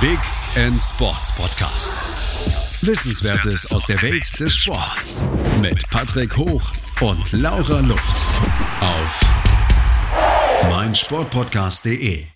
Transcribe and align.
Big 0.00 0.20
End 0.54 0.80
Sports 0.80 1.34
Podcast. 1.34 1.90
Wissenswertes 2.86 3.68
aus 3.72 3.84
der 3.84 4.00
Welt 4.00 4.38
des 4.38 4.54
Sports 4.54 5.16
mit 5.60 5.90
Patrick 5.90 6.36
Hoch 6.36 6.62
und 7.00 7.32
Laura 7.32 7.80
Luft 7.80 8.26
auf 8.80 9.20
meinsportpodcast.de. 10.70 12.26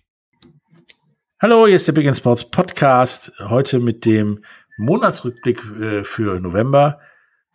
Hallo, 1.40 1.69
hier 1.69 1.77
ist 1.77 1.87
der 1.87 1.93
Big 1.93 2.06
End 2.06 2.17
Sports 2.17 2.51
Podcast. 2.51 3.33
Heute 3.38 3.79
mit 3.79 4.04
dem 4.06 4.44
Monatsrückblick 4.79 5.63
äh, 5.81 6.03
für 6.03 6.40
November 6.40 6.99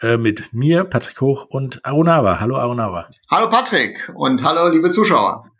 äh, 0.01 0.15
mit 0.15 0.53
mir, 0.53 0.85
Patrick 0.85 1.19
Hoch 1.19 1.47
und 1.49 1.83
Arunava. 1.83 2.39
Hallo 2.39 2.55
Arunava. 2.55 3.09
Hallo 3.29 3.49
Patrick 3.49 4.09
und 4.15 4.41
hallo 4.41 4.69
liebe 4.69 4.89
Zuschauer. 4.89 5.51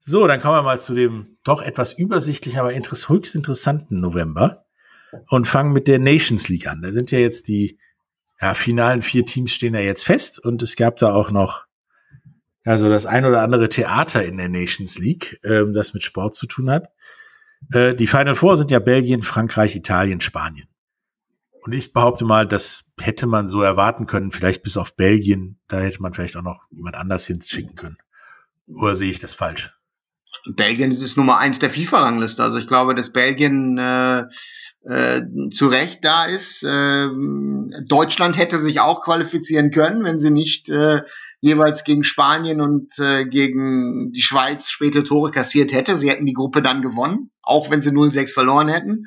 So, 0.00 0.26
dann 0.26 0.40
kommen 0.40 0.56
wir 0.56 0.62
mal 0.62 0.80
zu 0.80 0.94
dem 0.94 1.36
doch 1.44 1.62
etwas 1.62 1.92
übersichtlichen, 1.92 2.58
aber 2.58 2.72
interess 2.72 3.08
höchst 3.08 3.34
interessanten 3.34 4.00
November 4.00 4.64
und 5.28 5.46
fangen 5.46 5.72
mit 5.72 5.88
der 5.88 5.98
Nations 5.98 6.48
League 6.48 6.66
an. 6.66 6.82
Da 6.82 6.92
sind 6.92 7.10
ja 7.10 7.18
jetzt 7.18 7.48
die 7.48 7.78
ja, 8.40 8.54
finalen 8.54 9.02
vier 9.02 9.26
Teams 9.26 9.52
stehen 9.52 9.74
ja 9.74 9.80
jetzt 9.80 10.04
fest 10.04 10.38
und 10.38 10.62
es 10.62 10.76
gab 10.76 10.96
da 10.96 11.12
auch 11.12 11.30
noch 11.30 11.66
also 12.64 12.88
das 12.88 13.06
ein 13.06 13.24
oder 13.24 13.42
andere 13.42 13.68
Theater 13.68 14.24
in 14.24 14.36
der 14.36 14.48
Nations 14.48 14.98
League, 14.98 15.40
ähm, 15.44 15.72
das 15.72 15.94
mit 15.94 16.02
Sport 16.02 16.36
zu 16.36 16.46
tun 16.46 16.70
hat. 16.70 16.88
Äh, 17.72 17.94
die 17.94 18.06
Final 18.06 18.34
Four 18.34 18.56
sind 18.56 18.70
ja 18.70 18.78
Belgien, 18.78 19.22
Frankreich, 19.22 19.74
Italien, 19.76 20.20
Spanien. 20.20 20.68
Und 21.62 21.72
ich 21.74 21.92
behaupte 21.92 22.24
mal, 22.24 22.46
das 22.46 22.90
hätte 22.98 23.26
man 23.26 23.48
so 23.48 23.60
erwarten 23.60 24.06
können, 24.06 24.30
vielleicht 24.30 24.62
bis 24.62 24.76
auf 24.76 24.94
Belgien. 24.94 25.58
Da 25.68 25.80
hätte 25.80 26.00
man 26.00 26.14
vielleicht 26.14 26.36
auch 26.36 26.42
noch 26.42 26.64
jemand 26.70 26.96
anders 26.96 27.26
hinschicken 27.26 27.76
können. 27.76 27.98
Oder 28.66 28.96
sehe 28.96 29.10
ich 29.10 29.18
das 29.18 29.34
falsch? 29.34 29.74
Belgien 30.54 30.90
ist 30.90 31.16
Nummer 31.16 31.38
eins 31.38 31.58
der 31.58 31.70
FIFA-Rangliste. 31.70 32.42
Also 32.42 32.58
ich 32.58 32.66
glaube, 32.66 32.94
dass 32.94 33.12
Belgien 33.12 33.78
äh, 33.78 34.24
äh, 34.84 35.22
zu 35.50 35.68
Recht 35.68 36.04
da 36.04 36.24
ist. 36.24 36.62
Äh, 36.62 37.08
Deutschland 37.86 38.38
hätte 38.38 38.58
sich 38.58 38.80
auch 38.80 39.02
qualifizieren 39.02 39.70
können, 39.70 40.04
wenn 40.04 40.20
sie 40.20 40.30
nicht 40.30 40.68
äh, 40.70 41.02
jeweils 41.40 41.84
gegen 41.84 42.04
Spanien 42.04 42.60
und 42.60 42.98
äh, 42.98 43.26
gegen 43.26 44.12
die 44.12 44.22
Schweiz 44.22 44.70
späte 44.70 45.04
Tore 45.04 45.30
kassiert 45.30 45.72
hätte. 45.72 45.96
Sie 45.96 46.10
hätten 46.10 46.26
die 46.26 46.34
Gruppe 46.34 46.62
dann 46.62 46.82
gewonnen, 46.82 47.30
auch 47.42 47.70
wenn 47.70 47.82
sie 47.82 47.90
0-6 47.90 48.32
verloren 48.32 48.68
hätten. 48.68 49.06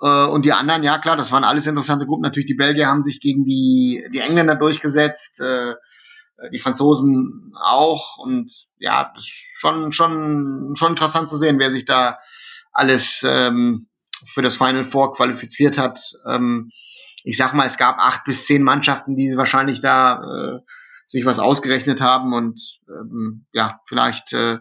Äh, 0.00 0.26
und 0.26 0.44
die 0.44 0.52
anderen, 0.52 0.82
ja 0.82 0.98
klar, 0.98 1.16
das 1.16 1.32
waren 1.32 1.44
alles 1.44 1.66
interessante 1.66 2.06
Gruppen. 2.06 2.22
Natürlich 2.22 2.46
die 2.46 2.54
Belgier 2.54 2.86
haben 2.86 3.02
sich 3.02 3.20
gegen 3.20 3.44
die, 3.44 4.04
die 4.12 4.20
Engländer 4.20 4.56
durchgesetzt. 4.56 5.40
Äh, 5.40 5.74
die 6.50 6.58
Franzosen 6.58 7.54
auch 7.56 8.18
und 8.18 8.50
ja, 8.78 9.12
schon 9.54 9.92
schon 9.92 10.74
schon 10.76 10.90
interessant 10.90 11.28
zu 11.28 11.36
sehen, 11.36 11.58
wer 11.58 11.70
sich 11.70 11.84
da 11.84 12.18
alles 12.72 13.24
ähm, 13.28 13.88
für 14.26 14.42
das 14.42 14.56
Final 14.56 14.84
Four 14.84 15.14
qualifiziert 15.14 15.78
hat. 15.78 16.00
Ähm, 16.26 16.70
ich 17.24 17.36
sag 17.36 17.54
mal, 17.54 17.66
es 17.66 17.78
gab 17.78 17.98
acht 17.98 18.24
bis 18.24 18.46
zehn 18.46 18.62
Mannschaften, 18.62 19.16
die 19.16 19.36
wahrscheinlich 19.36 19.80
da 19.80 20.22
äh, 20.22 20.60
sich 21.06 21.24
was 21.24 21.38
ausgerechnet 21.38 22.00
haben 22.00 22.32
und 22.32 22.80
ähm, 22.88 23.46
ja, 23.52 23.80
vielleicht 23.86 24.32
äh, 24.32 24.58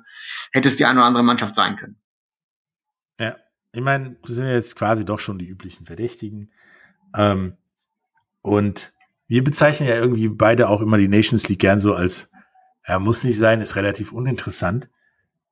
hätte 0.52 0.70
es 0.70 0.76
die 0.76 0.86
eine 0.86 1.00
oder 1.00 1.08
andere 1.08 1.24
Mannschaft 1.24 1.56
sein 1.56 1.78
können. 1.78 2.00
Ja, 3.20 3.38
ich 3.72 3.82
meine, 3.82 4.18
wir 4.24 4.36
sind 4.36 4.48
jetzt 4.48 4.76
quasi 4.76 5.06
doch 5.06 5.20
schon 5.20 5.40
die 5.40 5.48
üblichen 5.48 5.86
Verdächtigen. 5.86 6.52
Ähm, 7.16 7.58
und 8.42 8.94
wir 9.32 9.46
bezeichnen 9.46 9.88
ja 9.88 9.96
irgendwie 9.96 10.28
beide 10.28 10.68
auch 10.68 10.82
immer 10.82 10.98
die 10.98 11.08
Nations 11.08 11.48
League 11.48 11.60
gern 11.62 11.80
so 11.80 11.96
als, 11.96 12.30
ja, 12.86 13.00
muss 13.00 13.24
nicht 13.24 13.38
sein, 13.38 13.62
ist 13.62 13.78
relativ 13.78 14.12
uninteressant. 14.12 14.90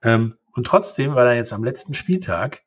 Ähm, 0.04 0.36
und 0.52 0.68
trotzdem 0.68 1.16
war 1.16 1.24
dann 1.24 1.38
jetzt 1.38 1.54
am 1.54 1.64
letzten 1.64 1.94
Spieltag 1.94 2.64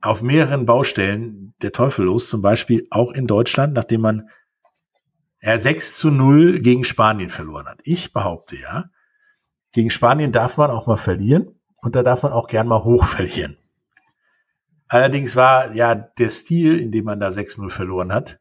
auf 0.00 0.22
mehreren 0.22 0.64
Baustellen 0.64 1.56
der 1.62 1.72
Teufel 1.72 2.04
los, 2.04 2.30
zum 2.30 2.42
Beispiel 2.42 2.86
auch 2.90 3.10
in 3.10 3.26
Deutschland, 3.26 3.74
nachdem 3.74 4.02
man 4.02 4.28
ja, 5.42 5.58
6 5.58 5.98
zu 5.98 6.12
0 6.12 6.60
gegen 6.60 6.84
Spanien 6.84 7.28
verloren 7.28 7.66
hat. 7.66 7.80
Ich 7.82 8.12
behaupte 8.12 8.54
ja, 8.54 8.84
gegen 9.72 9.90
Spanien 9.90 10.30
darf 10.30 10.58
man 10.58 10.70
auch 10.70 10.86
mal 10.86 10.96
verlieren 10.96 11.58
und 11.82 11.96
da 11.96 12.04
darf 12.04 12.22
man 12.22 12.30
auch 12.30 12.46
gern 12.46 12.68
mal 12.68 12.84
hoch 12.84 13.04
verlieren. 13.08 13.56
Allerdings 14.86 15.34
war 15.34 15.74
ja 15.74 15.96
der 15.96 16.30
Stil, 16.30 16.78
in 16.78 16.92
dem 16.92 17.04
man 17.04 17.18
da 17.18 17.30
6-0 17.30 17.68
verloren 17.68 18.12
hat, 18.12 18.38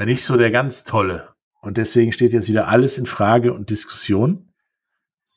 ja 0.00 0.06
nicht 0.06 0.24
so 0.24 0.36
der 0.36 0.50
ganz 0.50 0.82
tolle. 0.84 1.28
Und 1.60 1.76
deswegen 1.76 2.12
steht 2.12 2.32
jetzt 2.32 2.48
wieder 2.48 2.68
alles 2.68 2.96
in 2.96 3.06
Frage 3.06 3.52
und 3.52 3.70
Diskussion. 3.70 4.52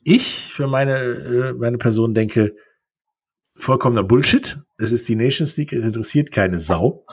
Ich 0.02 0.52
für 0.52 0.66
meine, 0.66 0.96
äh, 0.96 1.52
meine 1.52 1.78
Person 1.78 2.14
denke, 2.14 2.56
vollkommener 3.54 4.02
Bullshit. 4.02 4.58
Es 4.78 4.90
ist 4.90 5.08
die 5.08 5.16
Nations 5.16 5.56
League, 5.56 5.72
es 5.72 5.84
interessiert 5.84 6.32
keine 6.32 6.58
Sau. 6.58 7.04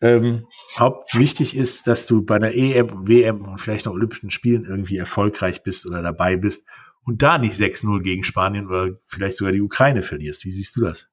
Ähm, 0.00 0.46
hauptwichtig 0.78 1.56
ist, 1.56 1.86
dass 1.86 2.06
du 2.06 2.24
bei 2.24 2.36
einer 2.36 2.54
EM, 2.54 3.08
WM 3.08 3.44
und 3.44 3.60
vielleicht 3.60 3.86
noch 3.86 3.92
Olympischen 3.92 4.30
Spielen 4.30 4.64
irgendwie 4.64 4.98
erfolgreich 4.98 5.62
bist 5.62 5.86
oder 5.86 6.02
dabei 6.02 6.36
bist 6.36 6.66
und 7.02 7.22
da 7.22 7.38
nicht 7.38 7.54
6-0 7.54 8.02
gegen 8.02 8.22
Spanien 8.22 8.66
oder 8.66 8.90
vielleicht 9.06 9.38
sogar 9.38 9.52
die 9.52 9.62
Ukraine 9.62 10.02
verlierst. 10.02 10.44
Wie 10.44 10.52
siehst 10.52 10.76
du 10.76 10.82
das? 10.82 11.08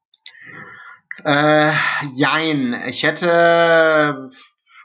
Äh, 1.24 1.72
jein. 2.14 2.76
Ich 2.88 3.04
hätte 3.04 4.32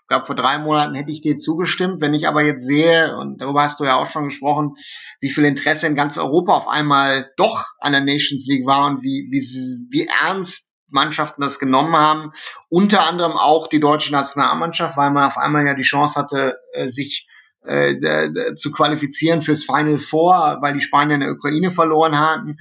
ich 0.08 0.10
glaube, 0.10 0.24
vor 0.24 0.36
drei 0.36 0.56
Monaten 0.56 0.94
hätte 0.94 1.12
ich 1.12 1.20
dir 1.20 1.36
zugestimmt. 1.36 2.00
Wenn 2.00 2.14
ich 2.14 2.26
aber 2.26 2.42
jetzt 2.42 2.64
sehe, 2.64 3.14
und 3.18 3.42
darüber 3.42 3.64
hast 3.64 3.78
du 3.78 3.84
ja 3.84 3.96
auch 3.96 4.06
schon 4.06 4.24
gesprochen, 4.24 4.74
wie 5.20 5.28
viel 5.28 5.44
Interesse 5.44 5.86
in 5.86 5.94
ganz 5.94 6.16
Europa 6.16 6.54
auf 6.54 6.66
einmal 6.66 7.30
doch 7.36 7.66
an 7.78 7.92
der 7.92 8.00
Nations 8.00 8.46
League 8.46 8.66
war 8.66 8.86
und 8.86 9.02
wie, 9.02 9.28
wie, 9.30 9.42
wie 9.90 10.08
ernst 10.22 10.70
Mannschaften 10.88 11.42
das 11.42 11.58
genommen 11.58 11.94
haben. 11.94 12.32
Unter 12.70 13.06
anderem 13.06 13.32
auch 13.32 13.66
die 13.66 13.80
deutsche 13.80 14.10
Nationalmannschaft, 14.10 14.96
weil 14.96 15.10
man 15.10 15.24
auf 15.24 15.36
einmal 15.36 15.66
ja 15.66 15.74
die 15.74 15.82
Chance 15.82 16.18
hatte, 16.18 16.56
äh, 16.72 16.86
sich 16.86 17.28
äh, 17.66 18.54
zu 18.54 18.72
qualifizieren 18.72 19.42
fürs 19.42 19.64
Final 19.64 19.98
Four, 19.98 20.56
weil 20.62 20.72
die 20.72 20.80
Spanier 20.80 21.16
in 21.16 21.20
der 21.20 21.32
Ukraine 21.32 21.70
verloren 21.70 22.18
hatten. 22.18 22.56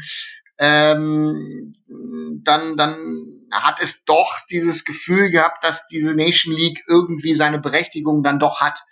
Ähm, 0.60 1.76
dann, 2.44 2.76
dann 2.76 3.37
hat 3.52 3.82
es 3.82 4.04
doch 4.04 4.38
dieses 4.50 4.86
Gefühl 4.86 5.30
gehabt, 5.30 5.64
dass 5.64 5.88
diese 5.88 6.14
Nation 6.14 6.54
League 6.54 6.84
irgendwie 6.88 7.34
seine 7.34 7.60
Berechtigung 7.60 8.24
dann 8.24 8.40
doch 8.40 8.62
hat. 8.62 8.84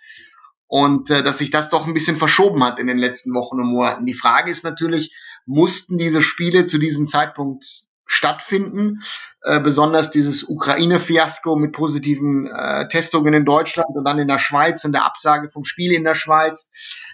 Und 0.68 1.10
äh, 1.10 1.22
dass 1.22 1.38
sich 1.38 1.50
das 1.50 1.68
doch 1.68 1.86
ein 1.86 1.94
bisschen 1.94 2.16
verschoben 2.16 2.64
hat 2.64 2.80
in 2.80 2.88
den 2.88 2.98
letzten 2.98 3.34
Wochen 3.34 3.60
und 3.60 3.68
Monaten. 3.68 4.06
Die 4.06 4.14
Frage 4.14 4.50
ist 4.50 4.64
natürlich, 4.64 5.12
mussten 5.44 5.96
diese 5.96 6.22
Spiele 6.22 6.66
zu 6.66 6.78
diesem 6.78 7.06
Zeitpunkt 7.06 7.86
stattfinden? 8.04 9.02
Äh, 9.42 9.60
besonders 9.60 10.10
dieses 10.10 10.42
Ukraine-Fiasko 10.42 11.54
mit 11.54 11.72
positiven 11.72 12.48
äh, 12.48 12.88
Testungen 12.88 13.32
in 13.32 13.44
Deutschland 13.44 13.90
und 13.94 14.04
dann 14.04 14.18
in 14.18 14.26
der 14.26 14.40
Schweiz 14.40 14.84
und 14.84 14.90
der 14.90 15.04
Absage 15.04 15.50
vom 15.50 15.64
Spiel 15.64 15.92
in 15.92 16.02
der 16.02 16.16
Schweiz, 16.16 16.68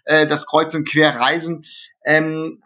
äh, 0.04 0.26
das 0.26 0.46
Kreuz- 0.46 0.74
und 0.74 0.88
Querreisen. 0.88 1.64
Ähm, 2.06 2.62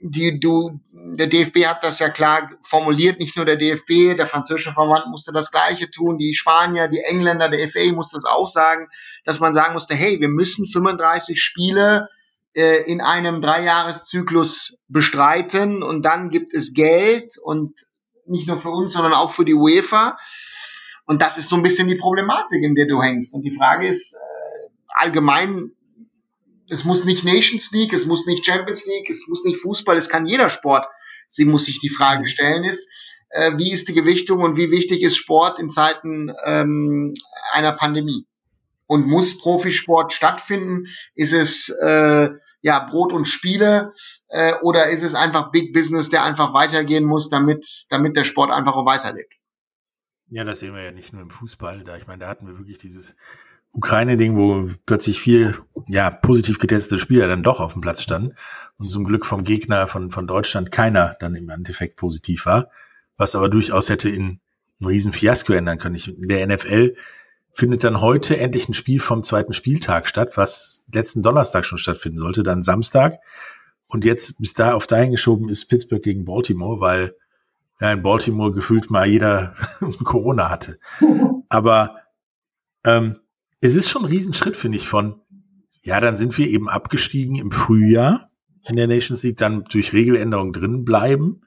die 0.00 0.40
du, 0.40 0.80
der 0.92 1.26
DFB 1.26 1.66
hat 1.66 1.82
das 1.82 1.98
ja 1.98 2.08
klar 2.08 2.50
formuliert, 2.62 3.18
nicht 3.18 3.36
nur 3.36 3.44
der 3.44 3.56
DFB, 3.56 4.16
der 4.16 4.26
französische 4.26 4.72
Verband 4.72 5.06
musste 5.08 5.32
das 5.32 5.50
Gleiche 5.50 5.90
tun, 5.90 6.18
die 6.18 6.34
Spanier, 6.34 6.88
die 6.88 7.00
Engländer, 7.00 7.48
der 7.48 7.68
FA 7.68 7.92
musste 7.92 8.16
das 8.16 8.24
auch 8.24 8.48
sagen, 8.48 8.88
dass 9.24 9.40
man 9.40 9.54
sagen 9.54 9.74
musste, 9.74 9.94
hey, 9.94 10.20
wir 10.20 10.28
müssen 10.28 10.66
35 10.66 11.40
Spiele 11.40 12.08
äh, 12.54 12.90
in 12.90 13.00
einem 13.00 13.42
Dreijahreszyklus 13.42 14.78
bestreiten 14.88 15.82
und 15.82 16.02
dann 16.02 16.30
gibt 16.30 16.54
es 16.54 16.72
Geld 16.72 17.38
und 17.42 17.74
nicht 18.26 18.46
nur 18.46 18.60
für 18.60 18.70
uns, 18.70 18.92
sondern 18.92 19.14
auch 19.14 19.30
für 19.30 19.44
die 19.44 19.54
UEFA. 19.54 20.18
Und 21.06 21.22
das 21.22 21.38
ist 21.38 21.48
so 21.48 21.56
ein 21.56 21.62
bisschen 21.62 21.88
die 21.88 21.94
Problematik, 21.94 22.62
in 22.62 22.74
der 22.74 22.86
du 22.86 23.02
hängst. 23.02 23.32
Und 23.34 23.42
die 23.42 23.54
Frage 23.54 23.88
ist 23.88 24.14
äh, 24.14 24.68
allgemein, 24.88 25.72
es 26.68 26.84
muss 26.84 27.04
nicht 27.04 27.24
Nations 27.24 27.70
League, 27.72 27.92
es 27.92 28.06
muss 28.06 28.26
nicht 28.26 28.44
Champions 28.44 28.86
League, 28.86 29.08
es 29.10 29.26
muss 29.28 29.44
nicht 29.44 29.60
Fußball, 29.60 29.96
es 29.96 30.08
kann 30.08 30.26
jeder 30.26 30.50
Sport. 30.50 30.86
Sie 31.28 31.44
muss 31.44 31.66
sich 31.66 31.78
die 31.78 31.90
Frage 31.90 32.26
stellen 32.26 32.64
ist, 32.64 32.90
äh, 33.30 33.56
wie 33.56 33.72
ist 33.72 33.88
die 33.88 33.94
Gewichtung 33.94 34.40
und 34.40 34.56
wie 34.56 34.70
wichtig 34.70 35.02
ist 35.02 35.16
Sport 35.16 35.58
in 35.58 35.70
Zeiten 35.70 36.32
ähm, 36.44 37.14
einer 37.52 37.72
Pandemie? 37.72 38.26
Und 38.86 39.06
muss 39.06 39.38
Profisport 39.38 40.14
stattfinden? 40.14 40.86
Ist 41.14 41.34
es 41.34 41.68
äh, 41.68 42.30
ja 42.62 42.78
Brot 42.80 43.12
und 43.12 43.26
Spiele 43.26 43.92
äh, 44.28 44.54
oder 44.62 44.88
ist 44.88 45.02
es 45.02 45.14
einfach 45.14 45.50
Big 45.50 45.74
Business, 45.74 46.08
der 46.08 46.22
einfach 46.22 46.54
weitergehen 46.54 47.04
muss, 47.04 47.28
damit 47.28 47.86
damit 47.90 48.16
der 48.16 48.24
Sport 48.24 48.50
einfach 48.50 48.76
auch 48.76 48.86
weiterlebt? 48.86 49.34
Ja, 50.30 50.44
das 50.44 50.60
sehen 50.60 50.74
wir 50.74 50.82
ja 50.82 50.92
nicht 50.92 51.12
nur 51.12 51.20
im 51.20 51.30
Fußball. 51.30 51.84
Da 51.84 51.96
ich 51.96 52.06
meine, 52.06 52.20
da 52.20 52.28
hatten 52.28 52.46
wir 52.46 52.56
wirklich 52.56 52.78
dieses 52.78 53.14
Ukraine-Ding, 53.72 54.36
wo 54.36 54.70
plötzlich 54.86 55.20
vier 55.20 55.54
ja, 55.86 56.10
positiv 56.10 56.58
getestete 56.58 56.98
Spieler 56.98 57.28
dann 57.28 57.42
doch 57.42 57.60
auf 57.60 57.72
dem 57.72 57.82
Platz 57.82 58.02
standen 58.02 58.34
und 58.78 58.90
zum 58.90 59.04
Glück 59.04 59.26
vom 59.26 59.44
Gegner 59.44 59.86
von, 59.86 60.10
von 60.10 60.26
Deutschland 60.26 60.72
keiner 60.72 61.16
dann 61.20 61.34
im 61.34 61.48
Endeffekt 61.48 61.96
positiv 61.96 62.46
war, 62.46 62.70
was 63.16 63.34
aber 63.34 63.48
durchaus 63.48 63.90
hätte 63.90 64.08
in 64.08 64.40
ein 64.80 64.86
riesen 64.86 65.12
Fiasko 65.12 65.52
ändern 65.52 65.78
können. 65.78 65.96
In 65.96 66.28
der 66.28 66.46
NFL 66.46 66.96
findet 67.52 67.82
dann 67.82 68.00
heute 68.00 68.36
endlich 68.38 68.68
ein 68.68 68.74
Spiel 68.74 69.00
vom 69.00 69.22
zweiten 69.22 69.52
Spieltag 69.52 70.08
statt, 70.08 70.36
was 70.36 70.84
letzten 70.92 71.22
Donnerstag 71.22 71.64
schon 71.64 71.78
stattfinden 71.78 72.20
sollte, 72.20 72.42
dann 72.42 72.62
Samstag. 72.62 73.18
Und 73.88 74.04
jetzt 74.04 74.38
bis 74.38 74.52
da 74.52 74.74
auf 74.74 74.86
dahin 74.86 75.10
geschoben 75.10 75.48
ist 75.48 75.66
Pittsburgh 75.66 76.02
gegen 76.02 76.24
Baltimore, 76.24 76.80
weil 76.80 77.16
ja, 77.80 77.92
in 77.92 78.02
Baltimore 78.02 78.52
gefühlt 78.52 78.90
mal 78.90 79.08
jeder 79.08 79.54
Corona 80.04 80.50
hatte. 80.50 80.78
Aber 81.48 81.96
ähm, 82.84 83.18
es 83.60 83.74
ist 83.74 83.88
schon 83.88 84.02
ein 84.02 84.08
Riesenschritt, 84.08 84.56
finde 84.56 84.78
ich, 84.78 84.88
von, 84.88 85.20
ja, 85.82 86.00
dann 86.00 86.16
sind 86.16 86.36
wir 86.38 86.48
eben 86.48 86.68
abgestiegen 86.68 87.36
im 87.36 87.50
Frühjahr 87.50 88.30
in 88.68 88.76
der 88.76 88.86
Nations 88.86 89.22
League, 89.22 89.38
dann 89.38 89.64
durch 89.64 89.92
Regeländerung 89.92 90.52
drin 90.52 90.84
bleiben, 90.84 91.42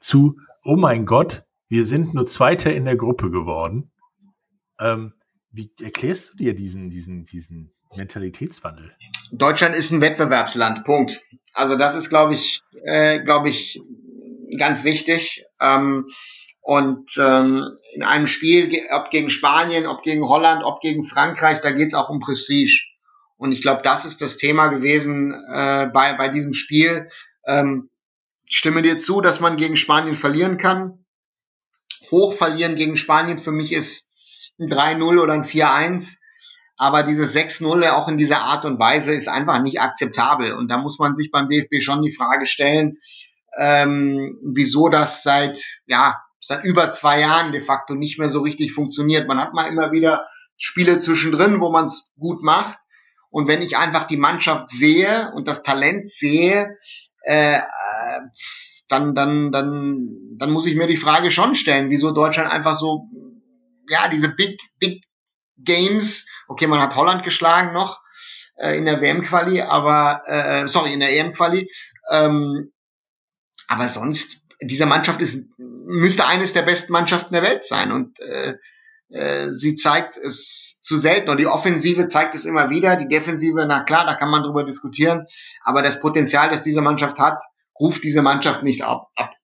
zu, 0.00 0.38
oh 0.64 0.76
mein 0.76 1.06
Gott, 1.06 1.44
wir 1.68 1.84
sind 1.84 2.14
nur 2.14 2.26
Zweiter 2.26 2.74
in 2.74 2.84
der 2.84 2.96
Gruppe 2.96 3.30
geworden. 3.30 3.90
Ähm, 4.80 5.12
wie 5.50 5.70
erklärst 5.80 6.32
du 6.32 6.36
dir 6.38 6.54
diesen, 6.54 6.90
diesen, 6.90 7.24
diesen 7.24 7.72
Mentalitätswandel? 7.94 8.92
Deutschland 9.32 9.74
ist 9.74 9.90
ein 9.90 10.00
Wettbewerbsland, 10.00 10.84
Punkt. 10.84 11.20
Also 11.52 11.76
das 11.76 11.94
ist, 11.94 12.08
glaube 12.08 12.34
ich, 12.34 12.62
äh, 12.84 13.22
glaube 13.22 13.50
ich, 13.50 13.80
ganz 14.58 14.84
wichtig. 14.84 15.44
Ähm, 15.60 16.06
und 16.68 17.16
ähm, 17.16 17.78
in 17.94 18.02
einem 18.02 18.26
Spiel, 18.26 18.70
ob 18.90 19.08
gegen 19.08 19.30
Spanien, 19.30 19.86
ob 19.86 20.02
gegen 20.02 20.28
Holland, 20.28 20.62
ob 20.62 20.82
gegen 20.82 21.04
Frankreich, 21.04 21.62
da 21.62 21.70
geht 21.70 21.88
es 21.88 21.94
auch 21.94 22.10
um 22.10 22.20
Prestige. 22.20 22.84
Und 23.38 23.52
ich 23.52 23.62
glaube, 23.62 23.80
das 23.82 24.04
ist 24.04 24.20
das 24.20 24.36
Thema 24.36 24.68
gewesen 24.68 25.32
äh, 25.32 25.86
bei, 25.86 26.12
bei 26.12 26.28
diesem 26.28 26.52
Spiel. 26.52 27.08
Ähm, 27.46 27.88
ich 28.44 28.58
stimme 28.58 28.82
dir 28.82 28.98
zu, 28.98 29.22
dass 29.22 29.40
man 29.40 29.56
gegen 29.56 29.78
Spanien 29.78 30.14
verlieren 30.14 30.58
kann. 30.58 31.06
Hoch 32.10 32.34
verlieren 32.34 32.76
gegen 32.76 32.98
Spanien 32.98 33.38
für 33.38 33.52
mich 33.52 33.72
ist 33.72 34.10
ein 34.58 34.68
3-0 34.68 35.22
oder 35.22 35.32
ein 35.32 35.44
4-1. 35.44 36.18
Aber 36.76 37.02
dieses 37.02 37.34
6-0 37.34 37.88
auch 37.92 38.08
in 38.08 38.18
dieser 38.18 38.42
Art 38.42 38.66
und 38.66 38.78
Weise 38.78 39.14
ist 39.14 39.28
einfach 39.28 39.62
nicht 39.62 39.80
akzeptabel. 39.80 40.52
Und 40.52 40.68
da 40.70 40.76
muss 40.76 40.98
man 40.98 41.16
sich 41.16 41.30
beim 41.30 41.48
DFB 41.48 41.80
schon 41.80 42.02
die 42.02 42.14
Frage 42.14 42.44
stellen, 42.44 42.98
ähm, 43.56 44.38
wieso 44.42 44.90
das 44.90 45.22
seit, 45.22 45.64
ja, 45.86 46.20
seit 46.48 46.64
über 46.64 46.94
zwei 46.94 47.20
Jahren 47.20 47.52
de 47.52 47.60
facto 47.60 47.94
nicht 47.94 48.18
mehr 48.18 48.30
so 48.30 48.40
richtig 48.40 48.72
funktioniert. 48.72 49.28
Man 49.28 49.38
hat 49.38 49.52
mal 49.52 49.66
immer 49.66 49.92
wieder 49.92 50.26
Spiele 50.56 50.98
zwischendrin, 50.98 51.60
wo 51.60 51.70
man 51.70 51.84
es 51.84 52.10
gut 52.18 52.42
macht. 52.42 52.78
Und 53.28 53.48
wenn 53.48 53.60
ich 53.60 53.76
einfach 53.76 54.04
die 54.04 54.16
Mannschaft 54.16 54.70
sehe 54.70 55.30
und 55.34 55.46
das 55.46 55.62
Talent 55.62 56.08
sehe, 56.08 56.78
äh, 57.20 57.60
dann, 58.88 59.14
dann, 59.14 59.52
dann, 59.52 60.08
dann 60.38 60.50
muss 60.50 60.64
ich 60.64 60.74
mir 60.74 60.86
die 60.86 60.96
Frage 60.96 61.30
schon 61.30 61.54
stellen, 61.54 61.90
wieso 61.90 62.12
Deutschland 62.12 62.50
einfach 62.50 62.78
so, 62.78 63.10
ja, 63.90 64.08
diese 64.08 64.34
Big, 64.34 64.58
Big 64.78 65.04
Games, 65.58 66.26
okay, 66.48 66.66
man 66.66 66.80
hat 66.80 66.96
Holland 66.96 67.24
geschlagen 67.24 67.74
noch 67.74 68.00
äh, 68.56 68.78
in 68.78 68.86
der 68.86 69.02
WM-Quali, 69.02 69.60
aber, 69.60 70.22
äh, 70.24 70.66
sorry, 70.66 70.94
in 70.94 71.00
der 71.00 71.14
EM-Quali, 71.14 71.70
ähm, 72.10 72.72
aber 73.66 73.88
sonst, 73.88 74.40
diese 74.60 74.86
Mannschaft 74.86 75.20
ist, 75.20 75.44
müsste 75.58 76.26
eines 76.26 76.52
der 76.52 76.62
besten 76.62 76.92
Mannschaften 76.92 77.32
der 77.32 77.42
Welt 77.42 77.66
sein 77.66 77.92
und 77.92 78.18
äh, 78.20 78.54
äh, 79.10 79.52
sie 79.52 79.76
zeigt 79.76 80.16
es 80.16 80.78
zu 80.82 80.96
selten 80.98 81.30
und 81.30 81.40
die 81.40 81.46
Offensive 81.46 82.08
zeigt 82.08 82.34
es 82.34 82.44
immer 82.44 82.70
wieder, 82.70 82.96
die 82.96 83.08
Defensive, 83.08 83.64
na 83.66 83.84
klar, 83.84 84.04
da 84.04 84.14
kann 84.14 84.30
man 84.30 84.42
drüber 84.42 84.64
diskutieren, 84.64 85.26
aber 85.62 85.82
das 85.82 86.00
Potenzial, 86.00 86.50
das 86.50 86.62
diese 86.62 86.82
Mannschaft 86.82 87.18
hat, 87.18 87.40
ruft 87.78 88.04
diese 88.04 88.22
Mannschaft 88.22 88.62
nicht 88.62 88.82
ab. 88.82 89.08
ab. 89.14 89.34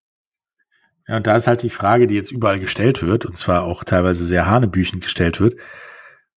Ja, 1.06 1.18
und 1.18 1.26
da 1.26 1.36
ist 1.36 1.46
halt 1.46 1.62
die 1.62 1.70
Frage, 1.70 2.06
die 2.06 2.14
jetzt 2.14 2.32
überall 2.32 2.60
gestellt 2.60 3.02
wird, 3.02 3.26
und 3.26 3.36
zwar 3.36 3.62
auch 3.62 3.84
teilweise 3.84 4.24
sehr 4.24 4.46
hanebüchend 4.46 5.02
gestellt 5.02 5.40
wird, 5.40 5.60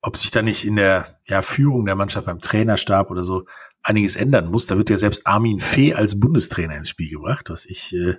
ob 0.01 0.18
sich 0.18 0.31
da 0.31 0.41
nicht 0.41 0.65
in 0.65 0.75
der 0.75 1.06
ja, 1.25 1.41
Führung 1.41 1.85
der 1.85 1.95
Mannschaft 1.95 2.27
beim 2.27 2.39
Trainerstab 2.39 3.09
oder 3.09 3.24
so 3.24 3.45
einiges 3.81 4.15
ändern 4.15 4.47
muss. 4.47 4.68
Da 4.68 4.77
wird 4.77 4.89
ja 4.89 4.97
selbst 4.97 5.25
Armin 5.25 5.59
Fee 5.59 5.94
als 5.94 6.19
Bundestrainer 6.19 6.75
ins 6.75 6.89
Spiel 6.89 7.09
gebracht, 7.09 7.50
was 7.50 7.65
ich 7.65 7.94
äh, 7.94 8.15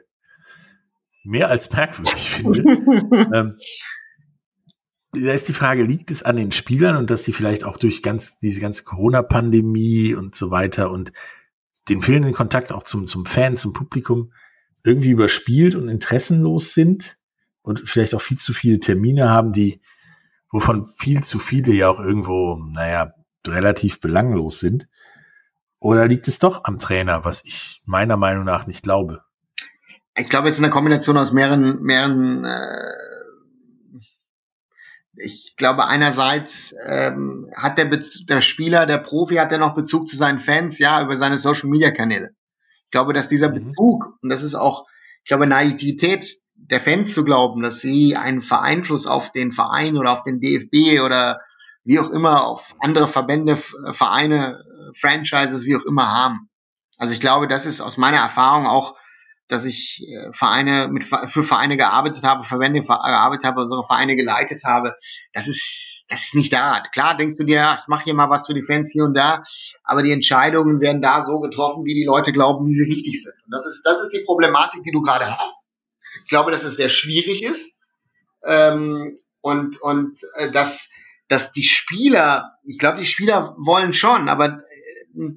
mehr 1.24 1.48
als 1.48 1.72
merkwürdig 1.72 2.30
finde. 2.30 2.62
ähm, 3.34 3.56
da 5.12 5.32
ist 5.32 5.48
die 5.48 5.54
Frage, 5.54 5.84
liegt 5.84 6.10
es 6.10 6.22
an 6.22 6.36
den 6.36 6.52
Spielern 6.52 6.96
und 6.96 7.10
dass 7.10 7.24
sie 7.24 7.32
vielleicht 7.32 7.64
auch 7.64 7.78
durch 7.78 8.02
ganz 8.02 8.38
diese 8.38 8.60
ganze 8.60 8.84
Corona-Pandemie 8.84 10.14
und 10.14 10.34
so 10.34 10.50
weiter 10.50 10.90
und 10.90 11.12
den 11.88 12.02
fehlenden 12.02 12.34
Kontakt 12.34 12.72
auch 12.72 12.82
zum, 12.82 13.06
zum 13.06 13.24
Fan, 13.24 13.56
zum 13.56 13.72
Publikum 13.72 14.32
irgendwie 14.84 15.10
überspielt 15.10 15.74
und 15.74 15.88
interessenlos 15.88 16.74
sind 16.74 17.18
und 17.62 17.88
vielleicht 17.88 18.14
auch 18.14 18.22
viel 18.22 18.38
zu 18.38 18.52
viele 18.52 18.80
Termine 18.80 19.30
haben, 19.30 19.52
die, 19.52 19.80
wovon 20.50 20.84
viel 20.84 21.22
zu 21.22 21.38
viele 21.38 21.72
ja 21.72 21.88
auch 21.88 22.00
irgendwo, 22.00 22.56
naja, 22.72 23.12
relativ 23.46 24.00
belanglos 24.00 24.60
sind. 24.60 24.88
Oder 25.80 26.08
liegt 26.08 26.28
es 26.28 26.38
doch 26.38 26.64
am 26.64 26.78
Trainer, 26.78 27.24
was 27.24 27.42
ich 27.44 27.82
meiner 27.84 28.16
Meinung 28.16 28.44
nach 28.44 28.66
nicht 28.66 28.82
glaube? 28.82 29.22
Ich 30.18 30.28
glaube, 30.28 30.48
es 30.48 30.56
ist 30.56 30.64
eine 30.64 30.72
Kombination 30.72 31.16
aus 31.16 31.32
mehreren, 31.32 31.82
mehreren 31.82 32.44
äh 32.44 33.08
ich 35.20 35.56
glaube, 35.56 35.86
einerseits 35.86 36.74
ähm, 36.86 37.50
hat 37.56 37.78
der, 37.78 37.86
Bez 37.86 38.24
der 38.26 38.40
Spieler, 38.40 38.86
der 38.86 38.98
Profi, 38.98 39.36
hat 39.36 39.52
er 39.52 39.58
noch 39.58 39.74
Bezug 39.74 40.08
zu 40.08 40.16
seinen 40.16 40.40
Fans, 40.40 40.78
ja, 40.78 41.02
über 41.02 41.16
seine 41.16 41.36
Social 41.36 41.68
Media 41.68 41.90
Kanäle. 41.90 42.30
Ich 42.84 42.90
glaube, 42.90 43.12
dass 43.12 43.28
dieser 43.28 43.50
mhm. 43.50 43.64
Bezug, 43.64 44.18
und 44.22 44.30
das 44.30 44.42
ist 44.42 44.54
auch, 44.54 44.86
ich 45.24 45.28
glaube, 45.28 45.46
Naivität 45.46 46.38
der 46.54 46.80
Fans 46.80 47.14
zu 47.14 47.24
glauben, 47.24 47.62
dass 47.62 47.80
sie 47.80 48.16
einen 48.16 48.48
Einfluss 48.50 49.06
auf 49.06 49.32
den 49.32 49.52
Verein 49.52 49.96
oder 49.96 50.12
auf 50.12 50.22
den 50.22 50.40
DFB 50.40 51.02
oder 51.02 51.40
wie 51.84 52.00
auch 52.00 52.10
immer, 52.10 52.44
auf 52.44 52.74
andere 52.80 53.08
Verbände, 53.08 53.56
Vereine, 53.56 54.64
Franchises, 54.94 55.64
wie 55.64 55.76
auch 55.76 55.84
immer 55.84 56.12
haben. 56.12 56.48
Also 56.96 57.14
ich 57.14 57.20
glaube, 57.20 57.46
das 57.48 57.66
ist 57.66 57.80
aus 57.80 57.96
meiner 57.96 58.18
Erfahrung 58.18 58.66
auch 58.66 58.96
dass 59.48 59.64
ich 59.64 60.06
äh, 60.06 60.32
Vereine 60.32 60.88
mit 60.88 61.04
für 61.04 61.42
Vereine 61.42 61.76
gearbeitet 61.76 62.22
habe, 62.22 62.44
Verbände 62.44 62.82
gearbeitet 62.82 63.44
habe, 63.44 63.62
unsere 63.62 63.82
Vereine 63.82 64.14
geleitet 64.14 64.62
habe. 64.64 64.94
Das 65.32 65.48
ist 65.48 66.06
das 66.08 66.24
ist 66.24 66.34
nicht 66.34 66.52
da. 66.52 66.82
Klar 66.92 67.16
denkst 67.16 67.36
du 67.36 67.44
dir, 67.44 67.78
ich 67.80 67.88
mache 67.88 68.04
hier 68.04 68.14
mal 68.14 68.30
was 68.30 68.46
für 68.46 68.54
die 68.54 68.62
Fans 68.62 68.90
hier 68.92 69.04
und 69.04 69.14
da, 69.14 69.42
aber 69.84 70.02
die 70.02 70.12
Entscheidungen 70.12 70.80
werden 70.80 71.02
da 71.02 71.22
so 71.22 71.40
getroffen, 71.40 71.84
wie 71.84 71.94
die 71.94 72.04
Leute 72.04 72.32
glauben, 72.32 72.66
wie 72.66 72.74
sie 72.74 72.84
richtig 72.84 73.22
sind. 73.22 73.34
Und 73.44 73.50
das 73.52 73.66
ist 73.66 73.82
das 73.84 74.00
ist 74.02 74.12
die 74.12 74.22
Problematik, 74.24 74.82
die 74.84 74.92
du 74.92 75.00
gerade 75.00 75.38
hast. 75.38 75.64
Ich 76.24 76.28
glaube, 76.28 76.50
dass 76.50 76.64
es 76.64 76.76
sehr 76.76 76.90
schwierig 76.90 77.42
ist 77.42 77.78
ähm, 78.44 79.16
und 79.40 79.80
und 79.80 80.18
äh, 80.36 80.50
dass 80.50 80.90
dass 81.28 81.52
die 81.52 81.62
Spieler, 81.62 82.58
ich 82.64 82.78
glaube, 82.78 82.98
die 82.98 83.06
Spieler 83.06 83.54
wollen 83.58 83.92
schon, 83.92 84.28
aber 84.28 84.58
äh, 84.58 85.36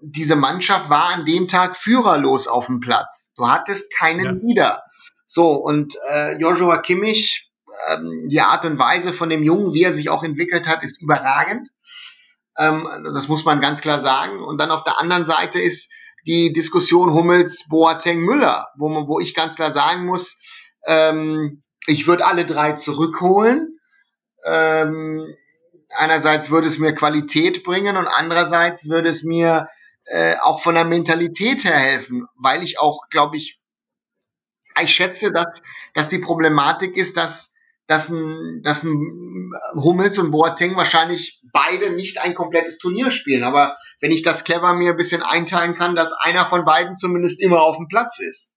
diese 0.00 0.36
Mannschaft 0.36 0.90
war 0.90 1.10
an 1.10 1.24
dem 1.24 1.48
Tag 1.48 1.76
führerlos 1.76 2.46
auf 2.46 2.66
dem 2.66 2.80
Platz. 2.80 3.30
Du 3.36 3.48
hattest 3.48 3.94
keinen 3.94 4.24
ja. 4.24 4.30
Leader. 4.30 4.82
So, 5.26 5.52
und 5.52 5.96
äh, 6.10 6.38
Joshua 6.38 6.78
Kimmich, 6.78 7.50
ähm, 7.88 8.28
die 8.28 8.40
Art 8.40 8.64
und 8.64 8.78
Weise 8.78 9.12
von 9.12 9.28
dem 9.28 9.42
Jungen, 9.42 9.74
wie 9.74 9.82
er 9.82 9.92
sich 9.92 10.10
auch 10.10 10.24
entwickelt 10.24 10.66
hat, 10.66 10.82
ist 10.82 11.02
überragend. 11.02 11.68
Ähm, 12.56 12.88
das 13.12 13.28
muss 13.28 13.44
man 13.44 13.60
ganz 13.60 13.80
klar 13.80 14.00
sagen. 14.00 14.42
Und 14.42 14.58
dann 14.58 14.70
auf 14.70 14.84
der 14.84 14.98
anderen 14.98 15.26
Seite 15.26 15.60
ist 15.60 15.92
die 16.26 16.52
Diskussion 16.52 17.12
Hummels, 17.12 17.68
Boateng, 17.68 18.20
Müller, 18.20 18.68
wo, 18.76 18.88
man, 18.88 19.06
wo 19.06 19.20
ich 19.20 19.34
ganz 19.34 19.54
klar 19.54 19.72
sagen 19.72 20.06
muss, 20.06 20.40
ähm, 20.86 21.62
ich 21.86 22.06
würde 22.06 22.26
alle 22.26 22.44
drei 22.44 22.72
zurückholen. 22.72 23.78
Ähm, 24.44 25.34
einerseits 25.94 26.50
würde 26.50 26.66
es 26.66 26.78
mir 26.78 26.94
Qualität 26.94 27.64
bringen 27.64 27.96
und 27.96 28.06
andererseits 28.06 28.88
würde 28.88 29.08
es 29.08 29.24
mir 29.24 29.68
äh, 30.10 30.36
auch 30.42 30.62
von 30.62 30.74
der 30.74 30.84
Mentalität 30.84 31.64
her 31.64 31.78
helfen, 31.78 32.26
weil 32.36 32.62
ich 32.62 32.78
auch, 32.78 33.08
glaube 33.10 33.36
ich, 33.36 33.60
ich 34.82 34.94
schätze, 34.94 35.32
dass, 35.32 35.60
dass 35.94 36.08
die 36.08 36.18
Problematik 36.18 36.96
ist, 36.96 37.16
dass, 37.16 37.54
dass, 37.86 38.08
ein, 38.08 38.60
dass 38.62 38.84
ein 38.84 39.50
Hummels 39.74 40.18
und 40.18 40.30
Boateng 40.30 40.76
wahrscheinlich 40.76 41.42
beide 41.52 41.90
nicht 41.90 42.20
ein 42.20 42.34
komplettes 42.34 42.78
Turnier 42.78 43.10
spielen. 43.10 43.44
Aber 43.44 43.76
wenn 44.00 44.10
ich 44.10 44.22
das 44.22 44.44
clever 44.44 44.74
mir 44.74 44.90
ein 44.90 44.96
bisschen 44.96 45.22
einteilen 45.22 45.74
kann, 45.74 45.96
dass 45.96 46.12
einer 46.12 46.46
von 46.46 46.64
beiden 46.64 46.94
zumindest 46.94 47.40
immer 47.40 47.60
auf 47.60 47.76
dem 47.76 47.88
Platz 47.88 48.18
ist. 48.20 48.52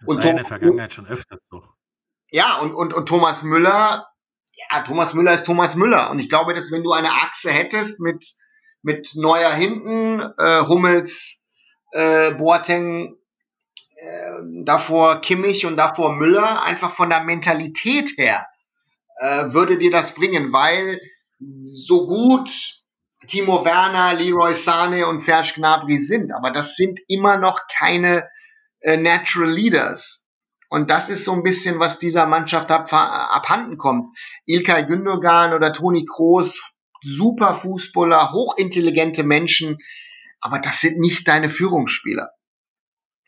Das 0.00 0.08
und 0.08 0.22
war 0.22 0.30
in 0.30 0.36
der 0.36 0.44
Vergangenheit 0.44 0.92
schon 0.92 1.06
öfters 1.06 1.46
so. 1.48 1.62
Ja, 2.30 2.58
und, 2.58 2.74
und, 2.74 2.94
und 2.94 3.08
Thomas 3.08 3.42
Müller, 3.42 4.06
ja, 4.70 4.80
Thomas 4.82 5.14
Müller 5.14 5.34
ist 5.34 5.44
Thomas 5.46 5.74
Müller. 5.74 6.10
Und 6.10 6.20
ich 6.20 6.28
glaube, 6.28 6.54
dass 6.54 6.70
wenn 6.70 6.84
du 6.84 6.92
eine 6.92 7.12
Achse 7.12 7.50
hättest 7.50 7.98
mit, 8.00 8.36
mit 8.82 9.14
Neuer 9.16 9.52
hinten, 9.52 10.20
äh, 10.38 10.60
Hummels, 10.62 11.40
äh, 11.92 12.32
Boateng, 12.32 13.16
äh, 13.96 14.30
davor 14.64 15.20
Kimmich 15.20 15.66
und 15.66 15.76
davor 15.76 16.14
Müller, 16.14 16.62
einfach 16.62 16.90
von 16.90 17.10
der 17.10 17.22
Mentalität 17.24 18.12
her, 18.16 18.46
äh, 19.18 19.52
würde 19.52 19.78
dir 19.78 19.90
das 19.90 20.14
bringen, 20.14 20.52
weil 20.52 21.00
so 21.60 22.06
gut 22.06 22.50
Timo 23.26 23.64
Werner, 23.64 24.14
Leroy 24.14 24.54
Sane 24.54 25.06
und 25.06 25.18
Serge 25.18 25.52
Gnabry 25.56 25.98
sind, 25.98 26.32
aber 26.32 26.50
das 26.50 26.76
sind 26.76 27.00
immer 27.06 27.36
noch 27.36 27.60
keine 27.78 28.28
äh, 28.80 28.96
Natural 28.96 29.50
Leaders. 29.50 30.26
Und 30.70 30.88
das 30.88 31.08
ist 31.10 31.24
so 31.24 31.32
ein 31.32 31.42
bisschen, 31.42 31.80
was 31.80 31.98
dieser 31.98 32.26
Mannschaft 32.26 32.70
ab, 32.70 32.92
abhanden 32.92 33.76
kommt. 33.76 34.16
Ilkay 34.46 34.86
Gündogan 34.86 35.52
oder 35.52 35.72
Toni 35.72 36.06
Kroos 36.06 36.62
super 37.02 37.54
Fußballer, 37.54 38.32
hochintelligente 38.32 39.22
Menschen, 39.22 39.78
aber 40.40 40.58
das 40.58 40.80
sind 40.80 40.98
nicht 40.98 41.28
deine 41.28 41.48
Führungsspieler. 41.48 42.30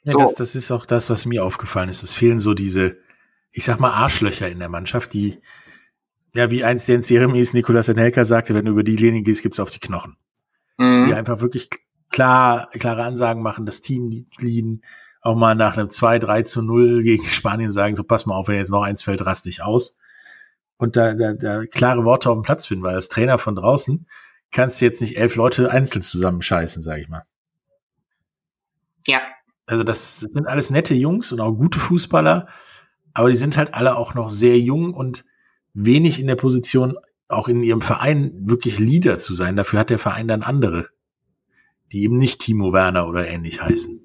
Ja, 0.05 0.13
so. 0.13 0.19
das, 0.19 0.35
das 0.35 0.55
ist 0.55 0.71
auch 0.71 0.87
das, 0.87 1.11
was 1.11 1.27
mir 1.27 1.45
aufgefallen 1.45 1.89
ist. 1.89 2.03
Es 2.03 2.15
fehlen 2.15 2.41
so 2.41 2.55
diese, 2.55 2.97
ich 3.51 3.65
sag 3.65 3.79
mal, 3.81 3.93
Arschlöcher 3.93 4.49
in 4.49 4.59
der 4.59 4.69
Mannschaft, 4.69 5.13
die, 5.13 5.39
ja, 6.35 6.51
wie 6.51 6.65
einst 6.65 6.89
der 6.89 6.97
in 6.97 7.03
Ceremis 7.03 7.53
Nikolas 7.53 7.89
Enelka 7.89 8.25
sagte, 8.25 8.55
wenn 8.55 8.65
du 8.65 8.73
über 8.73 8.85
die 8.85 8.97
Linie 8.97 9.23
gehst, 9.23 9.43
gibt's 9.43 9.61
auf 9.61 9.71
die 9.71 9.81
Knochen. 9.81 10.17
Mhm. 10.79 11.07
Die 11.07 11.15
einfach 11.15 11.41
wirklich 11.41 11.69
klar, 12.11 12.69
klare 12.73 13.05
Ansagen 13.05 13.43
machen, 13.43 13.67
das 13.67 13.81
Team 13.81 14.27
leaden, 14.39 14.83
auch 15.21 15.37
mal 15.37 15.55
nach 15.55 15.77
einem 15.77 15.89
2, 15.89 16.19
3 16.19 16.43
zu 16.43 16.63
0 16.63 17.03
gegen 17.03 17.25
Spanien 17.25 17.73
sagen, 17.73 17.95
so 17.95 18.03
pass 18.03 18.27
mal 18.27 18.35
auf, 18.35 18.49
wenn 18.49 18.57
jetzt 18.57 18.71
noch 18.71 18.83
eins 18.83 19.03
fällt, 19.03 19.25
rast 19.25 19.47
dich 19.47 19.63
aus. 19.63 19.97
Und 20.83 20.97
da, 20.97 21.15
da, 21.15 21.33
da 21.33 21.65
klare 21.65 22.05
Worte 22.05 22.29
auf 22.29 22.37
dem 22.37 22.43
Platz 22.43 22.67
finden, 22.67 22.83
weil 22.83 22.97
als 22.97 23.09
Trainer 23.09 23.39
von 23.39 23.55
draußen 23.55 24.05
kannst 24.51 24.81
du 24.81 24.85
jetzt 24.85 25.01
nicht 25.01 25.17
elf 25.17 25.37
Leute 25.37 25.71
einzeln 25.71 26.03
zusammenscheißen, 26.03 26.83
sag 26.83 26.99
ich 26.99 27.09
mal. 27.09 27.23
Ja. 29.07 29.21
Also 29.65 29.85
das 29.85 30.19
sind 30.19 30.49
alles 30.49 30.71
nette 30.71 30.95
Jungs 30.95 31.31
und 31.31 31.39
auch 31.39 31.53
gute 31.53 31.79
Fußballer, 31.79 32.49
aber 33.15 33.31
die 33.31 33.37
sind 33.37 33.57
halt 33.57 33.75
alle 33.75 33.95
auch 33.95 34.15
noch 34.15 34.29
sehr 34.29 34.59
jung 34.59 34.93
und 34.93 35.25
wenig 35.73 36.19
in 36.19 36.27
der 36.27 36.35
Position, 36.35 36.97
auch 37.29 37.47
in 37.47 37.63
ihrem 37.63 37.81
Verein 37.81 38.33
wirklich 38.41 38.81
Leader 38.81 39.21
zu 39.21 39.35
sein. 39.35 39.55
Dafür 39.55 39.79
hat 39.79 39.91
der 39.91 40.01
Verein 40.01 40.27
dann 40.27 40.43
andere, 40.43 40.89
die 41.93 42.03
eben 42.03 42.17
nicht 42.17 42.41
Timo 42.41 42.73
Werner 42.73 43.07
oder 43.07 43.29
ähnlich 43.29 43.63
heißen. 43.63 44.01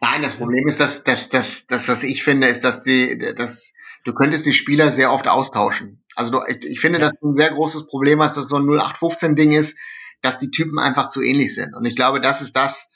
Nein, 0.00 0.22
das 0.22 0.34
Problem 0.34 0.68
ist, 0.68 0.78
dass, 0.78 1.02
dass, 1.02 1.30
dass, 1.30 1.66
das, 1.66 1.88
was 1.88 2.04
ich 2.04 2.22
finde, 2.22 2.46
ist, 2.46 2.62
dass 2.62 2.84
die, 2.84 3.34
dass 3.36 3.74
du 4.06 4.14
könntest 4.14 4.46
die 4.46 4.52
Spieler 4.52 4.90
sehr 4.90 5.12
oft 5.12 5.26
austauschen. 5.26 6.02
Also 6.14 6.32
du, 6.32 6.40
ich, 6.48 6.64
ich 6.64 6.80
finde, 6.80 6.98
dass 6.98 7.12
du 7.20 7.30
ein 7.30 7.36
sehr 7.36 7.50
großes 7.50 7.88
Problem 7.88 8.22
hast, 8.22 8.36
dass 8.36 8.48
so 8.48 8.56
ein 8.56 8.62
0815-Ding 8.62 9.52
ist, 9.52 9.78
dass 10.22 10.38
die 10.38 10.50
Typen 10.50 10.78
einfach 10.78 11.08
zu 11.08 11.22
ähnlich 11.22 11.54
sind. 11.54 11.74
Und 11.74 11.84
ich 11.84 11.96
glaube, 11.96 12.20
das 12.20 12.40
ist 12.40 12.54
das, 12.56 12.92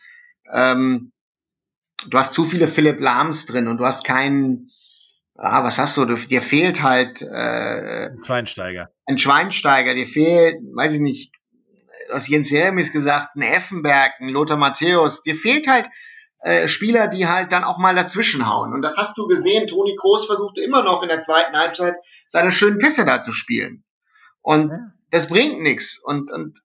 ähm, 0.52 1.12
du 2.08 2.16
hast 2.16 2.32
zu 2.32 2.46
viele 2.46 2.68
Philipp 2.68 3.00
Lahms 3.00 3.44
drin 3.44 3.66
und 3.66 3.78
du 3.78 3.84
hast 3.84 4.04
keinen, 4.04 4.70
ah, 5.34 5.64
was 5.64 5.78
hast 5.78 5.96
du, 5.96 6.04
du 6.04 6.14
dir 6.14 6.42
fehlt 6.42 6.82
halt 6.82 7.22
äh, 7.22 8.10
ein 8.10 8.24
Schweinsteiger. 8.24 8.90
Ein 9.06 9.18
Schweinsteiger, 9.18 9.94
dir 9.94 10.06
fehlt, 10.06 10.60
weiß 10.74 10.94
ich 10.94 11.00
nicht, 11.00 11.34
du 12.08 12.14
hast 12.14 12.28
Jens 12.28 12.50
Jeremis 12.50 12.92
gesagt, 12.92 13.34
ein 13.34 13.42
Effenberg, 13.42 14.12
ein 14.20 14.28
Lothar 14.28 14.56
Matthäus, 14.56 15.22
dir 15.22 15.34
fehlt 15.34 15.66
halt 15.66 15.88
äh, 16.42 16.68
Spieler, 16.68 17.08
die 17.08 17.26
halt 17.26 17.52
dann 17.52 17.64
auch 17.64 17.78
mal 17.78 17.94
dazwischenhauen. 17.94 18.72
Und 18.72 18.82
das 18.82 18.96
hast 18.96 19.18
du 19.18 19.26
gesehen, 19.26 19.66
Toni 19.66 19.96
Kroos 19.96 20.26
versuchte 20.26 20.62
immer 20.62 20.82
noch 20.82 21.02
in 21.02 21.08
der 21.08 21.20
zweiten 21.20 21.56
Halbzeit 21.56 21.96
seine 22.26 22.50
schönen 22.52 22.78
Pässe 22.78 23.04
da 23.04 23.20
zu 23.20 23.32
spielen. 23.32 23.84
Und 24.40 24.70
ja. 24.70 24.78
das 25.10 25.26
bringt 25.26 25.60
nichts. 25.60 26.00
Und, 26.02 26.32
und 26.32 26.58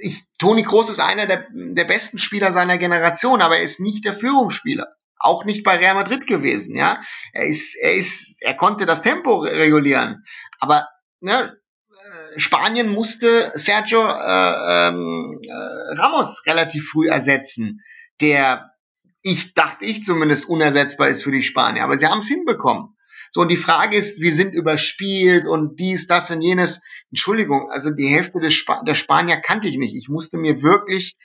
ich, 0.00 0.24
Toni 0.38 0.62
Kroos 0.62 0.88
ist 0.88 1.00
einer 1.00 1.26
der, 1.26 1.46
der 1.52 1.84
besten 1.84 2.18
Spieler 2.18 2.52
seiner 2.52 2.78
Generation, 2.78 3.42
aber 3.42 3.58
er 3.58 3.64
ist 3.64 3.80
nicht 3.80 4.04
der 4.04 4.14
Führungsspieler. 4.14 4.86
Auch 5.18 5.44
nicht 5.44 5.64
bei 5.64 5.76
Real 5.76 5.94
Madrid 5.94 6.26
gewesen, 6.26 6.76
ja. 6.76 7.00
Er 7.32 7.46
ist, 7.46 7.76
er 7.76 7.94
ist, 7.94 8.36
er 8.40 8.54
konnte 8.54 8.86
das 8.86 9.02
Tempo 9.02 9.40
regulieren. 9.40 10.24
Aber, 10.60 10.88
ne, 11.20 11.58
äh, 11.90 12.38
Spanien 12.38 12.88
musste 12.90 13.50
Sergio 13.54 14.00
äh, 14.02 14.88
ähm, 14.88 15.40
äh, 15.42 16.00
Ramos 16.00 16.46
relativ 16.46 16.88
früh 16.88 17.08
ersetzen, 17.08 17.82
der 18.20 18.70
ich 19.22 19.54
dachte 19.54 19.84
ich 19.84 20.04
zumindest 20.04 20.48
unersetzbar 20.48 21.08
ist 21.08 21.22
für 21.22 21.32
die 21.32 21.42
Spanier. 21.42 21.84
Aber 21.84 21.98
sie 21.98 22.06
haben 22.06 22.20
es 22.20 22.28
hinbekommen. 22.28 22.96
So, 23.30 23.42
und 23.42 23.48
die 23.48 23.56
Frage 23.56 23.96
ist, 23.96 24.20
wir 24.20 24.34
sind 24.34 24.54
überspielt 24.54 25.46
und 25.46 25.78
dies, 25.78 26.06
das 26.06 26.30
und 26.30 26.40
jenes. 26.40 26.80
Entschuldigung, 27.10 27.70
also 27.70 27.90
die 27.90 28.08
Hälfte 28.08 28.40
des 28.40 28.54
Sp 28.58 28.82
der 28.86 28.94
Spanier 28.94 29.36
kannte 29.36 29.68
ich 29.68 29.78
nicht. 29.78 29.94
Ich 29.94 30.08
musste 30.08 30.38
mir 30.38 30.62
wirklich, 30.62 31.16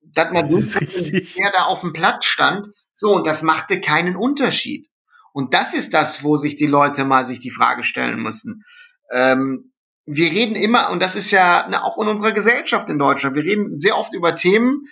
dass 0.00 0.32
man 0.32 0.42
das 0.42 0.74
wer 0.80 1.52
da 1.52 1.64
auf 1.64 1.82
dem 1.82 1.92
Platz 1.92 2.24
stand. 2.24 2.68
So, 2.94 3.14
und 3.14 3.26
das 3.26 3.42
machte 3.42 3.80
keinen 3.80 4.16
Unterschied. 4.16 4.88
Und 5.32 5.52
das 5.52 5.74
ist 5.74 5.92
das, 5.92 6.24
wo 6.24 6.36
sich 6.36 6.56
die 6.56 6.66
Leute 6.66 7.04
mal 7.04 7.26
sich 7.26 7.38
die 7.38 7.50
Frage 7.50 7.84
stellen 7.84 8.22
müssen. 8.22 8.64
Ähm, 9.12 9.72
wir 10.06 10.30
reden 10.30 10.56
immer, 10.56 10.90
und 10.90 11.02
das 11.02 11.14
ist 11.14 11.30
ja 11.30 11.66
na, 11.70 11.82
auch 11.82 12.00
in 12.00 12.08
unserer 12.08 12.32
Gesellschaft 12.32 12.88
in 12.88 12.98
Deutschland, 12.98 13.36
wir 13.36 13.44
reden 13.44 13.78
sehr 13.78 13.98
oft 13.98 14.14
über 14.14 14.34
Themen, 14.34 14.86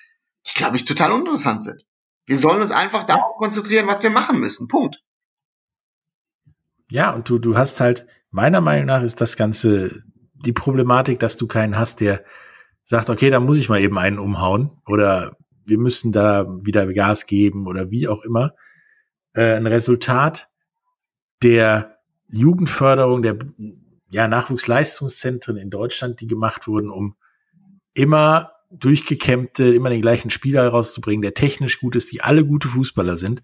die, 0.47 0.55
glaube 0.55 0.77
ich, 0.77 0.85
total 0.85 1.13
uninteressant 1.13 1.63
sind. 1.63 1.85
Wir 2.27 2.39
sollen 2.39 2.63
uns 2.63 2.71
einfach 2.71 3.05
darauf 3.05 3.37
konzentrieren, 3.37 3.87
was 3.87 4.03
wir 4.03 4.11
machen 4.11 4.39
müssen. 4.39 4.69
Punkt. 4.69 5.03
Ja, 6.91 7.11
und 7.13 7.29
du, 7.29 7.39
du 7.39 7.57
hast 7.57 7.81
halt, 7.81 8.07
meiner 8.31 8.61
Meinung 8.61 8.87
nach 8.87 9.03
ist 9.03 9.21
das 9.21 9.37
Ganze 9.37 10.03
die 10.35 10.53
Problematik, 10.53 11.19
dass 11.19 11.37
du 11.37 11.47
keinen 11.47 11.79
hast, 11.79 12.01
der 12.01 12.25
sagt, 12.85 13.09
okay, 13.09 13.31
da 13.31 13.41
muss 13.41 13.57
ich 13.57 13.69
mal 13.69 13.81
eben 13.81 13.99
einen 13.99 14.19
umhauen 14.19 14.71
oder 14.87 15.37
wir 15.65 15.79
müssen 15.79 16.13
da 16.13 16.47
wieder 16.63 16.93
Gas 16.93 17.27
geben 17.27 17.67
oder 17.67 17.91
wie 17.91 18.09
auch 18.09 18.23
immer. 18.23 18.55
Äh, 19.33 19.57
ein 19.57 19.67
Resultat 19.67 20.49
der 21.43 21.99
Jugendförderung 22.29 23.23
der 23.23 23.39
ja, 24.11 24.29
Nachwuchsleistungszentren 24.29 25.57
in 25.57 25.71
Deutschland, 25.71 26.21
die 26.21 26.27
gemacht 26.27 26.69
wurden, 26.69 26.91
um 26.91 27.17
immer 27.95 28.53
durchgekämmte, 28.78 29.75
immer 29.75 29.90
den 29.90 30.02
gleichen 30.02 30.31
Spieler 30.31 30.69
rauszubringen, 30.69 31.23
der 31.23 31.35
technisch 31.35 31.81
gut 31.81 31.97
ist, 31.97 32.12
die 32.12 32.21
alle 32.21 32.45
gute 32.45 32.69
Fußballer 32.69 33.16
sind, 33.16 33.43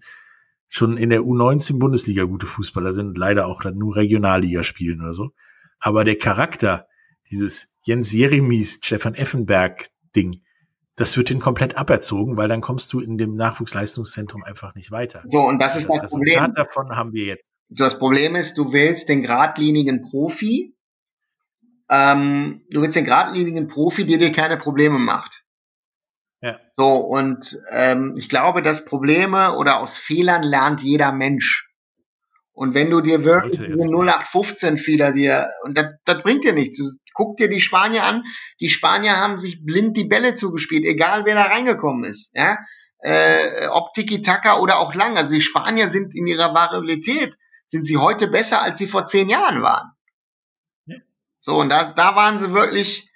schon 0.67 0.97
in 0.97 1.09
der 1.09 1.21
U19 1.21 1.79
Bundesliga 1.79 2.23
gute 2.23 2.45
Fußballer 2.45 2.93
sind, 2.93 3.17
leider 3.17 3.47
auch 3.47 3.61
dann 3.61 3.75
nur 3.75 3.95
Regionalliga 3.95 4.63
spielen 4.63 5.01
oder 5.01 5.13
so. 5.13 5.31
Aber 5.79 6.03
der 6.03 6.17
Charakter, 6.17 6.87
dieses 7.29 7.73
Jens 7.83 8.13
Jeremies, 8.13 8.79
Stefan 8.83 9.15
Effenberg 9.15 9.87
Ding, 10.15 10.41
das 10.95 11.17
wird 11.17 11.29
den 11.29 11.39
komplett 11.39 11.77
aberzogen, 11.77 12.37
weil 12.37 12.47
dann 12.47 12.61
kommst 12.61 12.93
du 12.93 12.99
in 12.99 13.17
dem 13.17 13.33
Nachwuchsleistungszentrum 13.33 14.43
einfach 14.43 14.75
nicht 14.75 14.91
weiter. 14.91 15.23
So, 15.25 15.39
und 15.39 15.59
das 15.59 15.75
ist 15.75 15.87
das, 15.87 15.97
das 15.97 16.13
Resultat 16.13 16.53
Problem. 16.53 16.53
davon 16.53 16.95
haben 16.95 17.13
wir 17.13 17.25
jetzt. 17.25 17.49
Das 17.69 17.97
Problem 17.97 18.35
ist, 18.35 18.57
du 18.57 18.73
wählst 18.73 19.09
den 19.09 19.21
geradlinigen 19.21 20.01
Profi, 20.01 20.75
ähm, 21.91 22.61
du 22.69 22.81
willst 22.81 22.95
den 22.95 23.05
geradlinigen 23.05 23.67
Profi, 23.67 24.05
der 24.05 24.17
dir 24.17 24.31
keine 24.31 24.57
Probleme 24.57 24.97
macht. 24.97 25.43
Ja. 26.41 26.57
So, 26.75 26.95
und 26.95 27.59
ähm, 27.71 28.15
ich 28.17 28.29
glaube, 28.29 28.61
dass 28.61 28.85
Probleme 28.85 29.55
oder 29.57 29.79
aus 29.79 29.99
Fehlern 29.99 30.41
lernt 30.41 30.81
jeder 30.81 31.11
Mensch. 31.11 31.67
Und 32.53 32.73
wenn 32.73 32.89
du 32.89 33.01
dir 33.01 33.23
wirklich 33.23 33.57
diese 33.57 33.89
0815-Fehler 33.89 35.11
dir, 35.11 35.49
und 35.63 35.77
das, 35.77 35.87
das 36.05 36.21
bringt 36.23 36.43
dir 36.43 36.53
nichts. 36.53 36.81
Guck 37.13 37.37
dir 37.37 37.49
die 37.49 37.61
Spanier 37.61 38.03
an. 38.03 38.23
Die 38.59 38.69
Spanier 38.69 39.17
haben 39.17 39.37
sich 39.37 39.65
blind 39.65 39.97
die 39.97 40.05
Bälle 40.05 40.33
zugespielt, 40.33 40.85
egal 40.85 41.25
wer 41.25 41.35
da 41.35 41.43
reingekommen 41.43 42.03
ist. 42.05 42.31
Ja? 42.33 42.57
Äh, 42.99 43.67
ob 43.67 43.93
Tiki-Taka 43.93 44.59
oder 44.59 44.79
auch 44.79 44.95
lang. 44.95 45.17
Also 45.17 45.33
die 45.33 45.41
Spanier 45.41 45.89
sind 45.89 46.15
in 46.15 46.27
ihrer 46.27 46.53
Variabilität, 46.53 47.37
sind 47.67 47.85
sie 47.85 47.97
heute 47.97 48.27
besser, 48.27 48.61
als 48.61 48.79
sie 48.79 48.87
vor 48.87 49.05
zehn 49.05 49.29
Jahren 49.29 49.61
waren. 49.61 49.90
So, 51.41 51.59
und 51.59 51.69
da, 51.69 51.91
da 51.91 52.15
waren 52.15 52.39
sie 52.39 52.53
wirklich 52.53 53.09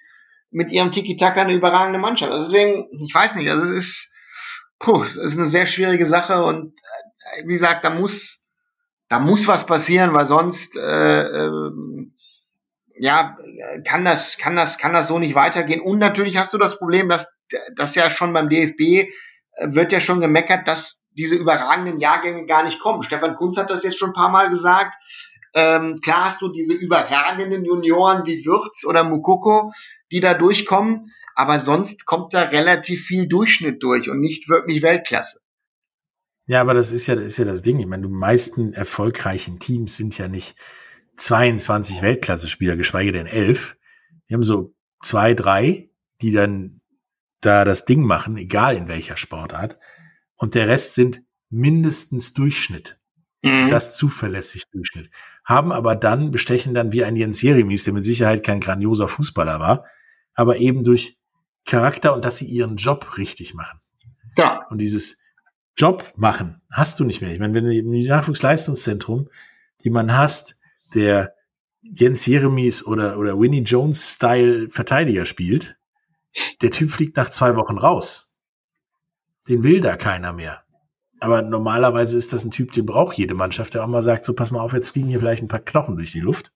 mit 0.50 0.72
ihrem 0.72 0.90
Tiki-Taka 0.90 1.42
eine 1.42 1.54
überragende 1.54 2.00
Mannschaft. 2.00 2.32
Also 2.32 2.50
deswegen, 2.50 2.88
ich 2.92 3.14
weiß 3.14 3.36
nicht, 3.36 3.48
also 3.48 3.64
es 3.64 3.70
ist, 3.70 4.12
puh, 4.80 5.02
es 5.02 5.16
ist 5.16 5.38
eine 5.38 5.46
sehr 5.46 5.64
schwierige 5.66 6.06
Sache 6.06 6.42
und 6.44 6.74
äh, 7.36 7.46
wie 7.46 7.52
gesagt, 7.52 7.84
da 7.84 7.90
muss, 7.90 8.44
da 9.08 9.20
muss 9.20 9.46
was 9.46 9.64
passieren, 9.64 10.12
weil 10.12 10.26
sonst 10.26 10.76
äh, 10.76 11.22
äh, 11.22 11.70
ja 12.98 13.36
kann 13.84 14.04
das, 14.04 14.38
kann 14.38 14.56
das, 14.56 14.78
kann 14.78 14.92
das 14.92 15.06
so 15.06 15.20
nicht 15.20 15.36
weitergehen. 15.36 15.80
Und 15.80 15.98
natürlich 15.98 16.36
hast 16.36 16.52
du 16.52 16.58
das 16.58 16.78
Problem, 16.78 17.08
dass 17.08 17.32
das 17.76 17.94
ja 17.94 18.10
schon 18.10 18.32
beim 18.32 18.48
DFB 18.48 18.80
äh, 18.80 19.06
wird 19.60 19.92
ja 19.92 20.00
schon 20.00 20.20
gemeckert, 20.20 20.66
dass 20.66 21.00
diese 21.12 21.36
überragenden 21.36 22.00
Jahrgänge 22.00 22.44
gar 22.46 22.64
nicht 22.64 22.80
kommen. 22.80 23.04
Stefan 23.04 23.36
Kunz 23.36 23.56
hat 23.56 23.70
das 23.70 23.84
jetzt 23.84 23.98
schon 23.98 24.10
ein 24.10 24.14
paar 24.14 24.30
Mal 24.30 24.48
gesagt. 24.48 24.96
Ähm, 25.56 26.00
klar 26.02 26.26
hast 26.26 26.42
du 26.42 26.48
diese 26.48 26.74
überragenden 26.74 27.64
Junioren 27.64 28.26
wie 28.26 28.44
Würz 28.44 28.84
oder 28.84 29.04
Mukoko, 29.04 29.72
die 30.12 30.20
da 30.20 30.34
durchkommen, 30.34 31.10
aber 31.34 31.60
sonst 31.60 32.04
kommt 32.04 32.34
da 32.34 32.42
relativ 32.42 33.06
viel 33.06 33.26
Durchschnitt 33.26 33.82
durch 33.82 34.10
und 34.10 34.20
nicht 34.20 34.50
wirklich 34.50 34.82
Weltklasse. 34.82 35.40
Ja, 36.46 36.60
aber 36.60 36.74
das 36.74 36.92
ist 36.92 37.06
ja, 37.06 37.14
das 37.14 37.24
ist 37.24 37.38
ja 37.38 37.46
das 37.46 37.62
Ding. 37.62 37.80
Ich 37.80 37.86
meine, 37.86 38.06
die 38.06 38.12
meisten 38.12 38.74
erfolgreichen 38.74 39.58
Teams 39.58 39.96
sind 39.96 40.18
ja 40.18 40.28
nicht 40.28 40.56
22 41.16 42.02
Weltklasse-Spieler, 42.02 42.76
geschweige 42.76 43.12
denn 43.12 43.26
elf. 43.26 43.78
Die 44.28 44.34
haben 44.34 44.44
so 44.44 44.74
zwei, 45.02 45.32
drei, 45.32 45.88
die 46.20 46.32
dann 46.32 46.82
da 47.40 47.64
das 47.64 47.86
Ding 47.86 48.02
machen, 48.02 48.36
egal 48.36 48.76
in 48.76 48.88
welcher 48.88 49.16
Sportart. 49.16 49.78
Und 50.36 50.54
der 50.54 50.68
Rest 50.68 50.94
sind 50.96 51.22
mindestens 51.48 52.34
Durchschnitt. 52.34 52.98
Mhm. 53.42 53.70
Das 53.70 53.96
zuverlässig 53.96 54.64
Durchschnitt 54.70 55.10
haben 55.46 55.72
aber 55.72 55.94
dann, 55.94 56.32
bestechen 56.32 56.74
dann 56.74 56.92
wie 56.92 57.04
ein 57.04 57.16
Jens 57.16 57.40
Jeremies, 57.40 57.84
der 57.84 57.94
mit 57.94 58.04
Sicherheit 58.04 58.44
kein 58.44 58.60
grandioser 58.60 59.08
Fußballer 59.08 59.60
war, 59.60 59.86
aber 60.34 60.58
eben 60.58 60.82
durch 60.82 61.18
Charakter 61.64 62.14
und 62.14 62.24
dass 62.24 62.38
sie 62.38 62.46
ihren 62.46 62.76
Job 62.76 63.16
richtig 63.16 63.54
machen. 63.54 63.80
Ja. 64.36 64.66
Und 64.68 64.78
dieses 64.78 65.16
Job 65.76 66.12
machen 66.16 66.60
hast 66.70 66.98
du 67.00 67.04
nicht 67.04 67.20
mehr. 67.20 67.32
Ich 67.32 67.38
meine, 67.38 67.54
wenn 67.54 67.64
du 67.64 67.74
im 67.74 67.90
Nachwuchsleistungszentrum 67.90 69.28
jemanden 69.82 70.16
hast, 70.16 70.56
der 70.94 71.34
Jens 71.82 72.26
Jeremies 72.26 72.84
oder, 72.84 73.18
oder 73.18 73.38
Winnie 73.38 73.62
Jones 73.62 74.14
Style 74.14 74.68
Verteidiger 74.68 75.26
spielt, 75.26 75.78
der 76.60 76.70
Typ 76.72 76.90
fliegt 76.90 77.16
nach 77.16 77.30
zwei 77.30 77.54
Wochen 77.56 77.78
raus. 77.78 78.34
Den 79.48 79.62
will 79.62 79.80
da 79.80 79.96
keiner 79.96 80.32
mehr. 80.32 80.64
Aber 81.26 81.42
normalerweise 81.42 82.16
ist 82.16 82.32
das 82.32 82.44
ein 82.44 82.52
Typ, 82.52 82.72
den 82.72 82.86
braucht 82.86 83.18
jede 83.18 83.34
Mannschaft, 83.34 83.74
der 83.74 83.82
auch 83.82 83.88
mal 83.88 84.00
sagt, 84.00 84.24
so 84.24 84.32
pass 84.32 84.52
mal 84.52 84.60
auf, 84.60 84.72
jetzt 84.72 84.90
fliegen 84.90 85.08
hier 85.08 85.18
vielleicht 85.18 85.42
ein 85.42 85.48
paar 85.48 85.60
Knochen 85.60 85.96
durch 85.96 86.12
die 86.12 86.20
Luft. 86.20 86.52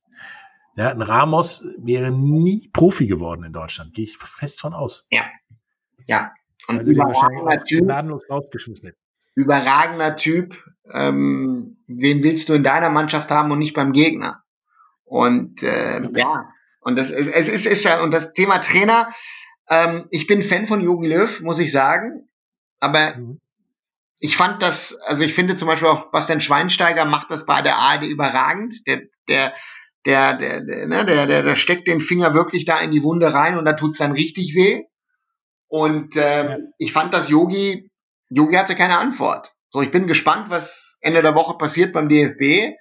Ja, 0.76 0.90
ein 0.90 1.02
Ramos 1.02 1.66
wäre 1.78 2.12
nie 2.12 2.70
Profi 2.72 3.08
geworden 3.08 3.42
in 3.42 3.52
Deutschland, 3.52 3.92
gehe 3.94 4.04
ich 4.04 4.16
fest 4.16 4.60
von 4.60 4.72
aus. 4.72 5.06
Ja, 5.10 5.24
ja. 6.04 6.30
Und 6.68 6.78
also 6.78 6.92
überragender 6.92 7.64
Typ, 7.64 7.90
rausgeschmissen 8.30 8.92
überragender 9.34 10.16
Typ, 10.16 10.54
ähm, 10.92 11.78
den 11.86 12.22
willst 12.22 12.48
du 12.48 12.54
in 12.54 12.62
deiner 12.62 12.90
Mannschaft 12.90 13.30
haben 13.30 13.50
und 13.50 13.58
nicht 13.58 13.74
beim 13.74 13.92
Gegner. 13.92 14.42
Und 15.04 15.62
äh, 15.62 16.00
ja, 16.14 16.48
und 16.80 16.96
das 16.96 17.10
ist, 17.10 17.26
es 17.26 17.48
ist, 17.48 17.66
ist 17.66 17.84
ja, 17.84 18.02
und 18.02 18.12
das 18.12 18.32
Thema 18.32 18.58
Trainer, 18.58 19.08
ähm, 19.68 20.06
ich 20.10 20.26
bin 20.26 20.42
Fan 20.42 20.66
von 20.66 20.80
Jogi 20.80 21.08
Löw, 21.08 21.40
muss 21.40 21.58
ich 21.58 21.72
sagen. 21.72 22.28
Aber 22.80 23.16
mhm. 23.16 23.40
Ich 24.20 24.36
fand 24.36 24.62
das, 24.62 24.94
also 25.00 25.22
ich 25.22 25.34
finde 25.34 25.56
zum 25.56 25.66
Beispiel 25.66 25.88
auch 25.88 26.10
Bastian 26.12 26.42
Schweinsteiger 26.42 27.06
macht 27.06 27.30
das 27.30 27.46
bei 27.46 27.62
der 27.62 27.76
ARD 27.76 28.04
überragend. 28.04 28.86
Der, 28.86 29.02
der, 29.28 29.54
der, 30.04 30.36
der, 30.36 30.60
der, 30.60 30.86
ne, 30.86 31.04
der, 31.06 31.26
der, 31.26 31.42
der 31.42 31.56
steckt 31.56 31.88
den 31.88 32.02
Finger 32.02 32.34
wirklich 32.34 32.66
da 32.66 32.78
in 32.80 32.90
die 32.90 33.02
Wunde 33.02 33.32
rein 33.32 33.56
und 33.56 33.64
da 33.64 33.72
tut's 33.72 33.98
dann 33.98 34.12
richtig 34.12 34.54
weh. 34.54 34.84
Und 35.68 36.16
ähm, 36.16 36.48
ja. 36.48 36.58
ich 36.76 36.92
fand, 36.92 37.14
dass 37.14 37.30
Yogi, 37.30 37.90
Yogi 38.28 38.56
hatte 38.56 38.76
keine 38.76 38.98
Antwort. 38.98 39.52
So, 39.70 39.80
ich 39.80 39.90
bin 39.90 40.06
gespannt, 40.06 40.50
was 40.50 40.98
Ende 41.00 41.22
der 41.22 41.34
Woche 41.34 41.56
passiert 41.56 41.94
beim 41.94 42.08
DFB. 42.10 42.76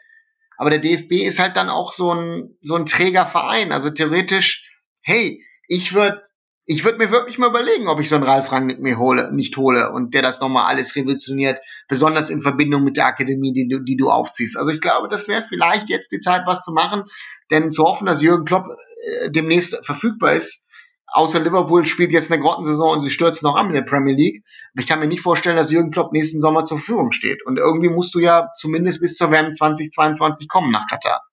Aber 0.58 0.70
der 0.70 0.80
DFB 0.80 1.24
ist 1.24 1.40
halt 1.40 1.56
dann 1.56 1.70
auch 1.70 1.94
so 1.94 2.14
ein, 2.14 2.58
so 2.60 2.76
ein 2.76 2.86
träger 2.86 3.26
Verein. 3.26 3.72
Also 3.72 3.92
theoretisch, 3.92 4.70
hey, 5.02 5.42
ich 5.70 5.94
würde 5.94 6.22
ich 6.72 6.86
würde 6.86 7.00
mir 7.00 7.10
wirklich 7.10 7.40
mal 7.40 7.50
überlegen, 7.50 7.88
ob 7.88 8.00
ich 8.00 8.10
so 8.10 8.16
einen 8.16 8.26
Ralf 8.26 8.52
Rangnick 8.52 8.80
mir 8.80 9.00
hole, 9.00 9.34
nicht 9.34 9.58
hole 9.58 9.92
und 9.92 10.14
der 10.14 10.22
das 10.22 10.40
nochmal 10.40 10.68
alles 10.68 10.96
revolutioniert, 10.96 11.58
besonders 11.88 12.30
in 12.30 12.44
Verbindung 12.44 12.84
mit 12.84 12.96
der 12.96 13.08
Akademie, 13.08 13.54
die 13.54 13.68
du, 13.68 13.80
die 13.80 13.98
du 13.98 14.12
aufziehst. 14.12 14.56
Also 14.56 14.70
ich 14.70 14.80
glaube, 14.80 15.10
das 15.10 15.28
wäre 15.28 15.44
vielleicht 15.50 15.90
jetzt 15.90 16.12
die 16.12 16.20
Zeit, 16.20 16.44
was 16.46 16.64
zu 16.64 16.72
machen, 16.72 17.06
denn 17.50 17.72
zu 17.72 17.86
hoffen, 17.86 18.06
dass 18.06 18.22
Jürgen 18.22 18.46
Klopp 18.46 18.68
äh, 18.68 19.32
demnächst 19.32 19.84
verfügbar 19.84 20.34
ist, 20.34 20.64
außer 21.08 21.40
Liverpool 21.40 21.88
spielt 21.88 22.12
jetzt 22.12 22.32
eine 22.32 22.40
Grottensaison 22.40 22.98
und 23.00 23.02
sie 23.02 23.10
stürzt 23.10 23.42
noch 23.42 23.56
an 23.56 23.66
mit 23.66 23.76
der 23.76 23.82
Premier 23.82 24.14
League. 24.14 24.44
Aber 24.74 24.82
ich 24.84 24.88
kann 24.88 25.00
mir 25.00 25.08
nicht 25.08 25.22
vorstellen, 25.22 25.58
dass 25.58 25.72
Jürgen 25.72 25.90
Klopp 25.90 26.14
nächsten 26.14 26.40
Sommer 26.40 26.66
zur 26.66 26.78
Verfügung 26.78 27.12
steht. 27.14 27.44
Und 27.48 27.58
irgendwie 27.58 27.90
musst 27.90 28.14
du 28.14 28.20
ja 28.20 28.50
zumindest 28.56 29.02
bis 29.02 29.16
zur 29.16 29.32
WM 29.32 29.56
2022 29.56 30.48
kommen 30.48 30.70
nach 30.70 30.86
Katar. 30.88 31.24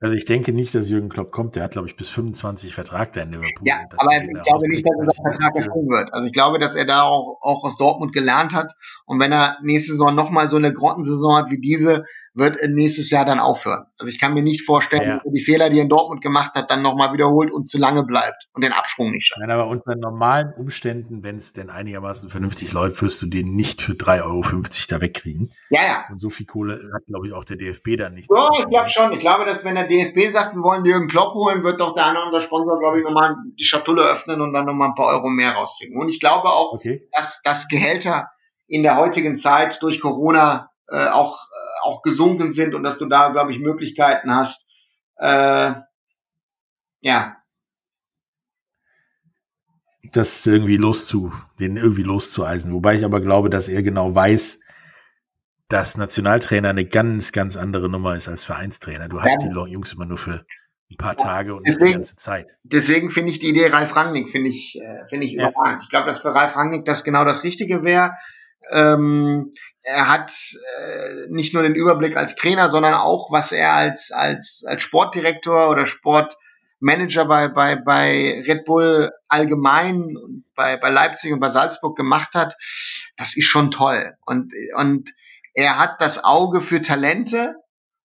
Also 0.00 0.14
ich 0.16 0.24
denke 0.24 0.52
nicht, 0.52 0.74
dass 0.74 0.88
Jürgen 0.88 1.08
Klopp 1.08 1.32
kommt. 1.32 1.56
Der 1.56 1.62
hat, 1.62 1.72
glaube 1.72 1.88
ich, 1.88 1.96
bis 1.96 2.10
25 2.10 2.74
Vertrag 2.74 3.12
da 3.12 3.22
in 3.22 3.30
Liverpool. 3.30 3.66
Ja, 3.66 3.76
aber 3.96 4.12
ich 4.16 4.42
glaube 4.42 4.68
nicht, 4.68 4.84
dass 4.86 4.98
er 4.98 5.12
seinen 5.12 5.32
Vertrag 5.32 5.56
erfüllen 5.56 5.88
wird. 5.88 6.12
Also 6.12 6.26
ich 6.26 6.32
glaube, 6.32 6.58
dass 6.58 6.74
er 6.74 6.84
da 6.84 7.02
auch, 7.02 7.38
auch 7.40 7.64
aus 7.64 7.76
Dortmund 7.76 8.12
gelernt 8.12 8.54
hat. 8.54 8.72
Und 9.06 9.20
wenn 9.20 9.32
er 9.32 9.58
nächste 9.62 9.92
Saison 9.92 10.14
nochmal 10.14 10.48
so 10.48 10.56
eine 10.56 10.72
Grottensaison 10.72 11.36
hat 11.36 11.50
wie 11.50 11.60
diese, 11.60 12.04
wird 12.34 12.58
nächstes 12.68 13.10
Jahr 13.10 13.24
dann 13.24 13.38
aufhören. 13.38 13.84
Also 13.98 14.10
ich 14.10 14.18
kann 14.18 14.34
mir 14.34 14.42
nicht 14.42 14.62
vorstellen, 14.64 15.02
ja. 15.02 15.14
dass 15.14 15.24
er 15.24 15.30
die 15.30 15.40
Fehler, 15.40 15.70
die 15.70 15.78
er 15.78 15.82
in 15.82 15.88
Dortmund 15.88 16.20
gemacht 16.20 16.54
hat, 16.54 16.70
dann 16.70 16.82
nochmal 16.82 17.12
wiederholt 17.12 17.52
und 17.52 17.68
zu 17.68 17.78
lange 17.78 18.04
bleibt 18.04 18.48
und 18.52 18.64
den 18.64 18.72
Absprung 18.72 19.12
nicht 19.12 19.26
schafft. 19.26 19.40
Nein, 19.40 19.52
aber 19.52 19.68
unter 19.68 19.94
normalen 19.94 20.52
Umständen, 20.52 21.22
wenn 21.22 21.36
es 21.36 21.52
denn 21.52 21.70
einigermaßen 21.70 22.28
vernünftig 22.28 22.72
läuft, 22.72 23.00
wirst 23.02 23.22
du 23.22 23.26
den 23.26 23.54
nicht 23.54 23.80
für 23.80 23.92
3,50 23.92 24.24
Euro 24.24 24.62
da 24.88 25.00
wegkriegen. 25.00 25.52
Ja, 25.70 25.82
ja. 25.82 26.04
Und 26.10 26.20
so 26.20 26.28
viel 26.28 26.46
Kohle 26.46 26.90
hat, 26.92 27.06
glaube 27.06 27.28
ich, 27.28 27.32
auch 27.32 27.44
der 27.44 27.56
DFB 27.56 27.96
dann 27.96 28.14
nicht. 28.14 28.28
Ja, 28.30 28.48
ich 28.52 28.68
glaube 28.68 28.90
schon. 28.90 29.12
Ich 29.12 29.20
glaube, 29.20 29.44
dass 29.44 29.64
wenn 29.64 29.76
der 29.76 29.86
DFB 29.86 30.32
sagt, 30.32 30.56
wir 30.56 30.62
wollen 30.62 30.84
Jürgen 30.84 31.06
Klopp 31.06 31.34
holen, 31.34 31.62
wird 31.62 31.78
doch 31.78 31.94
der 31.94 32.06
eine 32.06 32.18
oder 32.18 32.26
andere 32.26 32.40
Sponsor, 32.40 32.80
glaube 32.80 32.98
ich, 32.98 33.04
nochmal 33.04 33.36
die 33.58 33.64
Schatulle 33.64 34.02
öffnen 34.02 34.40
und 34.40 34.52
dann 34.52 34.66
nochmal 34.66 34.88
ein 34.88 34.94
paar 34.94 35.06
Euro 35.06 35.28
mehr 35.28 35.52
rausziehen. 35.52 35.96
Und 35.96 36.08
ich 36.08 36.18
glaube 36.18 36.48
auch, 36.48 36.72
okay. 36.72 37.08
dass, 37.12 37.40
dass 37.42 37.68
Gehälter 37.68 38.28
in 38.66 38.82
der 38.82 38.96
heutigen 38.96 39.36
Zeit 39.36 39.82
durch 39.82 40.00
Corona 40.00 40.70
äh, 40.88 41.08
auch 41.08 41.48
auch 41.84 42.02
gesunken 42.02 42.52
sind 42.52 42.74
und 42.74 42.82
dass 42.82 42.98
du 42.98 43.06
da, 43.06 43.28
glaube 43.28 43.52
ich, 43.52 43.58
Möglichkeiten 43.58 44.34
hast, 44.34 44.66
äh, 45.16 45.72
ja. 47.00 47.36
Das 50.12 50.46
irgendwie 50.46 50.76
loszu, 50.76 51.32
den 51.58 51.76
irgendwie 51.76 52.02
loszueisen. 52.02 52.72
Wobei 52.72 52.94
ich 52.94 53.04
aber 53.04 53.20
glaube, 53.20 53.50
dass 53.50 53.68
er 53.68 53.82
genau 53.82 54.14
weiß, 54.14 54.60
dass 55.68 55.96
Nationaltrainer 55.96 56.70
eine 56.70 56.84
ganz, 56.84 57.32
ganz 57.32 57.56
andere 57.56 57.88
Nummer 57.88 58.16
ist 58.16 58.28
als 58.28 58.44
Vereinstrainer. 58.44 59.08
Du 59.08 59.20
hast 59.20 59.42
ja. 59.42 59.48
die 59.48 59.72
Jungs 59.72 59.92
immer 59.92 60.06
nur 60.06 60.18
für 60.18 60.46
ein 60.90 60.96
paar 60.96 61.16
Tage 61.16 61.54
und 61.54 61.66
deswegen, 61.66 61.84
nicht 61.84 61.92
die 61.92 61.96
ganze 61.98 62.16
Zeit. 62.16 62.56
Deswegen 62.62 63.10
finde 63.10 63.32
ich 63.32 63.38
die 63.38 63.48
Idee 63.48 63.68
Ralf 63.68 63.96
Rangnick, 63.96 64.28
finde 64.28 64.50
ich, 64.50 64.78
äh, 64.80 65.04
finde 65.06 65.26
ich 65.26 65.32
ja. 65.32 65.48
überragend. 65.48 65.82
Ich 65.82 65.88
glaube, 65.88 66.06
dass 66.06 66.18
für 66.18 66.34
Ralf 66.34 66.56
Rangnick 66.56 66.84
das 66.84 67.02
genau 67.02 67.24
das 67.24 67.42
Richtige 67.42 67.82
wäre. 67.82 68.12
Ähm, 68.70 69.52
er 69.84 70.08
hat 70.08 70.32
äh, 70.78 71.28
nicht 71.28 71.52
nur 71.52 71.62
den 71.62 71.74
Überblick 71.74 72.16
als 72.16 72.34
Trainer, 72.34 72.68
sondern 72.68 72.94
auch, 72.94 73.30
was 73.30 73.52
er 73.52 73.74
als, 73.74 74.10
als, 74.10 74.64
als 74.66 74.82
Sportdirektor 74.82 75.68
oder 75.68 75.86
Sportmanager 75.86 77.26
bei, 77.26 77.48
bei, 77.48 77.76
bei 77.76 78.42
Red 78.46 78.64
Bull 78.64 79.12
allgemein, 79.28 80.42
bei, 80.56 80.78
bei 80.78 80.90
Leipzig 80.90 81.32
und 81.32 81.40
bei 81.40 81.50
Salzburg 81.50 81.96
gemacht 81.96 82.34
hat. 82.34 82.56
Das 83.16 83.36
ist 83.36 83.46
schon 83.46 83.70
toll. 83.70 84.14
Und, 84.24 84.52
und 84.76 85.10
er 85.52 85.78
hat 85.78 86.00
das 86.00 86.24
Auge 86.24 86.62
für 86.62 86.80
Talente. 86.80 87.54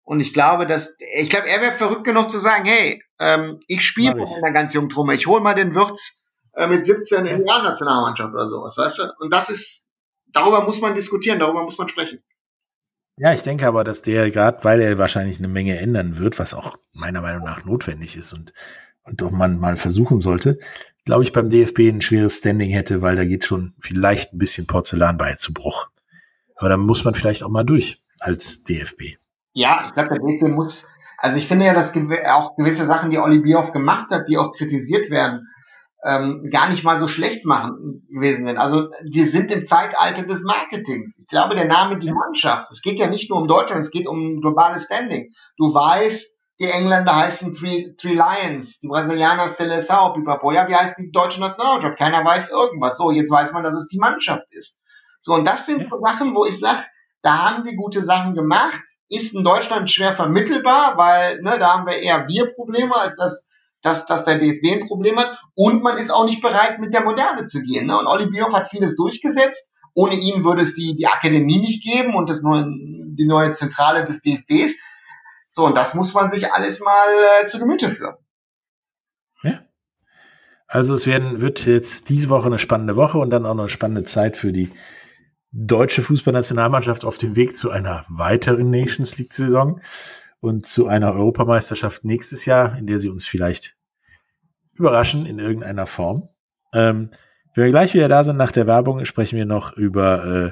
Und 0.03 0.19
ich 0.19 0.33
glaube, 0.33 0.65
dass, 0.65 0.95
ich 1.17 1.29
glaube, 1.29 1.47
er 1.47 1.61
wäre 1.61 1.71
verrückt 1.71 2.03
genug 2.03 2.29
zu 2.29 2.39
sagen, 2.39 2.65
hey, 2.65 3.01
ähm, 3.19 3.59
ich 3.67 3.85
spiele 3.85 4.15
mit 4.15 4.27
einer 4.27 4.51
ganz 4.51 4.73
jungen 4.73 4.89
Trumme, 4.89 5.13
ich 5.13 5.27
hole 5.27 5.41
mal 5.41 5.53
den 5.53 5.75
Würz 5.75 6.23
äh, 6.53 6.67
mit 6.67 6.85
17 6.85 7.25
in 7.25 7.37
die 7.37 7.43
Nationalmannschaft 7.43 8.33
oder 8.33 8.49
sowas, 8.49 8.75
weißt 8.77 8.99
du? 8.99 9.03
Und 9.19 9.31
das 9.31 9.49
ist, 9.49 9.87
darüber 10.33 10.63
muss 10.63 10.81
man 10.81 10.95
diskutieren, 10.95 11.39
darüber 11.39 11.63
muss 11.63 11.77
man 11.77 11.87
sprechen. 11.87 12.19
Ja, 13.17 13.33
ich 13.33 13.41
denke 13.41 13.67
aber, 13.67 13.83
dass 13.83 14.01
der 14.01 14.31
gerade, 14.31 14.63
weil 14.63 14.79
er 14.79 14.97
wahrscheinlich 14.97 15.39
eine 15.39 15.49
Menge 15.49 15.77
ändern 15.77 16.17
wird, 16.17 16.39
was 16.39 16.53
auch 16.53 16.77
meiner 16.93 17.21
Meinung 17.21 17.43
nach 17.43 17.65
notwendig 17.65 18.15
ist 18.15 18.31
und, 18.31 18.53
und 19.03 19.21
doch 19.21 19.31
man 19.31 19.59
mal 19.59 19.75
versuchen 19.75 20.21
sollte, 20.21 20.57
glaube 21.03 21.23
ich, 21.23 21.33
beim 21.33 21.49
DFB 21.49 21.79
ein 21.79 22.01
schweres 22.01 22.37
Standing 22.37 22.69
hätte, 22.69 23.01
weil 23.01 23.15
da 23.15 23.25
geht 23.25 23.43
schon 23.43 23.73
vielleicht 23.79 24.33
ein 24.33 24.37
bisschen 24.37 24.67
Porzellan 24.67 25.17
bei 25.17 25.33
zu 25.33 25.53
Bruch. 25.53 25.89
Aber 26.55 26.69
da 26.69 26.77
muss 26.77 27.03
man 27.03 27.13
vielleicht 27.13 27.43
auch 27.43 27.49
mal 27.49 27.63
durch 27.63 28.01
als 28.19 28.63
DFB. 28.63 29.17
Ja, 29.53 29.85
ich 29.87 29.93
glaube, 29.93 30.09
der 30.09 30.19
DFB 30.19 30.43
muss, 30.43 30.87
also 31.17 31.37
ich 31.37 31.47
finde 31.47 31.65
ja, 31.65 31.73
dass 31.73 31.93
auch 32.27 32.55
gewisse 32.55 32.85
Sachen, 32.85 33.11
die 33.11 33.17
Olli 33.17 33.39
Bierhoff 33.39 33.73
gemacht 33.73 34.11
hat, 34.11 34.29
die 34.29 34.37
auch 34.37 34.53
kritisiert 34.53 35.09
werden, 35.09 35.47
ähm, 36.03 36.49
gar 36.51 36.69
nicht 36.69 36.83
mal 36.83 36.99
so 36.99 37.07
schlecht 37.07 37.45
machen 37.45 38.07
gewesen 38.09 38.45
sind. 38.45 38.57
Also 38.57 38.89
wir 39.03 39.25
sind 39.25 39.51
im 39.51 39.65
Zeitalter 39.65 40.23
des 40.23 40.43
Marketings. 40.43 41.17
Ich 41.19 41.27
glaube, 41.27 41.55
der 41.55 41.65
Name 41.65 41.99
die 41.99 42.11
Mannschaft. 42.11 42.71
Es 42.71 42.81
geht 42.81 42.99
ja 42.99 43.07
nicht 43.07 43.29
nur 43.29 43.41
um 43.41 43.47
Deutschland, 43.47 43.81
es 43.81 43.91
geht 43.91 44.07
um 44.07 44.39
globales 44.39 44.85
Standing. 44.85 45.31
Du 45.57 45.73
weißt, 45.73 46.37
die 46.59 46.65
Engländer 46.69 47.15
heißen 47.15 47.53
Three, 47.53 47.93
Three 47.95 48.13
Lions, 48.13 48.79
die 48.79 48.87
Brasilianer 48.87 49.47
Seleção, 49.47 50.13
Pipapo. 50.13 50.51
Ja, 50.51 50.67
wie 50.67 50.75
heißt 50.75 50.97
die 50.97 51.11
deutsche 51.11 51.39
Nationalmannschaft? 51.39 51.97
Keiner 51.97 52.23
weiß 52.23 52.51
irgendwas. 52.51 52.97
So, 52.97 53.11
jetzt 53.11 53.31
weiß 53.31 53.53
man, 53.53 53.63
dass 53.63 53.75
es 53.75 53.87
die 53.87 53.99
Mannschaft 53.99 54.45
ist. 54.51 54.77
So, 55.21 55.33
und 55.33 55.45
das 55.45 55.65
sind 55.65 55.89
so 55.89 55.99
Sachen, 56.03 56.35
wo 56.35 56.45
ich 56.45 56.59
sage, 56.59 56.83
da 57.21 57.49
haben 57.49 57.65
wir 57.65 57.75
gute 57.75 58.01
Sachen 58.01 58.35
gemacht. 58.35 58.81
Ist 59.09 59.33
in 59.33 59.43
Deutschland 59.43 59.89
schwer 59.89 60.13
vermittelbar, 60.13 60.97
weil 60.97 61.41
ne, 61.41 61.57
da 61.59 61.73
haben 61.73 61.87
wir 61.87 61.97
eher 61.97 62.27
wir 62.27 62.53
Probleme, 62.53 62.95
als 62.95 63.15
dass 63.15 63.49
dass, 63.81 64.05
dass 64.05 64.25
der 64.25 64.37
DFB 64.37 64.81
ein 64.81 64.87
Problem 64.87 65.17
hat 65.17 65.37
und 65.55 65.83
man 65.83 65.97
ist 65.97 66.11
auch 66.11 66.25
nicht 66.25 66.41
bereit, 66.41 66.79
mit 66.79 66.93
der 66.93 67.03
Moderne 67.03 67.45
zu 67.45 67.61
gehen. 67.61 67.87
Ne? 67.87 67.97
Und 67.97 68.07
Olli 68.07 68.27
Bierhoff 68.27 68.53
hat 68.53 68.69
vieles 68.69 68.95
durchgesetzt. 68.95 69.71
Ohne 69.93 70.15
ihn 70.15 70.43
würde 70.43 70.61
es 70.61 70.75
die, 70.75 70.95
die 70.95 71.07
Akademie 71.07 71.59
nicht 71.59 71.83
geben 71.83 72.15
und 72.15 72.29
das 72.29 72.41
neue, 72.41 72.65
die 72.67 73.25
neue 73.25 73.51
Zentrale 73.53 74.05
des 74.05 74.21
DFBs. 74.21 74.77
So, 75.49 75.65
und 75.65 75.75
das 75.75 75.95
muss 75.95 76.13
man 76.13 76.29
sich 76.29 76.51
alles 76.53 76.79
mal 76.79 77.07
äh, 77.41 77.45
zu 77.47 77.59
Gemüte 77.59 77.89
führen. 77.89 78.15
Ja. 79.43 79.61
Also 80.67 80.93
es 80.93 81.07
werden, 81.07 81.41
wird 81.41 81.65
jetzt 81.65 82.09
diese 82.09 82.29
Woche 82.29 82.45
eine 82.45 82.59
spannende 82.59 82.95
Woche 82.95 83.17
und 83.17 83.31
dann 83.31 83.45
auch 83.45 83.55
noch 83.55 83.63
eine 83.63 83.69
spannende 83.69 84.03
Zeit 84.03 84.37
für 84.37 84.53
die 84.53 84.71
deutsche 85.51 86.03
Fußballnationalmannschaft 86.03 87.03
auf 87.03 87.17
dem 87.17 87.35
Weg 87.35 87.57
zu 87.57 87.71
einer 87.71 88.05
weiteren 88.07 88.69
Nations 88.69 89.17
League 89.17 89.33
Saison 89.33 89.81
und 90.39 90.65
zu 90.65 90.87
einer 90.87 91.13
Europameisterschaft 91.13 92.05
nächstes 92.05 92.45
Jahr, 92.45 92.77
in 92.77 92.87
der 92.87 92.99
sie 92.99 93.09
uns 93.09 93.27
vielleicht 93.27 93.75
überraschen 94.73 95.25
in 95.25 95.39
irgendeiner 95.39 95.87
Form. 95.87 96.29
Ähm, 96.73 97.11
wenn 97.55 97.65
wir 97.65 97.71
gleich 97.71 97.93
wieder 97.93 98.07
da 98.07 98.23
sind 98.23 98.37
nach 98.37 98.51
der 98.51 98.67
Werbung, 98.67 99.03
sprechen 99.05 99.37
wir 99.37 99.45
noch 99.45 99.75
über 99.75 100.25
äh, 100.25 100.51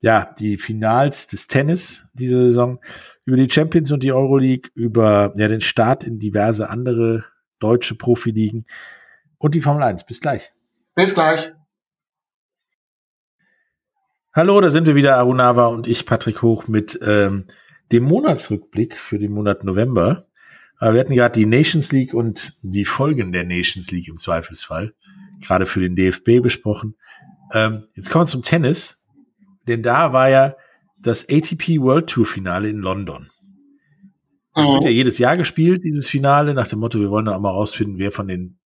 ja 0.00 0.34
die 0.38 0.58
Finals 0.58 1.26
des 1.26 1.46
Tennis 1.46 2.06
dieser 2.12 2.38
Saison, 2.38 2.80
über 3.24 3.36
die 3.36 3.50
Champions 3.50 3.90
und 3.92 4.02
die 4.02 4.12
Euroleague, 4.12 4.70
über 4.74 5.32
ja 5.36 5.48
den 5.48 5.62
Start 5.62 6.04
in 6.04 6.18
diverse 6.18 6.68
andere 6.68 7.24
deutsche 7.60 7.94
Profiligen 7.94 8.66
und 9.38 9.54
die 9.54 9.62
Formel 9.62 9.82
1. 9.82 10.04
Bis 10.04 10.20
gleich. 10.20 10.52
Bis 10.94 11.14
gleich. 11.14 11.52
Hallo, 14.34 14.60
da 14.60 14.70
sind 14.70 14.86
wir 14.86 14.96
wieder, 14.96 15.16
Arunava 15.16 15.68
und 15.68 15.86
ich, 15.86 16.06
Patrick 16.06 16.42
Hoch, 16.42 16.66
mit 16.66 16.98
ähm, 17.06 17.46
dem 17.92 18.04
Monatsrückblick 18.04 18.96
für 18.96 19.18
den 19.18 19.32
Monat 19.32 19.64
November. 19.64 20.26
Wir 20.80 21.00
hatten 21.00 21.14
gerade 21.14 21.38
die 21.38 21.46
Nations 21.46 21.92
League 21.92 22.12
und 22.14 22.54
die 22.62 22.84
Folgen 22.84 23.32
der 23.32 23.44
Nations 23.44 23.90
League 23.90 24.08
im 24.08 24.16
Zweifelsfall, 24.18 24.92
gerade 25.40 25.66
für 25.66 25.80
den 25.80 25.96
DFB 25.96 26.40
besprochen. 26.42 26.96
Ähm, 27.52 27.84
jetzt 27.94 28.10
kommen 28.10 28.22
wir 28.24 28.30
zum 28.30 28.42
Tennis. 28.42 29.00
denn 29.66 29.82
da 29.82 30.12
war 30.12 30.28
ja 30.28 30.56
das 30.98 31.26
ATP 31.28 31.80
World 31.80 32.08
Tour 32.10 32.26
Finale 32.26 32.68
in 32.68 32.78
London. 32.80 33.30
Das 34.54 34.66
wird 34.68 34.84
ja 34.84 34.90
Mhm. 34.90 34.96
jedes 34.96 35.16
Jahr 35.18 35.36
gespielt, 35.38 35.84
dieses 35.84 36.08
Finale, 36.08 36.52
nach 36.52 36.66
dem 36.68 36.80
Motto, 36.80 37.00
wir 37.00 37.10
wollen 37.10 37.28
auch 37.28 37.40
mal 37.40 37.48
rausfinden, 37.50 37.98
wer 37.98 38.12
von 38.12 38.28
den 38.28 38.58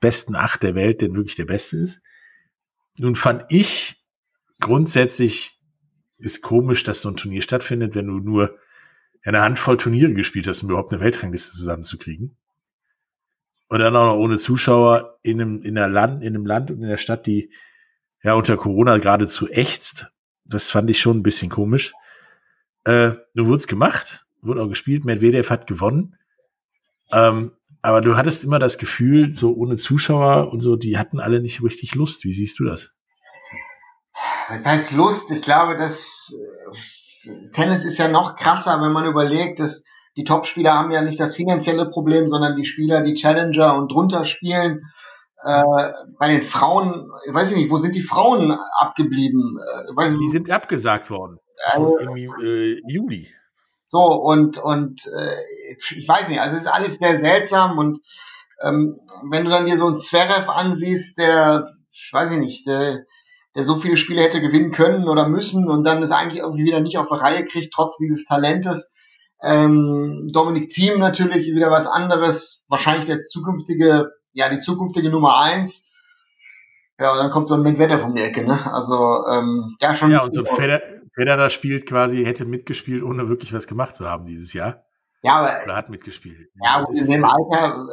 besten 0.00 0.34
acht 0.36 0.62
der 0.62 0.74
Welt 0.74 1.00
denn 1.00 1.14
wirklich 1.14 1.34
der 1.36 1.46
Beste 1.46 1.78
ist. 1.78 2.02
Nun 2.98 3.16
fand 3.16 3.44
ich 3.48 4.04
grundsätzlich 4.60 5.60
ist 6.18 6.42
komisch, 6.42 6.84
dass 6.84 7.02
so 7.02 7.08
ein 7.08 7.16
Turnier 7.16 7.42
stattfindet, 7.42 7.94
wenn 7.94 8.06
du 8.06 8.18
nur 8.18 8.58
eine 9.24 9.40
Handvoll 9.40 9.76
Turniere 9.76 10.12
gespielt 10.12 10.46
hast, 10.46 10.62
um 10.62 10.70
überhaupt 10.70 10.92
eine 10.92 11.02
Weltrangliste 11.02 11.56
zusammenzukriegen. 11.56 12.36
Und 13.68 13.78
dann 13.78 13.96
auch 13.96 14.14
noch 14.14 14.22
ohne 14.22 14.38
Zuschauer 14.38 15.18
in 15.22 15.40
einem, 15.40 15.62
in 15.62 15.78
einer 15.78 15.92
Land, 15.92 16.22
in 16.22 16.34
einem 16.34 16.46
Land 16.46 16.70
und 16.70 16.82
in 16.82 16.88
der 16.88 16.98
Stadt, 16.98 17.26
die 17.26 17.50
ja 18.22 18.34
unter 18.34 18.56
Corona 18.56 18.98
geradezu 18.98 19.48
ächzt. 19.48 20.06
Das 20.44 20.70
fand 20.70 20.90
ich 20.90 21.00
schon 21.00 21.18
ein 21.18 21.22
bisschen 21.22 21.50
komisch. 21.50 21.92
Äh, 22.84 23.12
nun 23.32 23.46
wurde 23.46 23.56
es 23.56 23.66
gemacht, 23.66 24.26
wurde 24.42 24.62
auch 24.62 24.68
gespielt, 24.68 25.04
Medvedev 25.04 25.48
hat 25.50 25.66
gewonnen. 25.66 26.16
Ähm, 27.10 27.52
aber 27.80 28.00
du 28.00 28.16
hattest 28.16 28.44
immer 28.44 28.58
das 28.58 28.78
Gefühl, 28.78 29.34
so 29.34 29.54
ohne 29.54 29.76
Zuschauer 29.76 30.52
und 30.52 30.60
so, 30.60 30.76
die 30.76 30.96
hatten 30.96 31.20
alle 31.20 31.40
nicht 31.40 31.62
richtig 31.62 31.94
Lust. 31.94 32.24
Wie 32.24 32.32
siehst 32.32 32.58
du 32.58 32.64
das? 32.64 32.93
Was 34.48 34.66
heißt 34.66 34.92
Lust? 34.92 35.30
Ich 35.30 35.42
glaube, 35.42 35.76
das 35.76 36.36
äh, 36.38 37.50
Tennis 37.52 37.84
ist 37.84 37.98
ja 37.98 38.08
noch 38.08 38.36
krasser, 38.36 38.80
wenn 38.80 38.92
man 38.92 39.06
überlegt, 39.06 39.60
dass 39.60 39.84
die 40.16 40.24
Topspieler 40.24 40.74
haben 40.74 40.90
ja 40.90 41.02
nicht 41.02 41.18
das 41.18 41.34
finanzielle 41.34 41.88
Problem, 41.88 42.28
sondern 42.28 42.56
die 42.56 42.66
Spieler, 42.66 43.02
die 43.02 43.14
Challenger 43.14 43.74
und 43.76 43.90
drunter 43.90 44.24
spielen. 44.24 44.82
Äh, 45.42 45.62
bei 46.18 46.28
den 46.28 46.42
Frauen, 46.42 47.10
ich 47.26 47.34
weiß 47.34 47.50
ich 47.50 47.56
nicht, 47.56 47.70
wo 47.70 47.76
sind 47.76 47.94
die 47.94 48.02
Frauen 48.02 48.52
abgeblieben? 48.78 49.58
Äh, 49.98 50.12
Die 50.14 50.28
sind 50.28 50.50
abgesagt 50.50 51.10
worden. 51.10 51.38
Schon 51.72 51.98
im 52.00 52.16
äh, 52.16 52.80
Juli. 52.86 53.28
so 53.86 54.00
und 54.04 54.58
und 54.58 55.06
äh, 55.06 55.36
ich 55.96 56.08
weiß 56.08 56.28
nicht, 56.28 56.40
also 56.40 56.56
es 56.56 56.62
ist 56.62 56.68
alles 56.68 56.96
sehr 56.96 57.16
seltsam 57.16 57.78
und 57.78 57.98
ähm, 58.62 58.98
wenn 59.30 59.44
du 59.44 59.50
dann 59.50 59.66
dir 59.66 59.76
so 59.78 59.86
einen 59.86 59.98
Zverev 59.98 60.48
ansiehst, 60.48 61.18
der, 61.18 61.74
ich 61.92 62.10
weiß 62.12 62.32
ich 62.32 62.38
nicht, 62.38 62.66
der, 62.66 63.04
der 63.54 63.64
so 63.64 63.76
viele 63.76 63.96
Spiele 63.96 64.22
hätte 64.22 64.40
gewinnen 64.40 64.72
können 64.72 65.08
oder 65.08 65.28
müssen 65.28 65.68
und 65.68 65.84
dann 65.84 66.02
es 66.02 66.10
eigentlich 66.10 66.40
irgendwie 66.40 66.64
wieder 66.64 66.80
nicht 66.80 66.98
auf 66.98 67.08
die 67.08 67.14
Reihe 67.14 67.44
kriegt, 67.44 67.72
trotz 67.72 67.96
dieses 67.98 68.24
Talentes. 68.24 68.92
Ähm, 69.42 70.30
Dominik 70.32 70.68
Thiem 70.68 70.98
natürlich 70.98 71.46
wieder 71.54 71.70
was 71.70 71.86
anderes, 71.86 72.64
wahrscheinlich 72.68 73.06
der 73.06 73.22
zukünftige, 73.22 74.10
ja, 74.32 74.48
die 74.48 74.60
zukünftige 74.60 75.10
Nummer 75.10 75.38
eins. 75.38 75.90
Ja, 76.98 77.12
und 77.12 77.18
dann 77.18 77.30
kommt 77.30 77.48
so 77.48 77.54
ein 77.54 77.62
Medvedev 77.62 78.04
um 78.04 78.14
die 78.14 78.22
Ecke, 78.22 78.46
ne? 78.46 78.72
Also, 78.72 79.24
ähm, 79.30 79.76
ja, 79.80 79.94
schon. 79.94 80.10
Ja, 80.10 80.22
und 80.22 80.32
so 80.32 80.44
ein 80.44 80.80
Federer, 81.14 81.50
spielt 81.50 81.86
quasi, 81.86 82.24
hätte 82.24 82.44
mitgespielt, 82.44 83.02
ohne 83.02 83.28
wirklich 83.28 83.52
was 83.52 83.66
gemacht 83.66 83.96
zu 83.96 84.08
haben 84.08 84.24
dieses 84.24 84.52
Jahr. 84.52 84.83
Ja, 85.24 85.32
aber 85.36 85.64
Oder 85.64 85.76
hat 85.76 85.90
mitgespielt. 85.90 86.50
Ja, 86.62 86.80
Das 86.80 86.88
gut, 86.90 86.96
ist 86.98 87.06
in 87.06 87.12
dem 87.12 87.24
Alter 87.24 87.86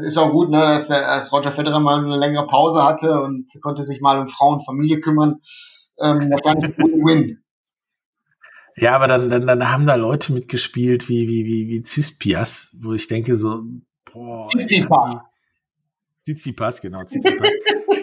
äh, 0.00 0.06
ist 0.06 0.18
auch 0.18 0.30
gut, 0.30 0.50
ne, 0.50 0.58
dass, 0.60 0.88
dass 0.88 1.32
Roger 1.32 1.52
Federer 1.52 1.80
mal 1.80 2.04
eine 2.04 2.16
längere 2.18 2.46
Pause 2.46 2.82
hatte 2.84 3.22
und 3.22 3.46
konnte 3.62 3.82
sich 3.82 4.00
mal 4.00 4.18
um 4.20 4.28
Frau 4.28 4.50
und 4.52 4.64
Familie 4.66 5.00
kümmern. 5.00 5.40
Ähm, 5.98 6.30
wahrscheinlich 6.30 6.76
ein 6.78 6.84
Win-Win. 6.84 7.42
Ja, 8.78 8.94
aber 8.94 9.08
dann, 9.08 9.30
dann, 9.30 9.46
dann 9.46 9.72
haben 9.72 9.86
da 9.86 9.94
Leute 9.94 10.34
mitgespielt 10.34 11.08
wie, 11.08 11.26
wie, 11.28 11.46
wie, 11.46 11.68
wie 11.68 11.82
Cispias, 11.82 12.76
wo 12.78 12.92
ich 12.92 13.06
denke 13.06 13.34
so, 13.34 13.62
boah. 14.12 14.46
die- 14.52 14.86
Tsitsipas, 16.24 16.82
genau, 16.82 17.02
Tsitsipas 17.04 17.48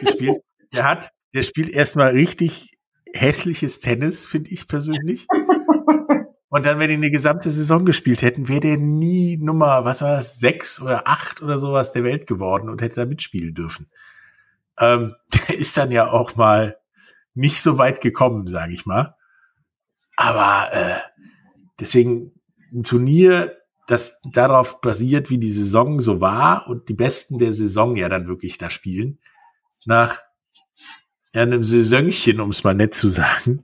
gespielt. 0.02 0.42
Der 0.74 0.86
hat, 0.90 1.12
der 1.36 1.44
spielt 1.44 1.70
erstmal 1.70 2.14
richtig 2.14 2.72
hässliches 3.14 3.82
Tennis, 3.82 4.26
finde 4.26 4.50
ich 4.50 4.68
persönlich. 4.68 5.28
Und 6.54 6.68
dann, 6.68 6.78
wenn 6.78 6.88
die 6.88 6.98
eine 6.98 7.10
gesamte 7.10 7.50
Saison 7.50 7.84
gespielt 7.84 8.22
hätten, 8.22 8.48
wäre 8.48 8.60
der 8.60 8.78
nie 8.78 9.38
Nummer, 9.38 9.86
was 9.86 10.04
war 10.04 10.18
das, 10.18 10.38
sechs 10.38 10.80
oder 10.80 11.08
acht 11.08 11.42
oder 11.42 11.58
sowas 11.58 11.94
der 11.94 12.04
Welt 12.04 12.28
geworden 12.28 12.70
und 12.70 12.80
hätte 12.80 12.98
da 12.98 13.06
mitspielen 13.08 13.56
dürfen. 13.56 13.90
Ähm, 14.78 15.16
der 15.34 15.58
ist 15.58 15.76
dann 15.76 15.90
ja 15.90 16.12
auch 16.12 16.36
mal 16.36 16.78
nicht 17.34 17.60
so 17.60 17.80
weit 17.80 18.02
gekommen, 18.02 18.46
sage 18.46 18.72
ich 18.72 18.86
mal. 18.86 19.16
Aber 20.16 20.72
äh, 20.74 21.00
deswegen 21.80 22.34
ein 22.72 22.84
Turnier, 22.84 23.58
das 23.88 24.22
darauf 24.32 24.80
basiert, 24.80 25.32
wie 25.32 25.40
die 25.40 25.50
Saison 25.50 26.02
so 26.02 26.22
war 26.22 26.68
und 26.68 26.88
die 26.88 26.94
Besten 26.94 27.40
der 27.40 27.52
Saison 27.52 27.96
ja 27.96 28.10
dann 28.10 28.28
wirklich 28.28 28.60
da 28.60 28.70
spielen, 28.70 29.18
nach 29.86 30.20
einem 31.34 31.64
Saisonchen, 31.64 32.40
um 32.40 32.52
es 32.52 32.64
mal 32.64 32.76
nett 32.76 32.94
zu 32.94 33.10
sagen, 33.10 33.64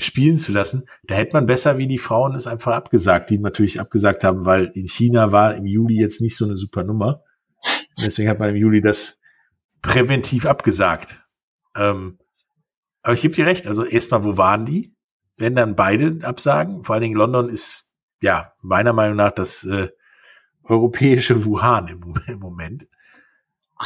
spielen 0.00 0.36
zu 0.36 0.52
lassen, 0.52 0.86
da 1.04 1.14
hätte 1.14 1.34
man 1.34 1.46
besser 1.46 1.78
wie 1.78 1.86
die 1.86 1.98
Frauen 1.98 2.34
es 2.34 2.46
einfach 2.46 2.72
abgesagt, 2.72 3.30
die 3.30 3.38
natürlich 3.38 3.80
abgesagt 3.80 4.24
haben, 4.24 4.44
weil 4.44 4.70
in 4.74 4.88
China 4.88 5.32
war 5.32 5.54
im 5.54 5.66
Juli 5.66 6.00
jetzt 6.00 6.20
nicht 6.20 6.36
so 6.36 6.44
eine 6.44 6.56
super 6.56 6.84
Nummer. 6.84 7.22
Und 7.96 8.06
deswegen 8.06 8.28
hat 8.28 8.38
man 8.38 8.50
im 8.50 8.56
Juli 8.56 8.80
das 8.80 9.18
präventiv 9.82 10.46
abgesagt. 10.46 11.24
Ähm, 11.76 12.18
aber 13.02 13.14
ich 13.14 13.22
gebe 13.22 13.34
dir 13.34 13.46
recht, 13.46 13.66
also 13.66 13.84
erstmal, 13.84 14.24
wo 14.24 14.36
waren 14.36 14.64
die? 14.64 14.94
Wenn 15.36 15.54
dann 15.54 15.76
beide 15.76 16.18
absagen, 16.26 16.84
vor 16.84 16.94
allen 16.94 17.02
Dingen 17.02 17.16
London 17.16 17.48
ist 17.48 17.92
ja 18.22 18.52
meiner 18.62 18.92
Meinung 18.92 19.16
nach 19.16 19.32
das 19.32 19.64
äh, 19.64 19.88
europäische 20.64 21.44
Wuhan 21.44 21.88
im, 21.88 22.14
im 22.26 22.38
Moment. 22.38 22.88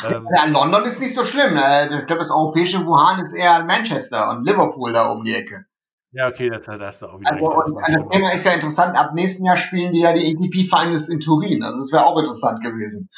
Ähm, 0.05 0.29
Ja, 0.35 0.47
London 0.47 0.85
ist 0.85 1.01
nicht 1.01 1.15
so 1.15 1.25
schlimm. 1.25 1.57
Äh, 1.57 2.01
Ich 2.01 2.07
glaube, 2.07 2.21
das 2.21 2.31
europäische 2.31 2.85
Wuhan 2.85 3.25
ist 3.25 3.33
eher 3.33 3.65
Manchester 3.65 4.31
und 4.31 4.45
Liverpool 4.45 4.93
da 4.93 5.11
um 5.11 5.25
die 5.25 5.35
Ecke. 5.35 5.67
Ja, 6.15 6.29
okay, 6.29 6.49
das, 6.51 6.67
das 6.67 6.81
hast 6.81 7.03
du 7.03 7.07
auch 7.09 7.21
wieder 7.21 7.33
Also, 7.33 7.45
recht. 7.47 7.57
das 7.59 7.69
ist 7.69 7.85
schlimmer. 7.87 8.09
Thema 8.11 8.33
ist 8.33 8.45
ja 8.47 8.53
interessant. 8.53 8.97
Ab 8.97 9.15
nächsten 9.15 9.45
Jahr 9.45 9.57
spielen 9.57 9.93
die 9.93 10.01
ja 10.01 10.13
die 10.13 10.27
ATP 10.35 10.69
Finals 10.69 11.09
in 11.09 11.21
Turin. 11.21 11.63
Also, 11.63 11.79
das 11.81 11.93
wäre 11.93 12.07
auch 12.07 12.19
interessant 12.19 12.63
gewesen. 12.63 13.09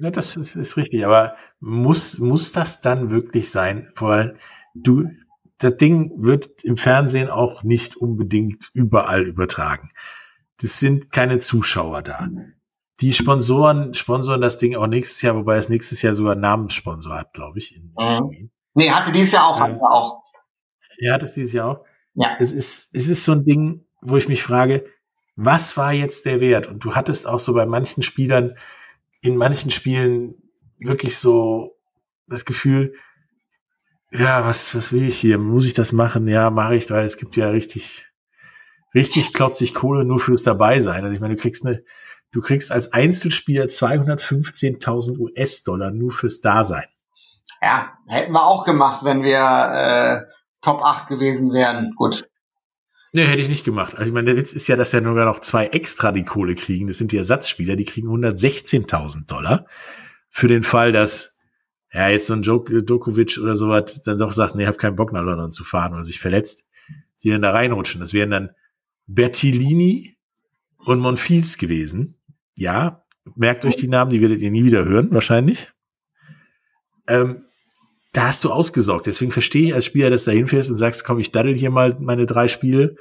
Ja, 0.00 0.10
das 0.10 0.36
ist, 0.36 0.56
ist 0.56 0.76
richtig, 0.76 1.04
aber 1.04 1.36
muss, 1.60 2.18
muss 2.18 2.52
das 2.52 2.80
dann 2.80 3.10
wirklich 3.10 3.50
sein? 3.50 3.90
Vor 3.94 4.10
allem, 4.12 4.36
du, 4.74 5.04
das 5.58 5.76
Ding 5.76 6.12
wird 6.22 6.64
im 6.64 6.76
Fernsehen 6.78 7.28
auch 7.28 7.62
nicht 7.62 7.96
unbedingt 7.96 8.70
überall 8.72 9.22
übertragen. 9.26 9.90
Das 10.62 10.78
sind 10.78 11.12
keine 11.12 11.38
Zuschauer 11.40 12.02
da. 12.02 12.28
Die 13.00 13.12
Sponsoren 13.12 13.94
sponsoren 13.94 14.40
das 14.40 14.58
Ding 14.58 14.76
auch 14.76 14.86
nächstes 14.86 15.20
Jahr, 15.22 15.34
wobei 15.34 15.56
es 15.56 15.68
nächstes 15.68 16.00
Jahr 16.02 16.14
sogar 16.14 16.32
einen 16.32 16.42
Namenssponsor 16.42 17.14
hat, 17.18 17.32
glaube 17.34 17.58
ich. 17.58 17.76
In, 17.76 17.94
Mhm. 17.98 18.50
Nee, 18.74 18.90
hatte 18.90 19.10
dieses 19.12 19.32
Jahr 19.32 19.46
auch, 19.48 19.58
Ja. 19.58 19.64
hatte 19.64 19.80
auch. 19.82 20.22
Er 20.98 21.14
hat 21.14 21.22
es 21.22 21.32
dieses 21.34 21.52
Jahr 21.52 21.68
auch. 21.68 21.84
Ja. 22.20 22.36
Es 22.38 22.52
ist, 22.52 22.94
es 22.94 23.08
ist 23.08 23.24
so 23.24 23.32
ein 23.32 23.44
Ding, 23.44 23.86
wo 24.02 24.18
ich 24.18 24.28
mich 24.28 24.42
frage, 24.42 24.84
was 25.36 25.78
war 25.78 25.94
jetzt 25.94 26.26
der 26.26 26.40
Wert? 26.40 26.66
Und 26.66 26.84
du 26.84 26.94
hattest 26.94 27.26
auch 27.26 27.40
so 27.40 27.54
bei 27.54 27.64
manchen 27.64 28.02
Spielern, 28.02 28.56
in 29.22 29.36
manchen 29.36 29.70
Spielen 29.70 30.34
wirklich 30.78 31.16
so 31.16 31.78
das 32.26 32.44
Gefühl, 32.44 32.92
ja, 34.10 34.44
was, 34.44 34.74
was 34.74 34.92
will 34.92 35.08
ich 35.08 35.18
hier? 35.18 35.38
Muss 35.38 35.64
ich 35.64 35.72
das 35.72 35.92
machen? 35.92 36.28
Ja, 36.28 36.50
mache 36.50 36.76
ich, 36.76 36.90
weil 36.90 37.06
es 37.06 37.16
gibt 37.16 37.36
ja 37.36 37.48
richtig, 37.48 38.06
richtig 38.94 39.32
klotzig 39.32 39.72
Kohle 39.72 40.04
nur 40.04 40.20
fürs 40.20 40.42
Dabeisein. 40.42 41.02
Also 41.02 41.14
ich 41.14 41.20
meine, 41.20 41.36
du 41.36 41.40
kriegst 41.40 41.64
eine, 41.64 41.82
du 42.32 42.42
kriegst 42.42 42.70
als 42.70 42.92
Einzelspieler 42.92 43.64
215.000 43.64 45.18
US-Dollar 45.18 45.90
nur 45.90 46.12
fürs 46.12 46.42
Dasein. 46.42 46.84
Ja, 47.62 47.92
hätten 48.06 48.32
wir 48.32 48.44
auch 48.44 48.66
gemacht, 48.66 49.04
wenn 49.04 49.22
wir 49.22 49.38
äh, 49.38 50.29
Top 50.62 50.82
8 50.82 51.08
gewesen 51.08 51.52
wären. 51.52 51.94
Gut. 51.96 52.28
Nee, 53.12 53.24
hätte 53.26 53.42
ich 53.42 53.48
nicht 53.48 53.64
gemacht. 53.64 53.94
Also 53.94 54.06
ich 54.06 54.12
meine, 54.12 54.26
der 54.26 54.36
Witz 54.36 54.52
ist 54.52 54.68
ja, 54.68 54.76
dass 54.76 54.92
ja 54.92 55.02
sogar 55.02 55.24
noch 55.26 55.40
zwei 55.40 55.66
extra 55.66 56.12
die 56.12 56.24
Kohle 56.24 56.54
kriegen. 56.54 56.86
Das 56.86 56.98
sind 56.98 57.10
die 57.12 57.16
Ersatzspieler, 57.16 57.74
die 57.76 57.84
kriegen 57.84 58.08
116.000 58.08 59.26
Dollar. 59.28 59.66
Für 60.28 60.46
den 60.46 60.62
Fall, 60.62 60.92
dass 60.92 61.36
ja 61.92 62.08
jetzt 62.08 62.28
so 62.28 62.34
ein 62.34 62.42
Djok- 62.44 62.82
Djokovic 62.82 63.38
oder 63.42 63.56
sowas 63.56 64.02
dann 64.02 64.18
doch 64.18 64.32
sagt, 64.32 64.54
nee, 64.54 64.66
habe 64.66 64.76
keinen 64.76 64.94
Bock 64.94 65.12
nach 65.12 65.22
London 65.24 65.50
zu 65.50 65.64
fahren 65.64 65.92
oder 65.94 66.04
sich 66.04 66.20
verletzt, 66.20 66.64
die 67.24 67.30
dann 67.30 67.42
da 67.42 67.50
reinrutschen. 67.50 68.00
Das 68.00 68.12
wären 68.12 68.30
dann 68.30 68.50
Bertolini 69.08 70.16
und 70.78 71.00
Monfils 71.00 71.58
gewesen. 71.58 72.14
Ja, 72.54 73.04
merkt 73.34 73.64
euch 73.64 73.74
die 73.74 73.88
Namen, 73.88 74.12
die 74.12 74.20
werdet 74.20 74.40
ihr 74.40 74.52
nie 74.52 74.64
wieder 74.64 74.84
hören, 74.84 75.08
wahrscheinlich. 75.10 75.72
Ähm, 77.08 77.44
da 78.12 78.28
hast 78.28 78.44
du 78.44 78.50
ausgesorgt. 78.50 79.06
Deswegen 79.06 79.30
verstehe 79.30 79.68
ich 79.68 79.74
als 79.74 79.84
Spieler, 79.84 80.10
dass 80.10 80.24
du 80.24 80.30
da 80.30 80.36
hinfährst 80.36 80.70
und 80.70 80.76
sagst, 80.76 81.04
komm, 81.04 81.18
ich 81.18 81.30
daddel 81.30 81.54
hier 81.54 81.70
mal 81.70 81.96
meine 82.00 82.26
drei 82.26 82.48
Spiele 82.48 82.96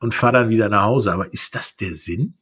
und 0.00 0.14
fahr 0.14 0.32
dann 0.32 0.48
wieder 0.48 0.68
nach 0.68 0.82
Hause. 0.82 1.12
Aber 1.12 1.32
ist 1.32 1.54
das 1.54 1.76
der 1.76 1.94
Sinn? 1.94 2.34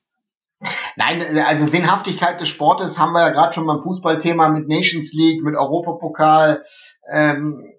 Nein, 0.97 1.23
also 1.47 1.67
Sinnhaftigkeit 1.67 2.41
des 2.41 2.49
Sportes 2.49 2.99
haben 2.99 3.13
wir 3.13 3.21
ja 3.21 3.31
gerade 3.31 3.53
schon 3.53 3.67
beim 3.67 3.81
Fußballthema 3.81 4.49
mit 4.49 4.69
Nations 4.69 5.13
League, 5.13 5.43
mit 5.43 5.57
Europapokal. 5.57 6.65
Ähm, 7.13 7.73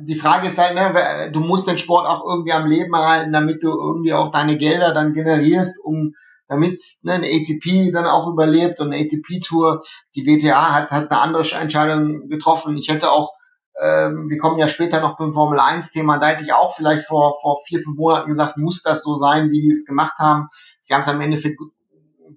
die 0.00 0.18
Frage 0.18 0.48
ist 0.48 0.58
halt, 0.58 0.74
ne, 0.74 1.30
du 1.32 1.40
musst 1.40 1.68
den 1.68 1.78
Sport 1.78 2.06
auch 2.06 2.24
irgendwie 2.26 2.52
am 2.52 2.66
Leben 2.66 2.92
erhalten, 2.94 3.32
damit 3.32 3.62
du 3.62 3.68
irgendwie 3.68 4.12
auch 4.12 4.30
deine 4.30 4.58
Gelder 4.58 4.92
dann 4.92 5.12
generierst, 5.12 5.78
um 5.84 6.14
damit 6.52 6.82
ne, 7.02 7.14
eine 7.14 7.26
ATP 7.26 7.92
dann 7.92 8.06
auch 8.06 8.28
überlebt 8.28 8.80
und 8.80 8.92
eine 8.92 9.04
ATP-Tour. 9.04 9.82
Die 10.14 10.26
WTA 10.26 10.74
hat, 10.74 10.90
hat 10.90 11.10
eine 11.10 11.20
andere 11.20 11.42
Entscheidung 11.56 12.28
getroffen. 12.28 12.76
Ich 12.76 12.88
hätte 12.88 13.10
auch 13.10 13.32
Ähm, 13.80 14.28
wir 14.28 14.36
kommen 14.38 14.58
ja 14.58 14.68
später 14.68 15.00
noch 15.00 15.16
beim 15.16 15.32
Formel 15.32 15.58
1-Thema. 15.58 16.18
Da 16.18 16.26
hätte 16.28 16.44
ich 16.44 16.52
auch 16.52 16.76
vielleicht 16.76 17.06
vor, 17.06 17.38
vor 17.40 17.58
vier, 17.66 17.80
fünf 17.80 17.96
Monaten 17.96 18.28
gesagt, 18.28 18.58
muss 18.58 18.82
das 18.82 19.02
so 19.02 19.14
sein, 19.14 19.50
wie 19.50 19.62
die 19.62 19.70
es 19.70 19.86
gemacht 19.86 20.18
haben. 20.18 20.48
Sie 20.82 20.92
haben 20.92 21.00
es 21.00 21.08
am 21.08 21.20
Endeffekt 21.22 21.58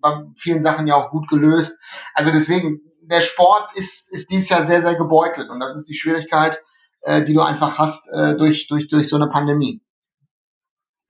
bei 0.01 0.23
vielen 0.37 0.63
Sachen 0.63 0.87
ja 0.87 0.95
auch 0.95 1.09
gut 1.11 1.27
gelöst. 1.27 1.77
Also 2.13 2.31
deswegen, 2.31 2.79
der 3.01 3.21
Sport 3.21 3.75
ist, 3.75 4.09
ist 4.11 4.31
dieses 4.31 4.47
Jahr 4.49 4.61
sehr, 4.61 4.81
sehr 4.81 4.95
gebeutelt. 4.95 5.49
Und 5.49 5.59
das 5.59 5.75
ist 5.75 5.89
die 5.89 5.95
Schwierigkeit, 5.95 6.63
äh, 7.01 7.21
die 7.23 7.33
du 7.33 7.41
einfach 7.41 7.77
hast 7.77 8.09
äh, 8.13 8.37
durch, 8.37 8.67
durch, 8.67 8.87
durch 8.87 9.09
so 9.09 9.17
eine 9.17 9.27
Pandemie. 9.27 9.81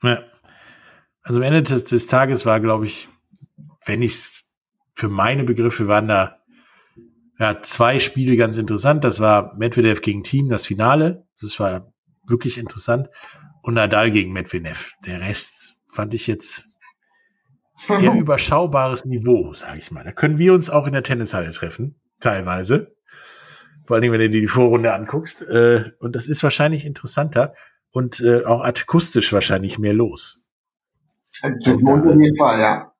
Ja. 0.01 0.23
Also 1.25 1.39
am 1.39 1.43
Ende 1.43 1.63
des, 1.63 1.83
des 1.85 2.05
Tages 2.05 2.45
war, 2.45 2.59
glaube 2.59 2.85
ich, 2.85 3.09
wenn 3.85 4.03
ich 4.03 4.11
es 4.11 4.51
für 4.93 5.09
meine 5.09 5.43
Begriffe 5.43 5.87
waren 5.87 6.07
da 6.07 6.37
ja, 7.39 7.59
zwei 7.61 7.99
Spiele 7.99 8.37
ganz 8.37 8.57
interessant. 8.57 9.03
Das 9.03 9.19
war 9.19 9.55
Medvedev 9.57 10.01
gegen 10.01 10.23
Team, 10.23 10.49
das 10.49 10.67
Finale. 10.67 11.27
Das 11.41 11.59
war 11.59 11.91
wirklich 12.27 12.57
interessant. 12.57 13.09
Und 13.61 13.73
Nadal 13.73 14.11
gegen 14.11 14.31
Medvedev. 14.31 14.93
Der 15.05 15.19
Rest 15.19 15.77
fand 15.91 16.13
ich 16.13 16.27
jetzt 16.27 16.67
eher 17.89 18.13
überschaubares 18.13 19.03
Niveau, 19.05 19.53
sage 19.53 19.79
ich 19.79 19.91
mal. 19.91 20.03
Da 20.03 20.11
können 20.11 20.37
wir 20.37 20.53
uns 20.53 20.69
auch 20.69 20.85
in 20.85 20.93
der 20.93 21.03
Tennishalle 21.03 21.49
treffen, 21.49 21.99
teilweise. 22.19 22.95
Vor 23.85 23.95
allen 23.95 24.03
Dingen, 24.03 24.13
wenn 24.13 24.21
du 24.21 24.29
dir 24.29 24.41
die 24.41 24.47
Vorrunde 24.47 24.93
anguckst. 24.93 25.41
Äh, 25.41 25.91
und 25.99 26.15
das 26.15 26.27
ist 26.27 26.43
wahrscheinlich 26.43 26.85
interessanter 26.85 27.53
und 27.91 28.21
äh, 28.21 28.45
auch 28.45 28.61
akustisch 28.61 29.33
wahrscheinlich 29.33 29.79
mehr 29.79 29.93
los. 29.93 30.44
Auf 31.41 31.51
jeden 31.63 32.37
Fall, 32.37 32.59
ja. 32.59 32.91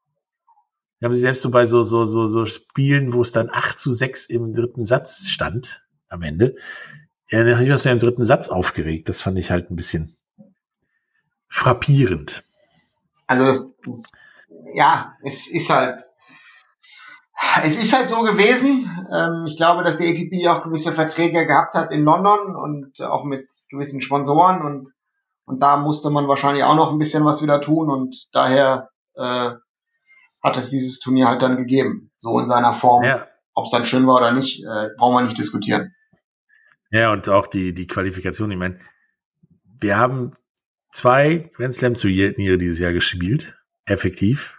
Wir 0.99 1.07
haben 1.07 1.13
sie 1.13 1.19
selbst 1.19 1.41
so 1.41 1.51
bei 1.51 1.65
so, 1.65 1.83
so, 1.83 2.05
so, 2.05 2.25
so 2.25 2.45
Spielen, 2.45 3.13
wo 3.13 3.21
es 3.21 3.31
dann 3.31 3.49
8 3.51 3.77
zu 3.77 3.91
6 3.91 4.25
im 4.27 4.53
dritten 4.53 4.83
Satz 4.83 5.27
stand, 5.27 5.85
am 6.09 6.21
Ende. 6.21 6.55
Ja, 7.29 7.43
nachdem 7.43 7.69
was 7.69 7.85
wir 7.85 7.91
im 7.91 7.99
dritten 7.99 8.23
Satz 8.23 8.49
aufgeregt. 8.49 9.09
Das 9.09 9.21
fand 9.21 9.37
ich 9.37 9.51
halt 9.51 9.71
ein 9.71 9.75
bisschen 9.75 10.15
frappierend. 11.47 12.43
Also 13.27 13.45
das, 13.45 13.73
ja, 14.73 15.15
es 15.23 15.47
ist 15.47 15.69
halt, 15.69 16.01
es 17.63 17.75
ist 17.75 17.93
halt 17.93 18.09
so 18.09 18.21
gewesen. 18.21 18.89
Ähm, 19.11 19.45
ich 19.47 19.57
glaube, 19.57 19.83
dass 19.83 19.97
die 19.97 20.07
ATP 20.07 20.47
auch 20.47 20.63
gewisse 20.63 20.91
Verträge 20.91 21.45
gehabt 21.45 21.73
hat 21.73 21.91
in 21.91 22.03
London 22.03 22.55
und 22.55 23.01
auch 23.01 23.23
mit 23.23 23.49
gewissen 23.69 24.01
Sponsoren 24.01 24.61
und, 24.61 24.89
und 25.45 25.61
da 25.61 25.77
musste 25.77 26.09
man 26.09 26.27
wahrscheinlich 26.27 26.63
auch 26.63 26.75
noch 26.75 26.91
ein 26.91 26.99
bisschen 26.99 27.23
was 27.23 27.41
wieder 27.41 27.61
tun 27.61 27.89
und 27.89 28.27
daher 28.33 28.89
äh, 29.13 29.51
hat 30.43 30.57
es 30.57 30.69
dieses 30.69 30.99
Turnier 30.99 31.27
halt 31.27 31.41
dann 31.41 31.57
gegeben. 31.57 32.11
So 32.17 32.39
in 32.39 32.47
seiner 32.47 32.73
Form. 32.73 33.03
Ja. 33.03 33.27
Ob 33.53 33.65
es 33.65 33.71
dann 33.71 33.85
schön 33.85 34.05
war 34.05 34.17
oder 34.17 34.33
nicht, 34.33 34.63
äh, 34.63 34.89
brauchen 34.97 35.15
wir 35.15 35.21
nicht 35.23 35.37
diskutieren. 35.37 35.95
Ja, 36.91 37.11
und 37.11 37.29
auch 37.29 37.47
die, 37.47 37.73
die 37.73 37.87
Qualifikation. 37.87 38.51
Ich 38.51 38.57
meine, 38.57 38.77
wir 39.79 39.97
haben 39.97 40.31
zwei 40.91 41.49
Grand 41.55 41.73
Slam 41.73 41.93
Turniere 41.93 42.57
dieses 42.57 42.79
Jahr 42.79 42.93
gespielt, 42.93 43.57
effektiv. 43.85 44.57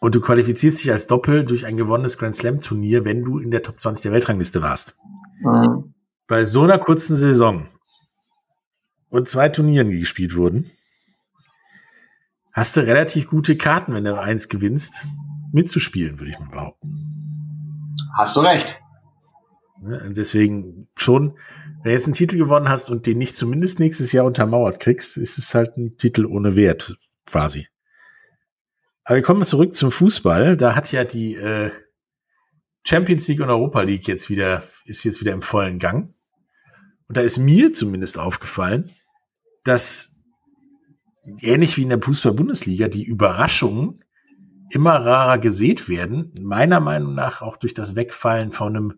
Und 0.00 0.14
du 0.14 0.20
qualifizierst 0.20 0.84
dich 0.84 0.92
als 0.92 1.06
Doppel 1.06 1.44
durch 1.44 1.66
ein 1.66 1.76
gewonnenes 1.76 2.18
Grand 2.18 2.36
Slam 2.36 2.60
Turnier, 2.60 3.04
wenn 3.04 3.24
du 3.24 3.38
in 3.38 3.50
der 3.50 3.62
Top 3.62 3.80
20 3.80 4.04
der 4.04 4.12
Weltrangliste 4.12 4.62
warst. 4.62 4.96
Mhm. 5.40 5.94
Bei 6.28 6.44
so 6.44 6.62
einer 6.62 6.78
kurzen 6.78 7.16
Saison 7.16 7.68
und 9.10 9.28
zwei 9.28 9.48
Turnieren, 9.48 9.90
die 9.90 10.00
gespielt 10.00 10.34
wurden, 10.36 10.70
hast 12.52 12.76
du 12.76 12.80
relativ 12.80 13.28
gute 13.28 13.56
Karten, 13.56 13.94
wenn 13.94 14.04
du 14.04 14.18
eins 14.18 14.48
gewinnst, 14.48 15.06
mitzuspielen, 15.52 16.18
würde 16.18 16.30
ich 16.30 16.38
mal 16.38 16.48
behaupten. 16.48 17.96
Hast 18.16 18.36
du 18.36 18.40
recht. 18.40 18.80
Deswegen 19.80 20.88
schon, 20.96 21.36
wenn 21.82 21.90
du 21.90 21.92
jetzt 21.92 22.06
einen 22.06 22.14
Titel 22.14 22.38
gewonnen 22.38 22.68
hast 22.68 22.88
und 22.88 23.06
den 23.06 23.18
nicht 23.18 23.36
zumindest 23.36 23.78
nächstes 23.78 24.10
Jahr 24.12 24.24
untermauert 24.24 24.80
kriegst, 24.80 25.16
ist 25.16 25.38
es 25.38 25.54
halt 25.54 25.76
ein 25.76 25.96
Titel 25.98 26.24
ohne 26.24 26.56
Wert, 26.56 26.96
quasi. 27.26 27.68
Aber 29.04 29.16
wir 29.16 29.22
kommen 29.22 29.44
zurück 29.44 29.74
zum 29.74 29.92
Fußball. 29.92 30.56
Da 30.56 30.74
hat 30.74 30.90
ja 30.90 31.04
die 31.04 31.34
äh, 31.34 31.70
Champions 32.84 33.28
League 33.28 33.40
und 33.40 33.50
Europa 33.50 33.82
League 33.82 34.08
jetzt 34.08 34.30
wieder, 34.30 34.64
ist 34.84 35.04
jetzt 35.04 35.20
wieder 35.20 35.32
im 35.32 35.42
vollen 35.42 35.78
Gang. 35.78 36.15
Und 37.08 37.16
da 37.16 37.20
ist 37.20 37.38
mir 37.38 37.72
zumindest 37.72 38.18
aufgefallen, 38.18 38.92
dass 39.64 40.16
ähnlich 41.40 41.76
wie 41.76 41.82
in 41.82 41.88
der 41.88 42.00
Fußball-Bundesliga 42.00 42.88
die 42.88 43.04
Überraschungen 43.04 44.04
immer 44.70 44.96
rarer 44.96 45.38
gesät 45.38 45.88
werden. 45.88 46.32
Meiner 46.40 46.80
Meinung 46.80 47.14
nach 47.14 47.42
auch 47.42 47.56
durch 47.56 47.74
das 47.74 47.94
Wegfallen 47.94 48.52
von 48.52 48.76
einem 48.76 48.94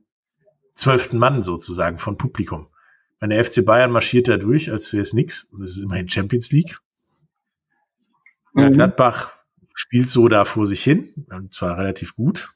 zwölften 0.75 1.18
Mann 1.18 1.42
sozusagen 1.42 1.99
von 1.99 2.16
Publikum. 2.16 2.68
Meine 3.21 3.42
FC 3.42 3.64
Bayern 3.64 3.90
marschiert 3.90 4.29
da 4.29 4.37
durch, 4.37 4.71
als 4.71 4.92
wäre 4.92 5.03
es 5.03 5.12
nix. 5.12 5.44
Und 5.51 5.62
es 5.62 5.73
ist 5.73 5.83
immerhin 5.83 6.09
Champions 6.09 6.53
League. 6.53 6.79
Mhm. 8.55 8.73
Gladbach 8.73 9.33
spielt 9.75 10.09
so 10.09 10.29
da 10.29 10.44
vor 10.44 10.66
sich 10.66 10.83
hin 10.83 11.27
und 11.31 11.55
zwar 11.55 11.79
relativ 11.79 12.14
gut. 12.14 12.55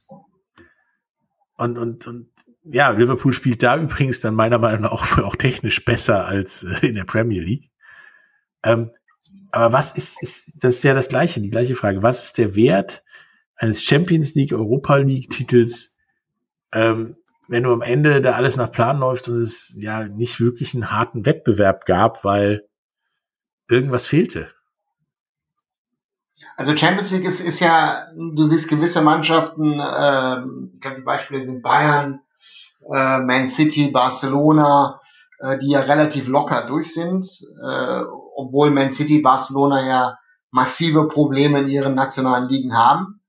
Und, 1.56 1.78
und, 1.78 2.06
und 2.06 2.30
ja, 2.64 2.90
Liverpool 2.90 3.32
spielt 3.32 3.62
da 3.62 3.76
übrigens 3.76 4.20
dann 4.20 4.34
meiner 4.34 4.58
Meinung 4.58 4.82
nach 4.82 4.92
auch, 4.92 5.18
auch 5.24 5.36
technisch 5.36 5.84
besser 5.84 6.26
als 6.26 6.64
äh, 6.64 6.88
in 6.88 6.94
der 6.94 7.04
Premier 7.04 7.42
League. 7.42 7.70
Ähm, 8.64 8.90
aber 9.50 9.72
was 9.72 9.92
ist, 9.92 10.22
ist, 10.22 10.52
das 10.56 10.76
ist 10.76 10.84
ja 10.84 10.94
das 10.94 11.08
Gleiche, 11.08 11.40
die 11.40 11.50
gleiche 11.50 11.74
Frage. 11.74 12.02
Was 12.02 12.24
ist 12.24 12.38
der 12.38 12.54
Wert 12.54 13.04
eines 13.56 13.82
Champions 13.82 14.34
League, 14.34 14.52
Europa 14.52 14.96
League 14.96 15.28
Titels, 15.30 15.96
ähm, 16.72 17.16
wenn 17.48 17.64
du 17.64 17.72
am 17.72 17.82
Ende 17.82 18.22
da 18.22 18.32
alles 18.32 18.56
nach 18.56 18.72
Plan 18.72 18.98
läuft 18.98 19.28
und 19.28 19.34
es 19.34 19.76
ja 19.78 20.08
nicht 20.08 20.40
wirklich 20.40 20.74
einen 20.74 20.90
harten 20.90 21.26
Wettbewerb 21.26 21.84
gab, 21.84 22.24
weil 22.24 22.66
irgendwas 23.68 24.06
fehlte? 24.06 24.50
Also 26.56 26.76
Champions 26.76 27.10
League 27.10 27.24
ist, 27.24 27.40
ist 27.40 27.60
ja, 27.60 28.06
du 28.16 28.44
siehst 28.44 28.68
gewisse 28.68 29.02
Mannschaften, 29.02 29.78
äh, 29.78 30.40
ich 30.74 30.80
glaube 30.80 30.96
die 30.96 31.04
Beispiele 31.04 31.44
sind 31.44 31.62
Bayern, 31.62 32.20
äh, 32.90 33.18
Man 33.18 33.48
City, 33.48 33.90
Barcelona, 33.90 35.00
äh, 35.38 35.58
die 35.58 35.70
ja 35.70 35.80
relativ 35.80 36.28
locker 36.28 36.66
durch 36.66 36.94
sind, 36.94 37.26
äh, 37.62 38.02
obwohl 38.36 38.70
Man 38.70 38.92
City, 38.92 39.20
Barcelona 39.20 39.86
ja 39.86 40.18
massive 40.50 41.08
Probleme 41.08 41.60
in 41.60 41.68
ihren 41.68 41.94
nationalen 41.94 42.48
Ligen 42.48 42.76
haben. 42.76 43.20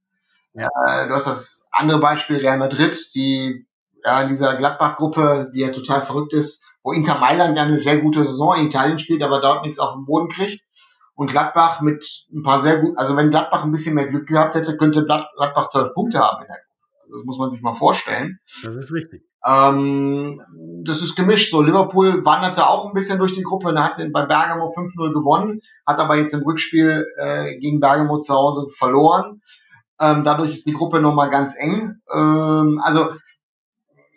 Ja. 0.54 0.68
Äh, 0.86 1.08
du 1.08 1.16
hast 1.16 1.28
das 1.28 1.66
andere 1.72 2.00
Beispiel 2.00 2.38
Real 2.38 2.58
Madrid, 2.58 3.14
die 3.16 3.66
ja, 4.04 4.22
in 4.22 4.30
dieser 4.30 4.56
Gladbach-Gruppe, 4.56 5.52
die 5.56 5.62
ja 5.62 5.70
total 5.70 6.02
verrückt 6.02 6.34
ist, 6.34 6.66
wo 6.84 6.92
Inter 6.92 7.18
Mailand 7.18 7.58
ja 7.58 7.64
eine 7.64 7.80
sehr 7.80 8.00
gute 8.00 8.24
Saison 8.24 8.56
in 8.56 8.66
Italien 8.66 9.00
spielt, 9.00 9.24
aber 9.24 9.40
dort 9.42 9.64
nichts 9.64 9.80
auf 9.80 9.94
den 9.94 10.06
Boden 10.06 10.28
kriegt 10.28 10.64
und 11.16 11.32
Gladbach 11.32 11.82
mit 11.82 12.06
ein 12.34 12.44
paar 12.44 12.62
sehr 12.62 12.80
gut, 12.80 12.98
also 12.98 13.16
wenn 13.16 13.30
Gladbach 13.30 13.64
ein 13.64 13.72
bisschen 13.72 13.96
mehr 13.96 14.08
Glück 14.08 14.28
gehabt 14.28 14.56
hätte, 14.56 14.78
könnte 14.78 15.06
Gladbach 15.06 15.68
zwölf 15.70 15.94
Punkte 15.94 16.20
haben 16.20 16.42
in 16.42 16.48
der 16.48 16.58
Gruppe. 16.58 17.02
Also 17.04 17.14
das 17.18 17.24
muss 17.26 17.38
man 17.38 17.50
sich 17.50 17.62
mal 17.62 17.76
vorstellen. 17.76 18.40
Das 18.64 18.76
ist 18.76 18.92
richtig. 18.92 19.24
Ähm, 19.46 20.42
das 20.86 21.02
ist 21.02 21.16
gemischt. 21.16 21.52
So, 21.52 21.62
Liverpool 21.62 22.26
wanderte 22.26 22.68
auch 22.68 22.86
ein 22.86 22.94
bisschen 22.94 23.20
durch 23.20 23.34
die 23.34 23.44
Gruppe 23.44 23.70
und 23.70 23.84
hat 23.84 23.98
bei 24.12 24.26
Bergamo 24.26 24.74
5-0 24.76 25.14
gewonnen, 25.14 25.62
hat 25.86 26.00
aber 26.00 26.18
jetzt 26.18 26.34
im 26.34 26.44
Rückspiel 26.44 27.06
äh, 27.18 27.58
gegen 27.58 27.80
Bergamo 27.80 28.20
zu 28.20 28.34
Hause 28.34 28.68
verloren. 28.70 29.42
Ähm, 30.00 30.24
dadurch 30.24 30.54
ist 30.54 30.68
die 30.68 30.74
Gruppe 30.74 31.00
nochmal 31.00 31.30
ganz 31.30 31.56
eng. 31.58 32.02
Ähm, 32.14 32.80
also 32.84 33.14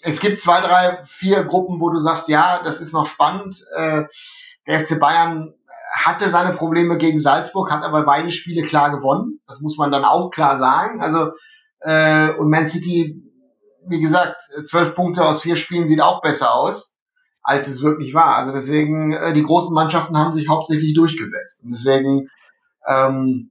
es 0.02 0.20
gibt 0.20 0.40
zwei, 0.40 0.60
drei, 0.60 1.02
vier 1.06 1.44
Gruppen, 1.44 1.80
wo 1.80 1.90
du 1.90 1.98
sagst, 1.98 2.28
ja, 2.28 2.62
das 2.62 2.80
ist 2.80 2.92
noch 2.92 3.06
spannend. 3.06 3.62
Äh, 3.76 4.04
der 4.66 4.80
FC 4.80 4.98
Bayern 4.98 5.54
hatte 5.92 6.28
seine 6.30 6.54
Probleme 6.54 6.96
gegen 6.98 7.18
Salzburg, 7.18 7.72
hat 7.72 7.82
aber 7.82 8.04
beide 8.04 8.30
Spiele 8.30 8.62
klar 8.62 8.90
gewonnen. 8.90 9.40
Das 9.46 9.60
muss 9.60 9.78
man 9.78 9.90
dann 9.90 10.04
auch 10.04 10.30
klar 10.30 10.58
sagen. 10.58 11.00
Also 11.00 11.30
äh, 11.80 12.32
und 12.34 12.50
Man 12.50 12.68
City, 12.68 13.22
wie 13.88 14.00
gesagt, 14.00 14.42
zwölf 14.64 14.94
Punkte 14.94 15.24
aus 15.24 15.42
vier 15.42 15.56
Spielen 15.56 15.88
sieht 15.88 16.00
auch 16.00 16.22
besser 16.22 16.54
aus, 16.54 16.96
als 17.42 17.68
es 17.68 17.82
wirklich 17.82 18.14
war. 18.14 18.36
Also 18.36 18.52
deswegen, 18.52 19.12
äh, 19.12 19.32
die 19.32 19.42
großen 19.42 19.74
Mannschaften 19.74 20.16
haben 20.16 20.32
sich 20.32 20.48
hauptsächlich 20.48 20.94
durchgesetzt. 20.94 21.62
Und 21.62 21.70
deswegen 21.70 22.28
ähm, 22.86 23.50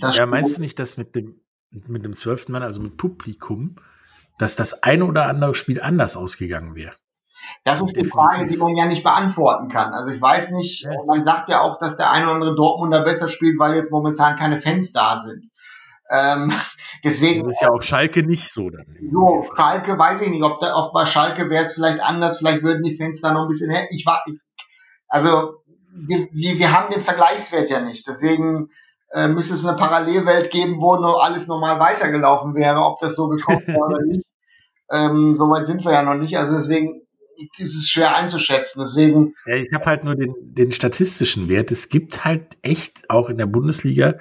das 0.00 0.16
Ja, 0.16 0.26
meinst 0.26 0.56
du 0.56 0.60
nicht, 0.60 0.78
dass 0.78 0.96
mit 0.96 1.14
dem 1.14 1.40
mit 1.88 2.04
dem 2.04 2.14
zwölften 2.14 2.52
Mann, 2.52 2.62
also 2.62 2.80
mit 2.80 2.96
Publikum, 2.96 3.76
dass 4.38 4.54
das 4.54 4.84
eine 4.84 5.06
oder 5.06 5.26
andere 5.26 5.56
Spiel 5.56 5.80
anders 5.80 6.16
ausgegangen 6.16 6.76
wäre? 6.76 6.94
Das 7.64 7.82
ist 7.82 7.96
die 7.96 8.04
Frage, 8.04 8.46
die 8.46 8.56
man 8.56 8.76
ja 8.76 8.86
nicht 8.86 9.02
beantworten 9.02 9.68
kann. 9.68 9.92
Also 9.92 10.12
ich 10.12 10.22
weiß 10.22 10.52
nicht, 10.52 10.86
man 11.06 11.24
sagt 11.24 11.48
ja 11.48 11.60
auch, 11.60 11.78
dass 11.78 11.96
der 11.96 12.10
ein 12.10 12.22
oder 12.22 12.34
andere 12.34 12.54
Dortmunder 12.54 13.02
besser 13.02 13.28
spielt, 13.28 13.58
weil 13.58 13.74
jetzt 13.74 13.90
momentan 13.90 14.36
keine 14.36 14.60
Fans 14.60 14.92
da 14.92 15.20
sind. 15.20 15.50
Ähm, 16.10 16.52
deswegen. 17.04 17.44
Das 17.44 17.54
ist 17.54 17.62
ja 17.62 17.70
auch 17.70 17.82
Schalke 17.82 18.26
nicht 18.26 18.50
so 18.50 18.70
dann. 18.70 18.86
So, 19.12 19.46
Schalke 19.56 19.98
weiß 19.98 20.20
ich 20.22 20.30
nicht, 20.30 20.42
ob, 20.42 20.60
da, 20.60 20.74
ob 20.76 20.92
bei 20.92 21.06
Schalke 21.06 21.50
wäre 21.50 21.64
es 21.64 21.74
vielleicht 21.74 22.00
anders, 22.00 22.38
vielleicht 22.38 22.62
würden 22.62 22.82
die 22.82 22.96
Fans 22.96 23.20
da 23.20 23.32
noch 23.32 23.42
ein 23.42 23.48
bisschen 23.48 23.70
her. 23.70 23.86
Ich 23.90 24.04
war, 24.06 24.22
ich, 24.26 24.34
also, 25.08 25.54
wir, 25.94 26.28
wir 26.32 26.72
haben 26.72 26.92
den 26.92 27.02
Vergleichswert 27.02 27.70
ja 27.70 27.80
nicht. 27.80 28.06
Deswegen 28.06 28.68
äh, 29.12 29.28
müsste 29.28 29.54
es 29.54 29.64
eine 29.64 29.76
Parallelwelt 29.76 30.50
geben, 30.50 30.80
wo 30.80 30.96
nur 30.96 31.22
alles 31.22 31.46
normal 31.46 31.78
weitergelaufen 31.78 32.54
wäre, 32.54 32.80
ob 32.80 32.98
das 32.98 33.14
so 33.14 33.28
gekommen 33.28 33.62
wäre 33.66 33.78
oder 33.78 34.02
nicht. 34.06 34.26
Ähm, 34.90 35.34
Soweit 35.34 35.66
sind 35.66 35.84
wir 35.84 35.92
ja 35.92 36.02
noch 36.02 36.14
nicht. 36.14 36.36
Also 36.36 36.54
deswegen 36.56 37.02
ist 37.58 37.76
es 37.76 37.88
schwer 37.88 38.16
einzuschätzen. 38.16 38.80
Deswegen. 38.80 39.34
Ja, 39.46 39.56
ich 39.56 39.70
habe 39.72 39.86
halt 39.86 40.04
nur 40.04 40.16
den, 40.16 40.34
den 40.40 40.72
statistischen 40.72 41.48
Wert. 41.48 41.70
Es 41.70 41.88
gibt 41.88 42.24
halt 42.24 42.58
echt 42.62 43.08
auch 43.08 43.28
in 43.28 43.38
der 43.38 43.46
Bundesliga 43.46 44.14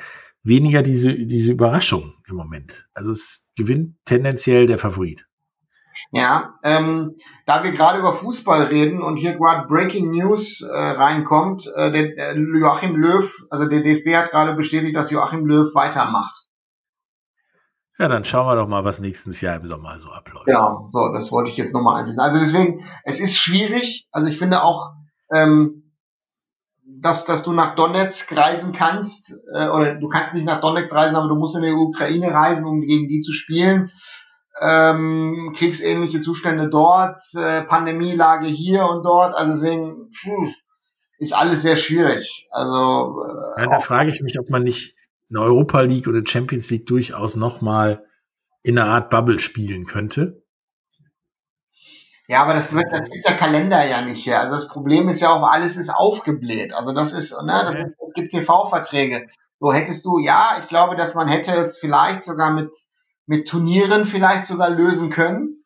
weniger 0.43 0.83
diese, 0.83 1.13
diese 1.13 1.51
Überraschung 1.51 2.13
im 2.27 2.35
Moment. 2.35 2.87
Also 2.93 3.11
es 3.11 3.47
gewinnt 3.55 3.95
tendenziell 4.05 4.67
der 4.67 4.77
Favorit. 4.77 5.25
Ja, 6.11 6.55
ähm, 6.63 7.15
da 7.45 7.63
wir 7.63 7.71
gerade 7.71 7.99
über 7.99 8.13
Fußball 8.13 8.63
reden 8.63 9.01
und 9.01 9.17
hier 9.17 9.33
gerade 9.33 9.67
Breaking 9.67 10.11
News 10.11 10.61
äh, 10.61 10.75
reinkommt, 10.75 11.71
äh, 11.75 11.91
der, 11.91 12.15
der 12.15 12.35
Joachim 12.35 12.95
Löw, 12.95 13.31
also 13.49 13.65
der 13.65 13.81
DFB 13.81 14.15
hat 14.15 14.31
gerade 14.31 14.53
bestätigt, 14.55 14.95
dass 14.95 15.11
Joachim 15.11 15.45
Löw 15.45 15.73
weitermacht. 15.75 16.47
Ja, 17.99 18.07
dann 18.07 18.25
schauen 18.25 18.47
wir 18.47 18.55
doch 18.55 18.67
mal, 18.67 18.83
was 18.83 18.99
nächstes 18.99 19.39
Jahr 19.41 19.55
im 19.55 19.67
Sommer 19.67 19.99
so 19.99 20.09
abläuft. 20.09 20.47
Ja, 20.47 20.83
so, 20.87 21.13
das 21.13 21.31
wollte 21.31 21.51
ich 21.51 21.57
jetzt 21.57 21.73
nochmal 21.73 22.01
einwiesen. 22.01 22.21
Also 22.21 22.39
deswegen, 22.39 22.83
es 23.03 23.19
ist 23.19 23.37
schwierig. 23.37 24.07
Also 24.11 24.27
ich 24.29 24.39
finde 24.39 24.63
auch, 24.63 24.93
ähm, 25.31 25.82
dass, 27.03 27.25
dass 27.25 27.43
du 27.43 27.53
nach 27.53 27.75
Donetsk 27.75 28.35
reisen 28.35 28.71
kannst, 28.71 29.35
äh, 29.53 29.67
oder 29.67 29.95
du 29.95 30.07
kannst 30.07 30.33
nicht 30.33 30.45
nach 30.45 30.61
Donetsk 30.61 30.95
reisen, 30.95 31.15
aber 31.15 31.27
du 31.27 31.35
musst 31.35 31.55
in 31.55 31.61
die 31.61 31.71
Ukraine 31.71 32.33
reisen, 32.33 32.65
um 32.65 32.81
gegen 32.81 33.07
die 33.07 33.21
zu 33.21 33.33
spielen 33.33 33.91
ähm, 34.61 35.51
kriegsähnliche 35.55 36.21
Zustände 36.21 36.69
dort, 36.69 37.19
äh, 37.35 37.63
Pandemielage 37.63 38.47
hier 38.47 38.85
und 38.85 39.03
dort. 39.03 39.35
Also 39.35 39.53
deswegen 39.53 40.09
pfuh, 40.11 40.51
ist 41.17 41.33
alles 41.33 41.61
sehr 41.61 41.75
schwierig. 41.75 42.47
Also 42.51 43.23
äh, 43.57 43.61
ja, 43.61 43.69
da 43.69 43.79
frage 43.79 44.09
ich 44.09 44.21
mich, 44.21 44.39
ob 44.39 44.49
man 44.49 44.63
nicht 44.63 44.95
in 45.29 45.37
Europa 45.37 45.81
League 45.81 46.07
oder 46.07 46.21
Champions 46.25 46.69
League 46.69 46.85
durchaus 46.85 47.35
noch 47.35 47.61
mal 47.61 48.05
in 48.61 48.77
einer 48.77 48.89
Art 48.89 49.09
Bubble 49.09 49.39
spielen 49.39 49.85
könnte. 49.85 50.42
Ja, 52.27 52.41
aber 52.41 52.53
das 52.53 52.73
wird, 52.73 52.91
das 52.91 53.09
gibt 53.09 53.27
der 53.27 53.35
Kalender 53.35 53.85
ja 53.85 54.01
nicht 54.01 54.25
her. 54.25 54.41
Also 54.41 54.55
das 54.55 54.69
Problem 54.69 55.09
ist 55.09 55.21
ja 55.21 55.29
auch, 55.29 55.43
alles 55.43 55.75
ist 55.75 55.89
aufgebläht. 55.89 56.73
Also 56.73 56.93
das 56.93 57.11
ist, 57.11 57.31
ne, 57.43 57.63
das, 57.65 57.75
es 57.75 58.13
gibt 58.13 58.31
TV-Verträge. 58.31 59.27
So 59.59 59.73
hättest 59.73 60.05
du, 60.05 60.19
ja, 60.19 60.57
ich 60.61 60.67
glaube, 60.67 60.95
dass 60.95 61.15
man 61.15 61.27
hätte 61.27 61.53
es 61.53 61.77
vielleicht 61.77 62.23
sogar 62.23 62.51
mit 62.51 62.71
mit 63.25 63.47
Turnieren 63.47 64.05
vielleicht 64.05 64.45
sogar 64.45 64.69
lösen 64.69 65.09
können. 65.09 65.63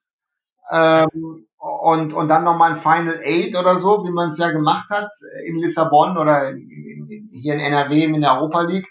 Ähm, 0.71 1.47
und, 1.57 2.13
und 2.13 2.27
dann 2.27 2.43
nochmal 2.43 2.71
ein 2.71 2.77
Final 2.77 3.19
Eight 3.23 3.55
oder 3.55 3.77
so, 3.77 4.05
wie 4.05 4.11
man 4.11 4.29
es 4.29 4.37
ja 4.37 4.51
gemacht 4.51 4.89
hat 4.89 5.09
in 5.45 5.57
Lissabon 5.57 6.17
oder 6.17 6.49
in, 6.49 6.69
in, 7.09 7.29
hier 7.31 7.55
in 7.55 7.59
NRW 7.59 8.03
in 8.03 8.21
der 8.21 8.35
Europa 8.35 8.61
League, 8.61 8.87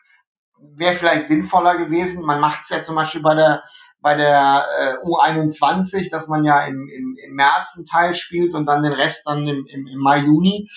wäre 0.74 0.94
vielleicht 0.94 1.26
sinnvoller 1.26 1.76
gewesen. 1.76 2.24
Man 2.24 2.40
macht 2.40 2.64
es 2.64 2.70
ja 2.70 2.83
zum 2.83 2.96
Beispiel 2.96 3.22
bei 3.22 3.35
der 3.35 3.62
bei 4.00 4.14
der 4.14 4.64
äh, 4.78 5.06
U21, 5.06 6.11
dass 6.11 6.28
man 6.28 6.44
ja 6.44 6.64
im, 6.64 6.88
im, 6.88 7.16
im 7.22 7.35
März 7.35 7.74
einen 7.76 7.85
Teil 7.85 8.14
spielt 8.14 8.54
und 8.54 8.66
dann 8.66 8.82
den 8.82 8.92
Rest 8.92 9.26
dann 9.26 9.46
im, 9.46 9.66
im, 9.66 9.87
im 9.87 9.98
Mai, 9.98 10.18
Juni. 10.18 10.68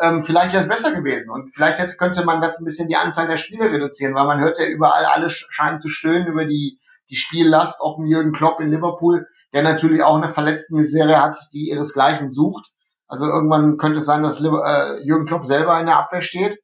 Ähm, 0.00 0.22
vielleicht 0.22 0.52
wäre 0.52 0.62
es 0.62 0.68
besser 0.68 0.92
gewesen 0.92 1.30
und 1.30 1.54
vielleicht 1.54 1.78
hätte, 1.78 1.96
könnte 1.96 2.24
man 2.24 2.42
das 2.42 2.58
ein 2.58 2.64
bisschen 2.64 2.88
die 2.88 2.96
Anzahl 2.96 3.26
der 3.28 3.38
Spiele 3.38 3.70
reduzieren, 3.70 4.14
weil 4.14 4.26
man 4.26 4.40
hört 4.40 4.58
ja 4.58 4.66
überall, 4.66 5.06
alle 5.06 5.30
scheinen 5.30 5.80
zu 5.80 5.88
stöhnen 5.88 6.26
über 6.26 6.44
die 6.44 6.78
die 7.10 7.16
Spiellast, 7.16 7.80
auch 7.80 7.98
Jürgen 8.04 8.32
Klopp 8.32 8.60
in 8.60 8.70
Liverpool, 8.70 9.28
der 9.52 9.62
natürlich 9.62 10.02
auch 10.02 10.16
eine 10.16 10.28
Verletztenmisere 10.28 11.20
hat, 11.20 11.36
die 11.52 11.70
ihresgleichen 11.70 12.30
sucht. 12.30 12.72
Also 13.08 13.26
irgendwann 13.26 13.76
könnte 13.76 13.98
es 13.98 14.06
sein, 14.06 14.22
dass 14.22 14.40
äh, 14.40 15.04
Jürgen 15.04 15.26
Klopp 15.26 15.46
selber 15.46 15.78
in 15.78 15.86
der 15.86 15.98
Abwehr 15.98 16.22
steht. 16.22 16.58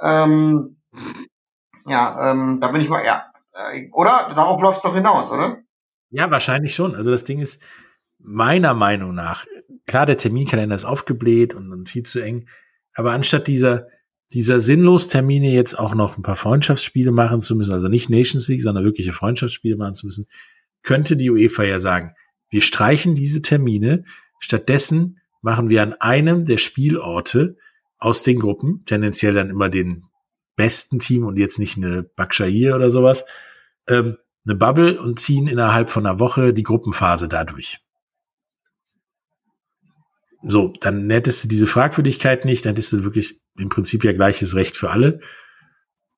Ähm, 0.00 0.80
ja, 1.86 2.30
ähm, 2.30 2.58
da 2.60 2.68
bin 2.68 2.82
ich 2.82 2.88
mal, 2.88 3.04
ja. 3.04 3.26
Äh, 3.72 3.88
oder? 3.92 4.32
Darauf 4.34 4.62
läuft 4.62 4.78
es 4.78 4.82
doch 4.82 4.94
hinaus, 4.94 5.32
oder? 5.32 5.58
Ja, 6.10 6.30
wahrscheinlich 6.30 6.74
schon. 6.74 6.94
Also 6.94 7.10
das 7.10 7.24
Ding 7.24 7.40
ist, 7.40 7.60
meiner 8.18 8.74
Meinung 8.74 9.14
nach, 9.14 9.46
klar, 9.86 10.06
der 10.06 10.16
Terminkalender 10.16 10.74
ist 10.74 10.84
aufgebläht 10.84 11.54
und, 11.54 11.72
und 11.72 11.88
viel 11.88 12.04
zu 12.04 12.20
eng, 12.20 12.48
aber 12.94 13.12
anstatt 13.12 13.46
dieser 13.46 13.86
dieser 14.32 14.60
sinnlos 14.60 15.08
Termine 15.08 15.52
jetzt 15.52 15.78
auch 15.78 15.94
noch 15.94 16.18
ein 16.18 16.22
paar 16.22 16.36
Freundschaftsspiele 16.36 17.12
machen 17.12 17.40
zu 17.40 17.56
müssen, 17.56 17.72
also 17.72 17.88
nicht 17.88 18.10
Nations 18.10 18.48
League, 18.48 18.62
sondern 18.62 18.84
wirkliche 18.84 19.12
Freundschaftsspiele 19.12 19.76
machen 19.76 19.94
zu 19.94 20.06
müssen, 20.06 20.26
könnte 20.82 21.16
die 21.16 21.30
UEFA 21.30 21.64
ja 21.64 21.80
sagen, 21.80 22.14
wir 22.50 22.62
streichen 22.62 23.14
diese 23.14 23.42
Termine, 23.42 24.04
stattdessen 24.38 25.20
machen 25.40 25.68
wir 25.68 25.82
an 25.82 25.94
einem 25.94 26.44
der 26.44 26.58
Spielorte 26.58 27.56
aus 27.98 28.22
den 28.22 28.38
Gruppen, 28.38 28.84
tendenziell 28.86 29.34
dann 29.34 29.50
immer 29.50 29.68
den 29.68 30.04
besten 30.56 30.98
Team 30.98 31.24
und 31.24 31.38
jetzt 31.38 31.58
nicht 31.58 31.76
eine 31.76 32.02
Bakshair 32.02 32.76
oder 32.76 32.90
sowas, 32.90 33.24
ähm, 33.88 34.18
eine 34.46 34.54
Bubble 34.54 35.00
und 35.00 35.20
ziehen 35.20 35.46
innerhalb 35.46 35.90
von 35.90 36.06
einer 36.06 36.18
Woche 36.18 36.54
die 36.54 36.62
Gruppenphase 36.62 37.28
dadurch. 37.28 37.80
So, 40.42 40.72
dann 40.80 41.10
hättest 41.10 41.44
du 41.44 41.48
diese 41.48 41.66
Fragwürdigkeit 41.66 42.44
nicht, 42.44 42.64
dann 42.64 42.70
hättest 42.70 42.92
du 42.92 43.04
wirklich 43.04 43.40
im 43.58 43.68
Prinzip 43.68 44.04
ja 44.04 44.12
gleiches 44.12 44.54
Recht 44.54 44.76
für 44.76 44.90
alle. 44.90 45.20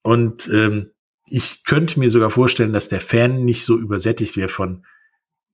Und 0.02 0.48
ähm, 0.48 0.90
ich 1.26 1.64
könnte 1.64 1.98
mir 1.98 2.10
sogar 2.10 2.30
vorstellen, 2.30 2.72
dass 2.72 2.88
der 2.88 3.00
Fan 3.00 3.44
nicht 3.44 3.64
so 3.64 3.78
übersättigt 3.78 4.36
wäre 4.36 4.48
von 4.48 4.84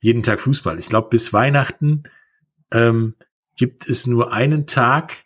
jeden 0.00 0.22
Tag 0.22 0.40
Fußball. 0.40 0.78
Ich 0.78 0.88
glaube, 0.88 1.08
bis 1.10 1.32
Weihnachten 1.32 2.04
ähm, 2.72 3.14
gibt 3.56 3.88
es 3.88 4.06
nur 4.06 4.32
einen 4.32 4.66
Tag 4.66 5.16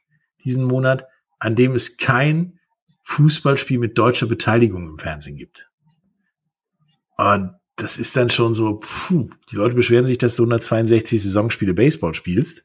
diesen 0.44 0.64
Monat, 0.64 1.06
an 1.38 1.56
dem 1.56 1.74
es 1.74 1.96
kein 1.96 2.58
Fußballspiel 3.04 3.78
mit 3.78 3.98
deutscher 3.98 4.26
Beteiligung 4.26 4.86
im 4.88 4.98
Fernsehen 4.98 5.36
gibt. 5.36 5.69
Und 7.20 7.54
das 7.76 7.98
ist 7.98 8.16
dann 8.16 8.30
schon 8.30 8.54
so, 8.54 8.80
puh, 8.80 9.28
die 9.50 9.56
Leute 9.56 9.74
beschweren 9.74 10.06
sich, 10.06 10.16
dass 10.16 10.36
du 10.36 10.42
162 10.44 11.22
Saisonspiele 11.22 11.74
Baseball 11.74 12.14
spielst. 12.14 12.64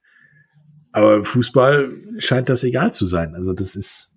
Aber 0.94 1.18
im 1.18 1.26
Fußball 1.26 1.94
scheint 2.20 2.48
das 2.48 2.64
egal 2.64 2.94
zu 2.94 3.06
sein. 3.06 3.36
Also 3.36 3.52
das 3.52 3.76
ist, 3.76 4.16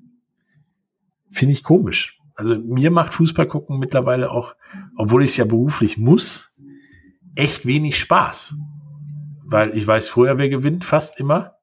finde 1.32 1.54
ich 1.54 1.64
komisch. 1.64 2.20
Also 2.36 2.56
mir 2.56 2.92
macht 2.92 3.14
Fußball 3.14 3.48
gucken 3.48 3.80
mittlerweile 3.80 4.30
auch, 4.30 4.54
obwohl 4.96 5.24
ich 5.24 5.30
es 5.30 5.38
ja 5.38 5.44
beruflich 5.44 5.98
muss, 5.98 6.56
echt 7.34 7.66
wenig 7.66 7.98
Spaß. 7.98 8.54
Weil 9.44 9.76
ich 9.76 9.84
weiß 9.84 10.08
vorher, 10.08 10.38
wer 10.38 10.48
gewinnt, 10.48 10.84
fast 10.84 11.18
immer. 11.18 11.56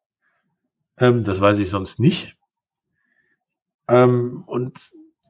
Ähm, 0.98 1.24
das 1.24 1.40
weiß 1.40 1.60
ich 1.60 1.70
sonst 1.70 2.02
nicht. 2.02 2.38
Ähm, 3.88 4.44
und 4.48 4.78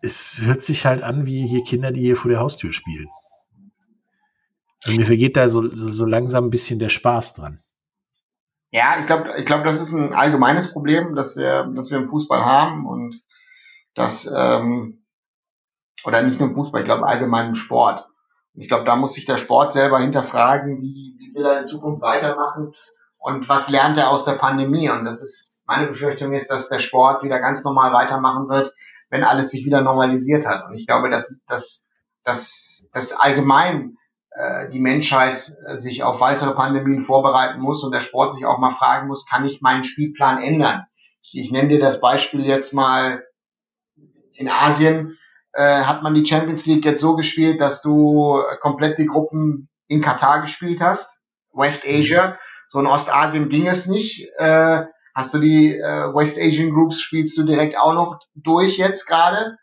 es 0.01 0.41
hört 0.45 0.63
sich 0.63 0.87
halt 0.87 1.03
an 1.03 1.27
wie 1.27 1.45
hier 1.45 1.63
Kinder, 1.63 1.91
die 1.91 2.01
hier 2.01 2.17
vor 2.17 2.31
der 2.31 2.39
Haustür 2.39 2.73
spielen. 2.73 3.07
Und 4.87 4.97
mir 4.97 5.05
vergeht 5.05 5.35
da 5.35 5.49
so, 5.49 5.67
so, 5.73 5.89
so 5.89 6.05
langsam 6.05 6.45
ein 6.45 6.49
bisschen 6.49 6.79
der 6.79 6.89
Spaß 6.89 7.33
dran. 7.33 7.59
Ja, 8.71 8.95
ich 8.99 9.05
glaube, 9.05 9.33
ich 9.37 9.45
glaube, 9.45 9.63
das 9.63 9.81
ist 9.81 9.93
ein 9.93 10.13
allgemeines 10.13 10.71
Problem, 10.71 11.15
das 11.15 11.37
wir, 11.37 11.71
das 11.75 11.89
wir 11.89 11.97
im 11.97 12.05
Fußball 12.05 12.43
haben 12.43 12.85
und 12.85 13.21
das 13.93 14.29
ähm, 14.35 15.05
oder 16.03 16.21
nicht 16.21 16.39
nur 16.39 16.49
im 16.49 16.55
Fußball, 16.55 16.81
ich 16.81 16.85
glaube 16.85 17.07
allgemein 17.07 17.47
im 17.47 17.55
Sport. 17.55 18.05
Und 18.53 18.61
ich 18.61 18.67
glaube, 18.67 18.83
da 18.83 18.95
muss 18.95 19.13
sich 19.13 19.25
der 19.25 19.37
Sport 19.37 19.73
selber 19.73 19.99
hinterfragen, 19.99 20.81
wie, 20.81 21.15
wie 21.17 21.33
will 21.33 21.45
er 21.45 21.59
in 21.59 21.65
Zukunft 21.65 22.01
weitermachen 22.01 22.73
und 23.17 23.49
was 23.49 23.69
lernt 23.69 23.97
er 23.97 24.09
aus 24.09 24.25
der 24.25 24.33
Pandemie. 24.33 24.89
Und 24.89 25.05
das 25.05 25.21
ist 25.21 25.63
meine 25.65 25.87
Befürchtung 25.87 26.33
ist, 26.33 26.51
dass 26.51 26.69
der 26.69 26.79
Sport 26.79 27.23
wieder 27.23 27.39
ganz 27.39 27.63
normal 27.63 27.91
weitermachen 27.91 28.49
wird, 28.49 28.73
wenn 29.09 29.23
alles 29.23 29.49
sich 29.49 29.65
wieder 29.65 29.81
normalisiert 29.81 30.45
hat. 30.45 30.65
Und 30.67 30.75
ich 30.75 30.85
glaube, 30.85 31.09
dass, 31.09 31.33
dass, 31.47 31.83
dass, 32.23 32.87
dass 32.91 33.13
allgemein 33.13 33.97
die 34.71 34.79
Menschheit 34.79 35.53
äh, 35.65 35.75
sich 35.75 36.03
auf 36.03 36.19
weitere 36.19 36.53
Pandemien 36.53 37.03
vorbereiten 37.03 37.59
muss 37.59 37.83
und 37.83 37.93
der 37.93 38.01
Sport 38.01 38.33
sich 38.33 38.45
auch 38.45 38.59
mal 38.59 38.71
fragen 38.71 39.07
muss, 39.07 39.25
kann 39.25 39.45
ich 39.45 39.61
meinen 39.61 39.83
Spielplan 39.83 40.41
ändern? 40.41 40.85
Ich, 41.21 41.39
ich 41.41 41.51
nenne 41.51 41.69
dir 41.69 41.79
das 41.79 42.01
Beispiel 42.01 42.45
jetzt 42.45 42.73
mal 42.73 43.23
in 44.33 44.49
Asien 44.49 45.17
äh, 45.55 45.83
hat 45.83 46.03
man 46.03 46.13
die 46.13 46.25
Champions 46.25 46.65
League 46.65 46.85
jetzt 46.85 47.01
so 47.01 47.15
gespielt, 47.15 47.61
dass 47.61 47.81
du 47.81 48.41
komplett 48.59 48.99
die 48.99 49.05
Gruppen 49.05 49.69
in 49.87 50.01
Katar 50.01 50.41
gespielt 50.41 50.81
hast, 50.81 51.19
West 51.53 51.83
Asia. 51.87 52.37
So 52.67 52.79
in 52.79 52.87
Ostasien 52.87 53.49
ging 53.49 53.67
es 53.67 53.85
nicht. 53.85 54.27
Äh, 54.37 54.81
hast 55.15 55.33
du 55.33 55.39
die 55.39 55.77
äh, 55.77 56.13
West 56.13 56.37
Asian 56.37 56.71
Groups 56.71 56.99
spielst 56.99 57.37
du 57.37 57.43
direkt 57.43 57.79
auch 57.79 57.93
noch 57.93 58.19
durch 58.33 58.77
jetzt 58.77 59.07
gerade? 59.07 59.57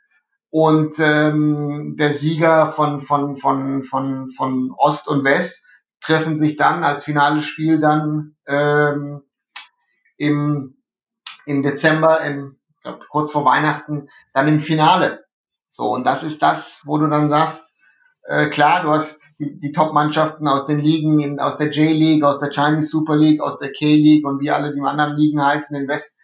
Und 0.52 0.98
ähm, 0.98 1.96
der 1.98 2.10
Sieger 2.10 2.66
von, 2.66 3.00
von, 3.00 3.36
von, 3.36 3.82
von, 3.82 4.28
von 4.28 4.74
Ost 4.76 5.08
und 5.08 5.24
West 5.24 5.64
treffen 6.02 6.36
sich 6.36 6.56
dann 6.56 6.84
als 6.84 7.04
finales 7.04 7.46
Spiel 7.46 7.80
dann 7.80 8.36
ähm, 8.46 9.22
im, 10.18 10.76
im 11.46 11.62
Dezember, 11.62 12.20
im, 12.20 12.58
glaub, 12.82 13.08
kurz 13.08 13.32
vor 13.32 13.46
Weihnachten, 13.46 14.10
dann 14.34 14.46
im 14.46 14.60
Finale. 14.60 15.24
So, 15.70 15.88
und 15.88 16.04
das 16.04 16.22
ist 16.22 16.42
das, 16.42 16.82
wo 16.84 16.98
du 16.98 17.06
dann 17.06 17.30
sagst, 17.30 17.72
äh, 18.24 18.48
klar, 18.48 18.82
du 18.82 18.90
hast 18.90 19.32
die, 19.38 19.58
die 19.58 19.72
Top-Mannschaften 19.72 20.46
aus 20.46 20.66
den 20.66 20.80
Ligen, 20.80 21.18
in, 21.18 21.40
aus 21.40 21.56
der 21.56 21.70
J-League, 21.70 22.24
aus 22.24 22.40
der 22.40 22.50
Chinese 22.50 22.88
Super 22.88 23.16
League, 23.16 23.40
aus 23.40 23.56
der 23.56 23.72
K-League 23.72 24.26
und 24.26 24.38
wie 24.40 24.50
alle 24.50 24.74
die 24.74 24.82
anderen 24.82 25.16
Ligen 25.16 25.42
heißen, 25.42 25.74
in 25.74 25.88
West, 25.88 26.14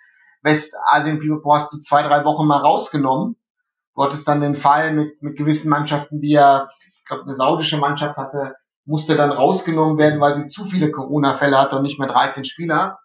Westasien, 0.42 1.18
hast 1.50 1.72
du 1.72 1.78
zwei, 1.78 2.02
drei 2.02 2.26
Wochen 2.26 2.46
mal 2.46 2.60
rausgenommen 2.60 3.36
Du 3.98 4.04
hattest 4.04 4.28
dann 4.28 4.40
den 4.40 4.54
Fall 4.54 4.92
mit, 4.92 5.20
mit 5.24 5.36
gewissen 5.36 5.68
Mannschaften, 5.68 6.20
die 6.20 6.30
ja, 6.30 6.68
ich 6.78 7.04
glaube, 7.04 7.24
eine 7.24 7.34
saudische 7.34 7.78
Mannschaft 7.78 8.16
hatte, 8.16 8.54
musste 8.84 9.16
dann 9.16 9.32
rausgenommen 9.32 9.98
werden, 9.98 10.20
weil 10.20 10.36
sie 10.36 10.46
zu 10.46 10.64
viele 10.64 10.92
Corona-Fälle 10.92 11.58
hatte 11.58 11.74
und 11.74 11.82
nicht 11.82 11.98
mehr 11.98 12.06
13 12.06 12.44
Spieler. 12.44 13.00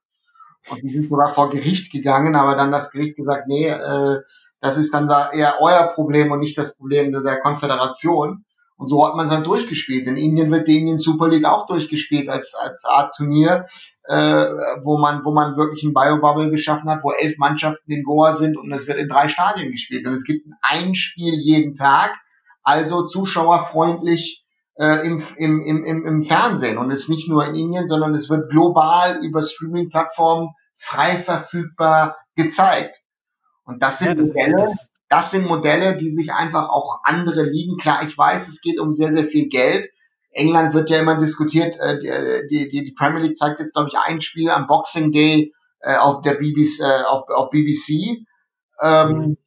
Und 0.70 0.84
die 0.84 0.90
sind 0.90 1.10
sogar 1.10 1.34
vor 1.34 1.50
Gericht 1.50 1.92
gegangen, 1.92 2.36
aber 2.36 2.56
dann 2.56 2.72
das 2.72 2.92
Gericht 2.92 3.16
gesagt, 3.16 3.48
nee, 3.48 3.70
äh, 3.70 4.20
das 4.62 4.78
ist 4.78 4.94
dann 4.94 5.08
da 5.08 5.32
eher 5.32 5.58
euer 5.62 5.88
Problem 5.96 6.32
und 6.32 6.42
nicht 6.42 6.60
das 6.60 6.76
Problem 6.76 7.12
der 7.12 7.40
Konföderation. 7.40 8.46
Und 8.84 8.90
so 8.90 9.08
hat 9.08 9.16
man 9.16 9.28
es 9.28 9.32
dann 9.32 9.46
durchgespielt. 9.46 10.10
In 10.10 10.18
Indien 10.18 10.52
wird 10.52 10.68
die 10.68 10.78
Indian 10.78 10.98
Super 10.98 11.30
League 11.30 11.46
auch 11.46 11.68
durchgespielt 11.68 12.28
als, 12.28 12.54
als 12.54 12.84
Art 12.84 13.16
Turnier, 13.16 13.66
äh, 14.10 14.46
wo 14.84 14.98
man, 14.98 15.24
wo 15.24 15.32
man 15.32 15.56
wirklich 15.56 15.86
ein 15.86 15.94
Biobubble 15.94 16.50
geschaffen 16.50 16.90
hat, 16.90 17.02
wo 17.02 17.14
elf 17.14 17.38
Mannschaften 17.38 17.90
in 17.94 18.04
Goa 18.04 18.34
sind 18.34 18.58
und 18.58 18.70
es 18.74 18.86
wird 18.86 18.98
in 18.98 19.08
drei 19.08 19.30
Stadien 19.30 19.72
gespielt. 19.72 20.06
Und 20.06 20.12
es 20.12 20.26
gibt 20.26 20.46
ein 20.62 20.96
Spiel 20.96 21.34
jeden 21.36 21.76
Tag, 21.76 22.12
also 22.62 23.06
zuschauerfreundlich 23.06 24.44
äh, 24.76 25.08
im, 25.08 25.24
im, 25.38 25.62
im, 25.62 26.06
im 26.06 26.24
Fernsehen. 26.26 26.78
Und 26.78 26.92
es 26.92 27.04
ist 27.04 27.10
nicht 27.10 27.30
nur 27.30 27.46
in 27.46 27.56
Indien, 27.56 27.88
sondern 27.88 28.14
es 28.16 28.30
wird 28.30 28.52
global 28.52 29.24
über 29.24 29.42
Streaming-Plattformen 29.42 30.50
frei 30.76 31.16
verfügbar 31.16 32.18
gezeigt. 32.36 32.98
Und 33.64 33.82
das 33.82 34.00
sind 34.00 34.08
ja, 34.10 34.16
das 34.16 34.28
Modelle, 34.28 34.58
das, 34.58 34.90
das 35.14 35.30
sind 35.30 35.46
Modelle, 35.46 35.96
die 35.96 36.10
sich 36.10 36.34
einfach 36.34 36.70
auch 36.70 37.02
andere 37.04 37.44
liegen. 37.44 37.78
Klar, 37.78 38.02
ich 38.02 38.18
weiß, 38.18 38.48
es 38.48 38.62
geht 38.62 38.80
um 38.80 38.94
sehr, 38.94 39.14
sehr 39.14 39.26
viel 39.26 39.48
Geld. 39.48 39.88
England 40.32 40.74
wird 40.74 40.90
ja 40.90 40.98
immer 40.98 41.20
diskutiert, 41.20 41.78
äh, 41.80 42.48
die, 42.50 42.68
die, 42.68 42.84
die 42.84 42.96
Premier 42.98 43.22
League 43.22 43.38
zeigt 43.38 43.60
jetzt, 43.60 43.76
glaube 43.76 43.90
ich, 43.90 43.98
ein 44.00 44.22
Spiel 44.22 44.50
am 44.50 44.66
Boxing 44.66 45.12
Day 45.12 45.54
äh, 45.82 45.98
auf 45.98 46.24
der 46.24 46.34
BBC, 46.34 46.80
äh, 46.80 47.04
auf, 47.04 47.30
auf 47.30 47.52
BBC. 47.52 48.26
Ähm, 48.82 49.10
mhm. 49.10 49.38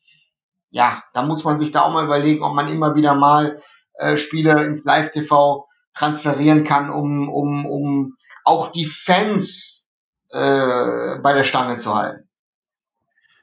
Ja, 0.70 1.02
da 1.14 1.22
muss 1.22 1.42
man 1.42 1.58
sich 1.58 1.72
da 1.72 1.82
auch 1.82 1.92
mal 1.92 2.04
überlegen, 2.04 2.44
ob 2.44 2.54
man 2.54 2.68
immer 2.68 2.94
wieder 2.94 3.16
mal 3.16 3.60
äh, 3.94 4.18
Spiele 4.18 4.62
ins 4.62 4.84
Live-TV 4.84 5.66
transferieren 5.94 6.62
kann, 6.62 6.90
um, 6.90 7.28
um, 7.28 7.66
um 7.66 8.16
auch 8.44 8.70
die 8.70 8.86
Fans 8.86 9.84
äh, 10.30 11.18
bei 11.18 11.32
der 11.32 11.42
Stange 11.42 11.74
zu 11.74 11.92
halten. 11.92 12.25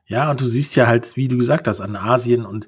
Ja, 0.06 0.30
und 0.30 0.42
du 0.42 0.46
siehst 0.46 0.76
ja 0.76 0.88
halt, 0.88 1.16
wie 1.16 1.28
du 1.28 1.38
gesagt 1.38 1.68
hast, 1.68 1.82
an 1.82 1.96
Asien 1.96 2.46
und 2.46 2.68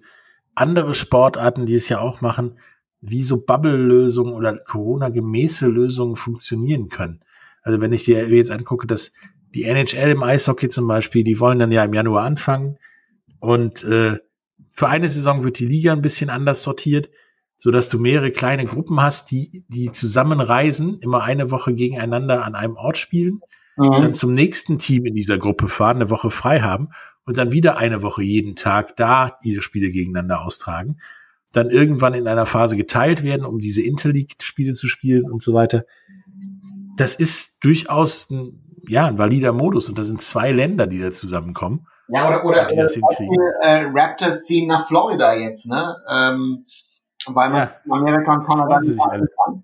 andere 0.55 0.93
Sportarten, 0.93 1.65
die 1.65 1.75
es 1.75 1.89
ja 1.89 1.99
auch 1.99 2.21
machen, 2.21 2.57
wie 3.01 3.23
so 3.23 3.45
Bubble-Lösungen 3.45 4.33
oder 4.33 4.57
Corona-gemäße 4.57 5.67
Lösungen 5.67 6.15
funktionieren 6.15 6.89
können. 6.89 7.21
Also 7.61 7.81
wenn 7.81 7.93
ich 7.93 8.05
dir 8.05 8.27
jetzt 8.29 8.51
angucke, 8.51 8.87
dass 8.87 9.11
die 9.53 9.63
NHL 9.63 10.11
im 10.11 10.23
Eishockey 10.23 10.69
zum 10.69 10.87
Beispiel, 10.87 11.23
die 11.23 11.39
wollen 11.39 11.59
dann 11.59 11.71
ja 11.71 11.83
im 11.83 11.93
Januar 11.93 12.23
anfangen 12.23 12.77
und 13.39 13.83
äh, 13.83 14.17
für 14.71 14.87
eine 14.87 15.09
Saison 15.09 15.43
wird 15.43 15.59
die 15.59 15.65
Liga 15.65 15.93
ein 15.93 16.01
bisschen 16.01 16.29
anders 16.29 16.63
sortiert, 16.63 17.09
so 17.57 17.71
dass 17.71 17.87
du 17.87 17.97
mehrere 17.97 18.31
kleine 18.31 18.65
Gruppen 18.65 19.01
hast, 19.01 19.31
die 19.31 19.63
die 19.69 19.91
zusammenreisen, 19.91 20.99
immer 20.99 21.23
eine 21.23 21.51
Woche 21.51 21.73
gegeneinander 21.73 22.43
an 22.43 22.55
einem 22.55 22.75
Ort 22.75 22.97
spielen, 22.97 23.41
mhm. 23.77 23.91
dann 23.91 24.13
zum 24.13 24.33
nächsten 24.33 24.77
Team 24.77 25.05
in 25.05 25.15
dieser 25.15 25.37
Gruppe 25.37 25.67
fahren, 25.67 25.97
eine 25.97 26.09
Woche 26.09 26.31
frei 26.31 26.61
haben 26.61 26.89
und 27.25 27.37
dann 27.37 27.51
wieder 27.51 27.77
eine 27.77 28.01
Woche 28.01 28.23
jeden 28.23 28.55
Tag 28.55 28.95
da 28.95 29.37
ihre 29.41 29.61
Spiele 29.61 29.91
gegeneinander 29.91 30.41
austragen, 30.41 30.99
dann 31.51 31.69
irgendwann 31.69 32.13
in 32.13 32.27
einer 32.27 32.45
Phase 32.45 32.77
geteilt 32.77 33.23
werden, 33.23 33.45
um 33.45 33.59
diese 33.59 33.81
Interleague-Spiele 33.81 34.73
zu 34.73 34.87
spielen 34.87 35.29
und 35.29 35.41
so 35.41 35.53
weiter. 35.53 35.85
Das 36.97 37.15
ist 37.15 37.63
durchaus 37.63 38.29
ein, 38.29 38.81
ja, 38.87 39.07
ein 39.07 39.17
valider 39.17 39.53
Modus 39.53 39.89
und 39.89 39.97
da 39.97 40.03
sind 40.03 40.21
zwei 40.21 40.51
Länder, 40.51 40.87
die 40.87 40.99
da 40.99 41.11
zusammenkommen. 41.11 41.87
Ja, 42.07 42.27
oder, 42.27 42.45
oder, 42.45 42.71
oder 42.71 42.83
Beispiel, 42.83 43.53
äh, 43.61 43.85
Raptors 43.91 44.45
ziehen 44.45 44.67
nach 44.67 44.87
Florida 44.87 45.33
jetzt, 45.33 45.65
ne? 45.65 45.95
Ähm, 46.09 46.65
weil 47.27 47.49
man 47.49 47.69
ja. 47.69 47.91
Amerika 47.91 48.33
und 48.33 48.45
Kanada 48.45 48.79
nicht 48.79 48.99
kann. 48.99 49.63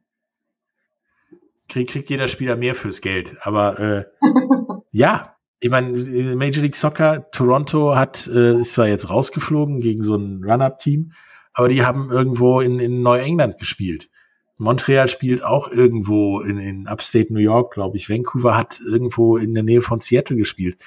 Krieg, 1.69 1.89
kriegt 1.89 2.09
jeder 2.09 2.27
Spieler 2.27 2.55
mehr 2.55 2.73
fürs 2.73 3.01
Geld. 3.01 3.35
Aber 3.43 3.79
äh, 3.79 4.05
ja, 4.91 5.35
ich 5.61 5.69
meine, 5.69 6.35
Major 6.35 6.63
League 6.63 6.75
Soccer, 6.75 7.29
Toronto 7.31 7.95
hat, 7.95 8.27
äh, 8.27 8.59
ist 8.59 8.73
zwar 8.73 8.87
jetzt 8.87 9.11
rausgeflogen 9.11 9.79
gegen 9.79 10.01
so 10.01 10.15
ein 10.15 10.43
Run-Up-Team, 10.43 11.13
aber 11.53 11.69
die 11.69 11.85
haben 11.85 12.09
irgendwo 12.09 12.61
in, 12.61 12.79
in 12.79 13.03
Neuengland 13.03 13.59
gespielt. 13.59 14.09
Montreal 14.57 15.07
spielt 15.07 15.43
auch 15.43 15.71
irgendwo 15.71 16.41
in, 16.41 16.57
in 16.57 16.87
Upstate 16.87 17.31
New 17.31 17.39
York, 17.39 17.73
glaube 17.73 17.97
ich. 17.97 18.09
Vancouver 18.09 18.57
hat 18.57 18.79
irgendwo 18.79 19.37
in 19.37 19.53
der 19.53 19.63
Nähe 19.63 19.83
von 19.83 19.99
Seattle 19.99 20.35
gespielt. 20.35 20.77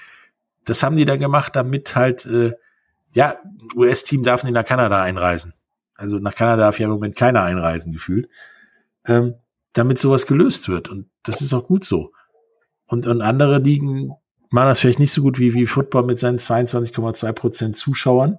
Das 0.65 0.83
haben 0.83 0.97
die 0.97 1.05
dann 1.05 1.21
gemacht, 1.21 1.55
damit 1.55 1.95
halt, 1.95 2.27
äh, 2.27 2.53
ja, 3.13 3.37
US-Team 3.77 4.25
darf 4.25 4.43
nicht 4.43 4.55
nach 4.55 4.67
Kanada 4.67 5.03
einreisen. 5.03 5.55
Also 5.95 6.19
nach 6.19 6.35
Kanada 6.35 6.63
darf 6.63 6.81
ja 6.81 6.87
im 6.87 6.93
Moment 6.93 7.15
keiner 7.15 7.43
einreisen, 7.43 7.93
gefühlt. 7.93 8.29
Ähm, 9.07 9.35
damit 9.73 10.01
sowas 10.01 10.27
gelöst 10.27 10.69
wird. 10.69 10.89
Und 10.89 11.09
das 11.23 11.43
ist 11.43 11.53
auch 11.53 11.69
gut 11.69 11.85
so. 11.85 12.11
Und, 12.87 13.07
und 13.07 13.23
andere 13.23 13.59
Ligen 13.59 14.15
machen 14.55 14.69
das 14.69 14.79
vielleicht 14.79 15.01
nicht 15.01 15.13
so 15.13 15.21
gut 15.21 15.41
wie, 15.41 15.53
wie 15.53 15.67
Football 15.67 16.05
mit 16.05 16.19
seinen 16.21 16.39
22,2 16.39 17.33
Prozent 17.33 17.77
Zuschauern 17.77 18.39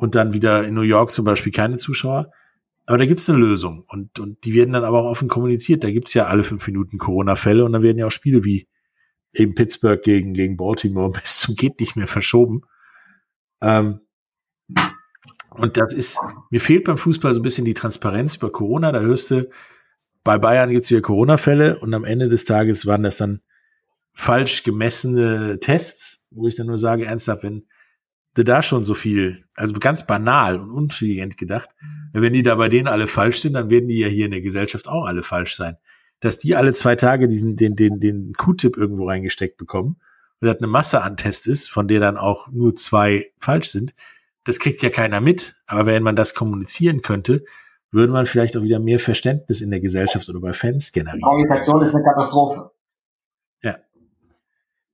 und 0.00 0.16
dann 0.16 0.32
wieder 0.32 0.66
in 0.66 0.74
New 0.74 0.82
York 0.82 1.12
zum 1.12 1.24
Beispiel 1.24 1.52
keine 1.52 1.76
Zuschauer. 1.76 2.32
Aber 2.86 2.98
da 2.98 3.06
gibt 3.06 3.20
es 3.20 3.30
eine 3.30 3.38
Lösung 3.38 3.84
und, 3.86 4.18
und 4.18 4.44
die 4.44 4.52
werden 4.54 4.72
dann 4.72 4.82
aber 4.82 5.02
auch 5.02 5.10
offen 5.10 5.28
kommuniziert. 5.28 5.84
Da 5.84 5.92
gibt 5.92 6.08
es 6.08 6.14
ja 6.14 6.26
alle 6.26 6.42
fünf 6.42 6.66
Minuten 6.66 6.98
Corona-Fälle 6.98 7.64
und 7.64 7.72
dann 7.72 7.84
werden 7.84 7.98
ja 7.98 8.06
auch 8.06 8.10
Spiele 8.10 8.42
wie 8.42 8.66
eben 9.32 9.54
Pittsburgh 9.54 10.02
gegen, 10.02 10.34
gegen 10.34 10.56
Baltimore 10.56 11.10
bis 11.22 11.38
zum 11.38 11.54
geht 11.54 11.78
nicht 11.78 11.94
mehr 11.94 12.08
verschoben. 12.08 12.62
Ähm, 13.60 14.00
und 15.50 15.76
das 15.76 15.92
ist, 15.92 16.18
mir 16.50 16.60
fehlt 16.60 16.82
beim 16.82 16.98
Fußball 16.98 17.32
so 17.32 17.38
ein 17.38 17.44
bisschen 17.44 17.64
die 17.64 17.74
Transparenz 17.74 18.34
über 18.34 18.50
Corona. 18.50 18.90
Da 18.90 19.00
hörst 19.00 19.30
du, 19.30 19.48
bei 20.24 20.36
Bayern 20.36 20.70
gibt 20.70 20.82
es 20.82 20.90
wieder 20.90 21.00
Corona-Fälle 21.00 21.78
und 21.78 21.94
am 21.94 22.04
Ende 22.04 22.28
des 22.28 22.44
Tages 22.44 22.86
waren 22.86 23.04
das 23.04 23.18
dann 23.18 23.40
falsch 24.18 24.64
gemessene 24.64 25.60
Tests, 25.60 26.26
wo 26.32 26.48
ich 26.48 26.56
dann 26.56 26.66
nur 26.66 26.76
sage, 26.76 27.06
ernsthaft, 27.06 27.44
wenn 27.44 27.68
du 28.34 28.42
da 28.42 28.64
schon 28.64 28.82
so 28.82 28.94
viel, 28.94 29.44
also 29.54 29.74
ganz 29.74 30.08
banal 30.08 30.58
und 30.58 30.70
unintelligent 30.72 31.36
gedacht, 31.36 31.68
wenn 32.12 32.32
die 32.32 32.42
da 32.42 32.56
bei 32.56 32.68
denen 32.68 32.88
alle 32.88 33.06
falsch 33.06 33.40
sind, 33.40 33.52
dann 33.52 33.70
werden 33.70 33.88
die 33.88 34.00
ja 34.00 34.08
hier 34.08 34.24
in 34.24 34.32
der 34.32 34.40
Gesellschaft 34.40 34.88
auch 34.88 35.06
alle 35.06 35.22
falsch 35.22 35.54
sein. 35.54 35.76
Dass 36.18 36.36
die 36.36 36.56
alle 36.56 36.74
zwei 36.74 36.96
Tage 36.96 37.28
diesen, 37.28 37.54
den, 37.54 37.76
den, 37.76 38.00
den 38.00 38.32
Q-Tip 38.36 38.76
irgendwo 38.76 39.06
reingesteckt 39.06 39.56
bekommen 39.56 40.00
und 40.40 40.48
das 40.48 40.58
eine 40.58 40.66
Masse 40.66 41.00
an 41.02 41.16
Tests 41.16 41.46
ist, 41.46 41.70
von 41.70 41.86
der 41.86 42.00
dann 42.00 42.16
auch 42.16 42.48
nur 42.48 42.74
zwei 42.74 43.30
falsch 43.38 43.68
sind, 43.68 43.94
das 44.42 44.58
kriegt 44.58 44.82
ja 44.82 44.90
keiner 44.90 45.20
mit. 45.20 45.54
Aber 45.68 45.86
wenn 45.86 46.02
man 46.02 46.16
das 46.16 46.34
kommunizieren 46.34 47.02
könnte, 47.02 47.44
würde 47.92 48.12
man 48.12 48.26
vielleicht 48.26 48.56
auch 48.56 48.62
wieder 48.62 48.80
mehr 48.80 48.98
Verständnis 48.98 49.60
in 49.60 49.70
der 49.70 49.80
Gesellschaft 49.80 50.28
oder 50.28 50.40
bei 50.40 50.52
Fans 50.54 50.90
generieren. 50.90 51.20
Die 51.20 51.22
Kommunikation 51.22 51.80
ist 51.82 51.94
eine 51.94 52.02
Katastrophe. 52.02 52.72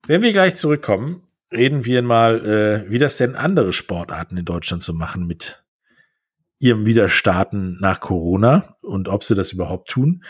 Wenn 0.07 0.21
wir 0.21 0.35
gleich 0.35 0.55
zurückkommen, 0.55 1.23
reden 1.51 1.87
wir 1.87 2.03
mal, 2.03 2.45
äh, 2.45 2.91
wie 2.91 2.99
das 2.99 3.17
denn 3.17 3.37
andere 3.37 3.73
Sportarten 3.73 4.37
in 4.37 4.45
Deutschland 4.45 4.83
so 4.83 4.93
machen 4.93 5.27
mit 5.27 5.65
ihrem 6.59 6.85
Wiederstarten 6.85 7.79
nach 7.81 8.01
Corona 8.01 8.77
und 8.83 9.09
ob 9.09 9.25
sie 9.25 9.35
das 9.35 9.53
überhaupt 9.53 9.89
tun. 9.89 10.23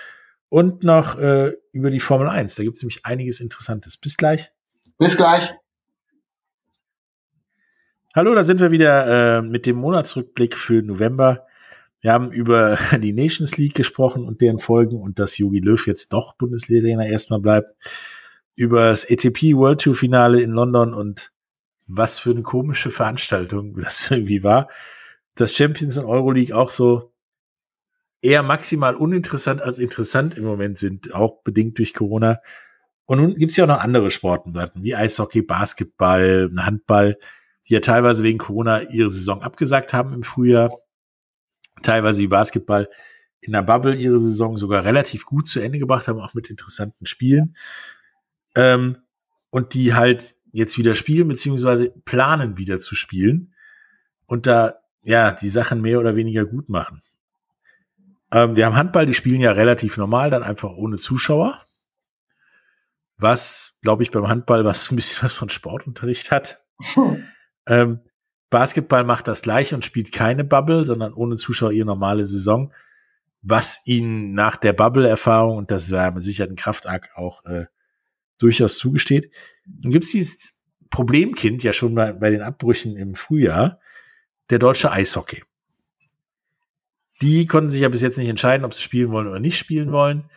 Und 0.48 0.84
noch 0.84 1.18
äh, 1.18 1.54
über 1.72 1.90
die 1.90 1.98
Formel 1.98 2.28
1. 2.28 2.54
Da 2.54 2.62
gibt 2.62 2.76
es 2.76 2.84
nämlich 2.84 3.04
einiges 3.04 3.40
Interessantes. 3.40 3.96
Bis 3.96 4.16
gleich. 4.16 4.52
Bis 4.96 5.16
gleich. 5.16 5.52
Hallo, 8.14 8.32
da 8.36 8.44
sind 8.44 8.60
wir 8.60 8.70
wieder 8.70 9.38
äh, 9.38 9.42
mit 9.42 9.66
dem 9.66 9.76
Monatsrückblick 9.76 10.56
für 10.56 10.82
November. 10.82 11.48
Wir 12.00 12.12
haben 12.12 12.30
über 12.30 12.78
die 12.98 13.12
Nations 13.12 13.56
League 13.56 13.74
gesprochen 13.74 14.24
und 14.24 14.40
deren 14.40 14.60
Folgen 14.60 15.00
und 15.00 15.18
dass 15.18 15.36
Jogi 15.36 15.58
Löw 15.58 15.84
jetzt 15.84 16.12
doch 16.12 16.36
Bundestrainer 16.36 17.06
erstmal 17.06 17.40
bleibt 17.40 17.70
über 18.56 18.86
das 18.86 19.08
ATP 19.10 19.54
World 19.54 19.80
Tour 19.80 19.94
Finale 19.94 20.40
in 20.40 20.50
London 20.50 20.94
und 20.94 21.32
was 21.86 22.18
für 22.18 22.30
eine 22.30 22.42
komische 22.42 22.90
Veranstaltung 22.90 23.76
das 23.80 24.10
irgendwie 24.10 24.42
war. 24.42 24.68
Das 25.34 25.54
Champions 25.54 25.96
und 25.96 26.04
Euroleague 26.04 26.56
auch 26.56 26.70
so 26.70 27.12
eher 28.22 28.42
maximal 28.42 28.94
uninteressant 28.94 29.60
als 29.60 29.78
interessant 29.78 30.38
im 30.38 30.44
Moment 30.44 30.78
sind, 30.78 31.12
auch 31.12 31.42
bedingt 31.42 31.78
durch 31.78 31.92
Corona. 31.92 32.38
Und 33.04 33.20
nun 33.20 33.34
gibt's 33.34 33.56
ja 33.56 33.64
auch 33.64 33.68
noch 33.68 33.80
andere 33.80 34.10
Sportarten 34.10 34.82
wie 34.82 34.94
Eishockey, 34.94 35.42
Basketball, 35.42 36.50
Handball, 36.56 37.18
die 37.68 37.74
ja 37.74 37.80
teilweise 37.80 38.22
wegen 38.22 38.38
Corona 38.38 38.82
ihre 38.82 39.10
Saison 39.10 39.42
abgesagt 39.42 39.92
haben 39.92 40.14
im 40.14 40.22
Frühjahr, 40.22 40.70
teilweise 41.82 42.22
wie 42.22 42.28
Basketball 42.28 42.88
in 43.40 43.52
der 43.52 43.62
Bubble 43.62 43.94
ihre 43.94 44.20
Saison 44.20 44.56
sogar 44.56 44.84
relativ 44.84 45.26
gut 45.26 45.46
zu 45.46 45.60
Ende 45.60 45.78
gebracht 45.78 46.08
haben, 46.08 46.20
auch 46.20 46.32
mit 46.32 46.48
interessanten 46.48 47.04
Spielen 47.04 47.54
ähm, 48.54 48.98
und 49.50 49.74
die 49.74 49.94
halt 49.94 50.36
jetzt 50.52 50.78
wieder 50.78 50.94
spielen, 50.94 51.28
beziehungsweise 51.28 51.90
planen 52.04 52.56
wieder 52.56 52.78
zu 52.78 52.94
spielen 52.94 53.54
und 54.26 54.46
da 54.46 54.74
ja 55.02 55.32
die 55.32 55.48
Sachen 55.48 55.80
mehr 55.80 55.98
oder 55.98 56.16
weniger 56.16 56.44
gut 56.44 56.68
machen. 56.68 57.02
Ähm, 58.32 58.56
wir 58.56 58.66
haben 58.66 58.76
Handball, 58.76 59.06
die 59.06 59.14
spielen 59.14 59.40
ja 59.40 59.52
relativ 59.52 59.96
normal, 59.96 60.30
dann 60.30 60.42
einfach 60.42 60.70
ohne 60.70 60.96
Zuschauer. 60.96 61.60
Was, 63.16 63.74
glaube 63.82 64.02
ich, 64.02 64.10
beim 64.10 64.28
Handball 64.28 64.64
was 64.64 64.90
ein 64.90 64.96
bisschen 64.96 65.22
was 65.22 65.32
von 65.32 65.48
Sportunterricht 65.48 66.30
hat. 66.30 66.64
Hm. 66.94 67.24
Ähm, 67.66 68.00
Basketball 68.50 69.04
macht 69.04 69.26
das 69.26 69.40
gleiche 69.40 69.74
und 69.74 69.86
spielt 69.86 70.12
keine 70.12 70.44
Bubble, 70.44 70.84
sondern 70.84 71.14
ohne 71.14 71.36
Zuschauer 71.36 71.72
ihre 71.72 71.86
normale 71.86 72.26
Saison, 72.26 72.74
was 73.40 73.80
ihnen 73.86 74.34
nach 74.34 74.56
der 74.56 74.74
Bubble-Erfahrung, 74.74 75.56
und 75.56 75.70
das 75.70 75.90
war 75.90 76.10
mit 76.10 76.22
Sicherheit 76.22 76.50
ein 76.50 76.56
Kraftakt 76.56 77.16
auch 77.16 77.42
äh, 77.46 77.64
durchaus 78.38 78.76
zugesteht. 78.78 79.30
Dann 79.66 79.92
gibt's 79.92 80.10
dieses 80.10 80.54
Problemkind 80.90 81.62
ja 81.62 81.72
schon 81.72 81.94
bei, 81.94 82.12
bei 82.12 82.30
den 82.30 82.42
Abbrüchen 82.42 82.96
im 82.96 83.14
Frühjahr, 83.14 83.80
der 84.50 84.58
deutsche 84.58 84.92
Eishockey. 84.92 85.42
Die 87.22 87.46
konnten 87.46 87.70
sich 87.70 87.80
ja 87.80 87.88
bis 87.88 88.02
jetzt 88.02 88.18
nicht 88.18 88.28
entscheiden, 88.28 88.64
ob 88.64 88.74
sie 88.74 88.82
spielen 88.82 89.10
wollen 89.10 89.26
oder 89.26 89.40
nicht 89.40 89.58
spielen 89.58 89.92
wollen. 89.92 90.30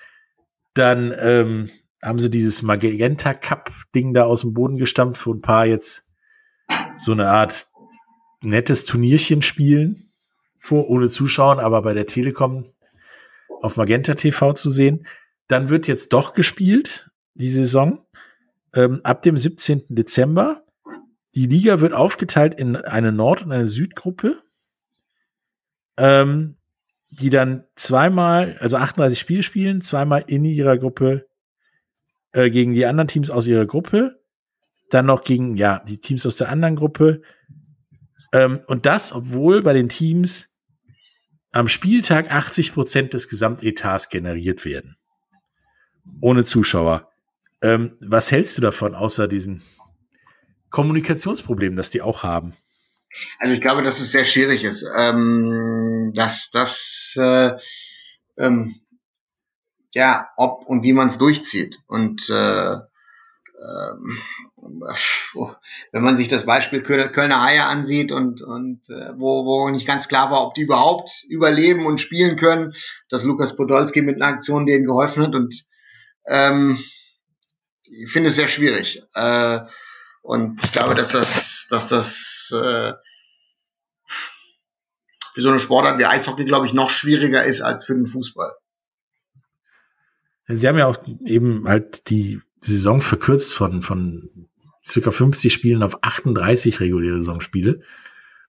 Dann 0.73 1.13
ähm, 1.19 1.69
haben 2.01 2.19
sie 2.19 2.29
dieses 2.29 2.61
Magenta 2.61 3.33
Cup 3.33 3.71
Ding 3.93 4.13
da 4.13 4.23
aus 4.23 4.41
dem 4.41 4.53
Boden 4.53 4.77
gestampft, 4.77 5.25
wo 5.25 5.33
ein 5.33 5.41
paar 5.41 5.65
jetzt 5.65 6.09
so 6.97 7.11
eine 7.11 7.29
Art 7.29 7.67
nettes 8.41 8.85
Turnierchen 8.85 9.41
spielen, 9.41 10.11
vor, 10.57 10.89
ohne 10.89 11.09
Zuschauern, 11.09 11.59
aber 11.59 11.81
bei 11.81 11.93
der 11.93 12.05
Telekom 12.05 12.65
auf 13.61 13.77
Magenta 13.77 14.13
TV 14.13 14.53
zu 14.53 14.69
sehen. 14.69 15.05
Dann 15.47 15.69
wird 15.69 15.87
jetzt 15.87 16.13
doch 16.13 16.33
gespielt, 16.33 17.09
die 17.37 17.49
Saison, 17.49 18.05
ähm, 18.73 19.01
ab 19.03 19.21
dem 19.21 19.37
17. 19.37 19.85
Dezember. 19.89 20.63
Die 21.35 21.45
Liga 21.45 21.79
wird 21.79 21.93
aufgeteilt 21.93 22.55
in 22.55 22.75
eine 22.75 23.11
Nord- 23.11 23.43
und 23.43 23.51
eine 23.51 23.67
Südgruppe, 23.67 24.41
ähm, 25.97 26.57
die 27.09 27.29
dann 27.29 27.63
zweimal, 27.75 28.57
also 28.59 28.77
38 28.77 29.19
Spiele 29.19 29.43
spielen, 29.43 29.81
zweimal 29.81 30.23
in 30.27 30.43
ihrer 30.45 30.77
Gruppe 30.77 31.27
äh, 32.33 32.49
gegen 32.49 32.73
die 32.73 32.85
anderen 32.85 33.07
Teams 33.07 33.29
aus 33.29 33.47
ihrer 33.47 33.65
Gruppe, 33.65 34.19
dann 34.89 35.05
noch 35.05 35.23
gegen 35.23 35.57
ja 35.57 35.81
die 35.87 35.99
Teams 35.99 36.25
aus 36.25 36.37
der 36.37 36.49
anderen 36.49 36.75
Gruppe. 36.75 37.21
Ähm, 38.33 38.61
und 38.67 38.85
das, 38.85 39.13
obwohl 39.13 39.61
bei 39.61 39.73
den 39.73 39.89
Teams 39.89 40.49
am 41.51 41.67
Spieltag 41.67 42.31
80 42.31 42.73
Prozent 42.73 43.13
des 43.13 43.29
Gesamtetats 43.29 44.09
generiert 44.09 44.65
werden. 44.65 44.97
Ohne 46.21 46.45
Zuschauer. 46.45 47.09
Ähm, 47.61 47.97
was 47.99 48.31
hältst 48.31 48.57
du 48.57 48.61
davon, 48.61 48.95
außer 48.95 49.27
diesem 49.27 49.61
Kommunikationsproblem, 50.69 51.75
das 51.75 51.89
die 51.89 52.01
auch 52.01 52.23
haben? 52.23 52.53
Also 53.39 53.53
ich 53.53 53.61
glaube, 53.61 53.83
dass 53.83 53.99
es 53.99 54.11
sehr 54.11 54.25
schwierig 54.25 54.63
ist, 54.63 54.85
ähm, 54.97 56.11
dass 56.13 56.51
das 56.51 57.15
äh, 57.19 57.53
ähm, 58.37 58.75
ja, 59.93 60.29
ob 60.37 60.67
und 60.67 60.83
wie 60.83 60.93
man 60.93 61.07
es 61.07 61.17
durchzieht. 61.17 61.79
Und 61.87 62.29
äh, 62.29 62.73
ähm, 62.73 64.21
wenn 65.91 66.03
man 66.03 66.17
sich 66.17 66.27
das 66.27 66.45
Beispiel 66.45 66.83
Kölner 66.83 67.41
Haie 67.41 67.63
ansieht 67.63 68.11
und, 68.11 68.41
und 68.41 68.87
äh, 68.89 69.13
wo, 69.17 69.45
wo 69.45 69.69
nicht 69.69 69.87
ganz 69.87 70.07
klar 70.07 70.29
war, 70.29 70.45
ob 70.45 70.53
die 70.53 70.61
überhaupt 70.61 71.23
überleben 71.29 71.85
und 71.85 72.01
spielen 72.01 72.37
können, 72.37 72.73
dass 73.09 73.23
Lukas 73.23 73.55
Podolski 73.55 74.01
mit 74.01 74.21
einer 74.21 74.33
Aktion 74.33 74.65
denen 74.65 74.85
geholfen 74.85 75.23
hat 75.23 75.35
und 75.35 75.65
ähm, 76.27 76.79
ich 77.89 78.11
finde 78.11 78.29
es 78.29 78.35
sehr 78.35 78.47
schwierig. 78.47 79.03
Äh, 79.13 79.59
und 80.21 80.63
ich 80.63 80.71
glaube, 80.71 80.95
dass 80.95 81.09
das, 81.09 81.67
dass 81.69 81.87
das 81.87 82.51
äh, 82.53 82.93
für 85.33 85.41
so 85.41 85.49
eine 85.49 85.59
Sportart 85.59 85.99
wie 85.99 86.05
Eishockey, 86.05 86.45
glaube 86.45 86.65
ich, 86.65 86.73
noch 86.73 86.89
schwieriger 86.89 87.43
ist 87.43 87.61
als 87.61 87.85
für 87.85 87.93
den 87.93 88.07
Fußball. 88.07 88.53
Sie 90.47 90.67
haben 90.67 90.77
ja 90.77 90.87
auch 90.87 90.97
eben 91.25 91.67
halt 91.67 92.09
die 92.09 92.41
Saison 92.61 93.01
verkürzt 93.01 93.53
von, 93.53 93.83
von 93.83 94.47
circa 94.87 95.11
50 95.11 95.53
Spielen 95.53 95.83
auf 95.83 96.03
38 96.03 96.79
reguläre 96.79 97.17
Saisonspiele. 97.17 97.81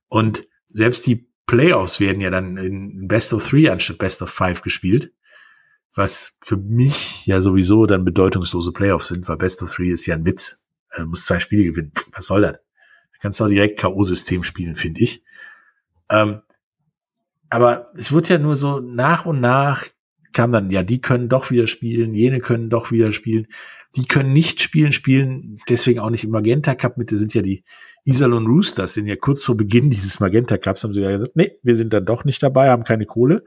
Und 0.09 0.47
selbst 0.69 1.07
die 1.07 1.29
Playoffs 1.47 2.01
werden 2.01 2.21
ja 2.21 2.31
dann 2.31 2.57
in 2.57 3.09
Best 3.09 3.33
of 3.33 3.47
Three 3.47 3.69
anstatt 3.69 3.99
Best 3.99 4.23
of 4.23 4.31
Five 4.31 4.63
gespielt. 4.63 5.13
Was 5.99 6.37
für 6.43 6.57
mich 6.57 7.27
ja 7.27 7.41
sowieso 7.41 7.85
dann 7.85 8.05
bedeutungslose 8.05 8.71
Playoffs 8.71 9.09
sind, 9.09 9.29
weil 9.29 9.37
Best 9.37 9.65
of 9.65 9.73
Three 9.73 9.91
ist 9.91 10.07
ja 10.07 10.15
ein 10.15 10.25
Witz. 10.25 10.65
Also 10.91 11.09
muss 11.09 11.25
zwei 11.25 11.41
Spiele 11.41 11.65
gewinnen. 11.65 11.91
Was 12.15 12.29
soll 12.29 12.43
das? 12.43 12.53
Du 12.53 13.19
kannst 13.21 13.43
auch 13.43 13.49
direkt 13.49 13.81
K.O.-System 13.81 14.45
spielen, 14.45 14.77
finde 14.77 15.03
ich. 15.03 15.25
Ähm, 16.09 16.43
aber 17.51 17.91
es 17.97 18.13
wird 18.13 18.29
ja 18.29 18.39
nur 18.39 18.55
so 18.55 18.79
nach 18.79 19.27
und 19.27 19.41
nach 19.41 19.87
kam 20.33 20.53
dann, 20.53 20.71
ja, 20.71 20.85
die 20.85 21.01
können 21.01 21.29
doch 21.29 21.51
wieder 21.51 21.67
spielen, 21.67 22.15
jene 22.15 22.39
können 22.39 22.71
doch 22.71 22.93
wieder 22.93 23.13
spielen, 23.13 23.49
die 23.97 24.05
können 24.05 24.33
nicht 24.33 24.61
spielen, 24.61 24.93
spielen 24.93 25.59
deswegen 25.69 25.99
auch 25.99 26.11
nicht 26.11 26.23
im 26.23 26.31
Magenta 26.31 26.77
Cup 26.77 26.97
mit, 26.97 27.11
das 27.11 27.19
sind 27.19 27.35
ja 27.35 27.43
die 27.43 27.65
Iserlohn 28.05 28.47
Roosters, 28.47 28.95
sind 28.95 29.07
ja 29.07 29.17
kurz 29.17 29.43
vor 29.43 29.57
Beginn 29.57 29.91
dieses 29.91 30.21
Magenta 30.21 30.59
Cups, 30.59 30.85
haben 30.85 30.95
sie 30.95 31.01
ja 31.01 31.11
gesagt, 31.11 31.35
nee, 31.35 31.57
wir 31.65 31.75
sind 31.75 31.93
dann 31.93 32.05
doch 32.05 32.25
nicht 32.25 32.41
dabei, 32.41 32.71
haben 32.71 32.85
keine 32.85 33.05
Kohle. 33.05 33.45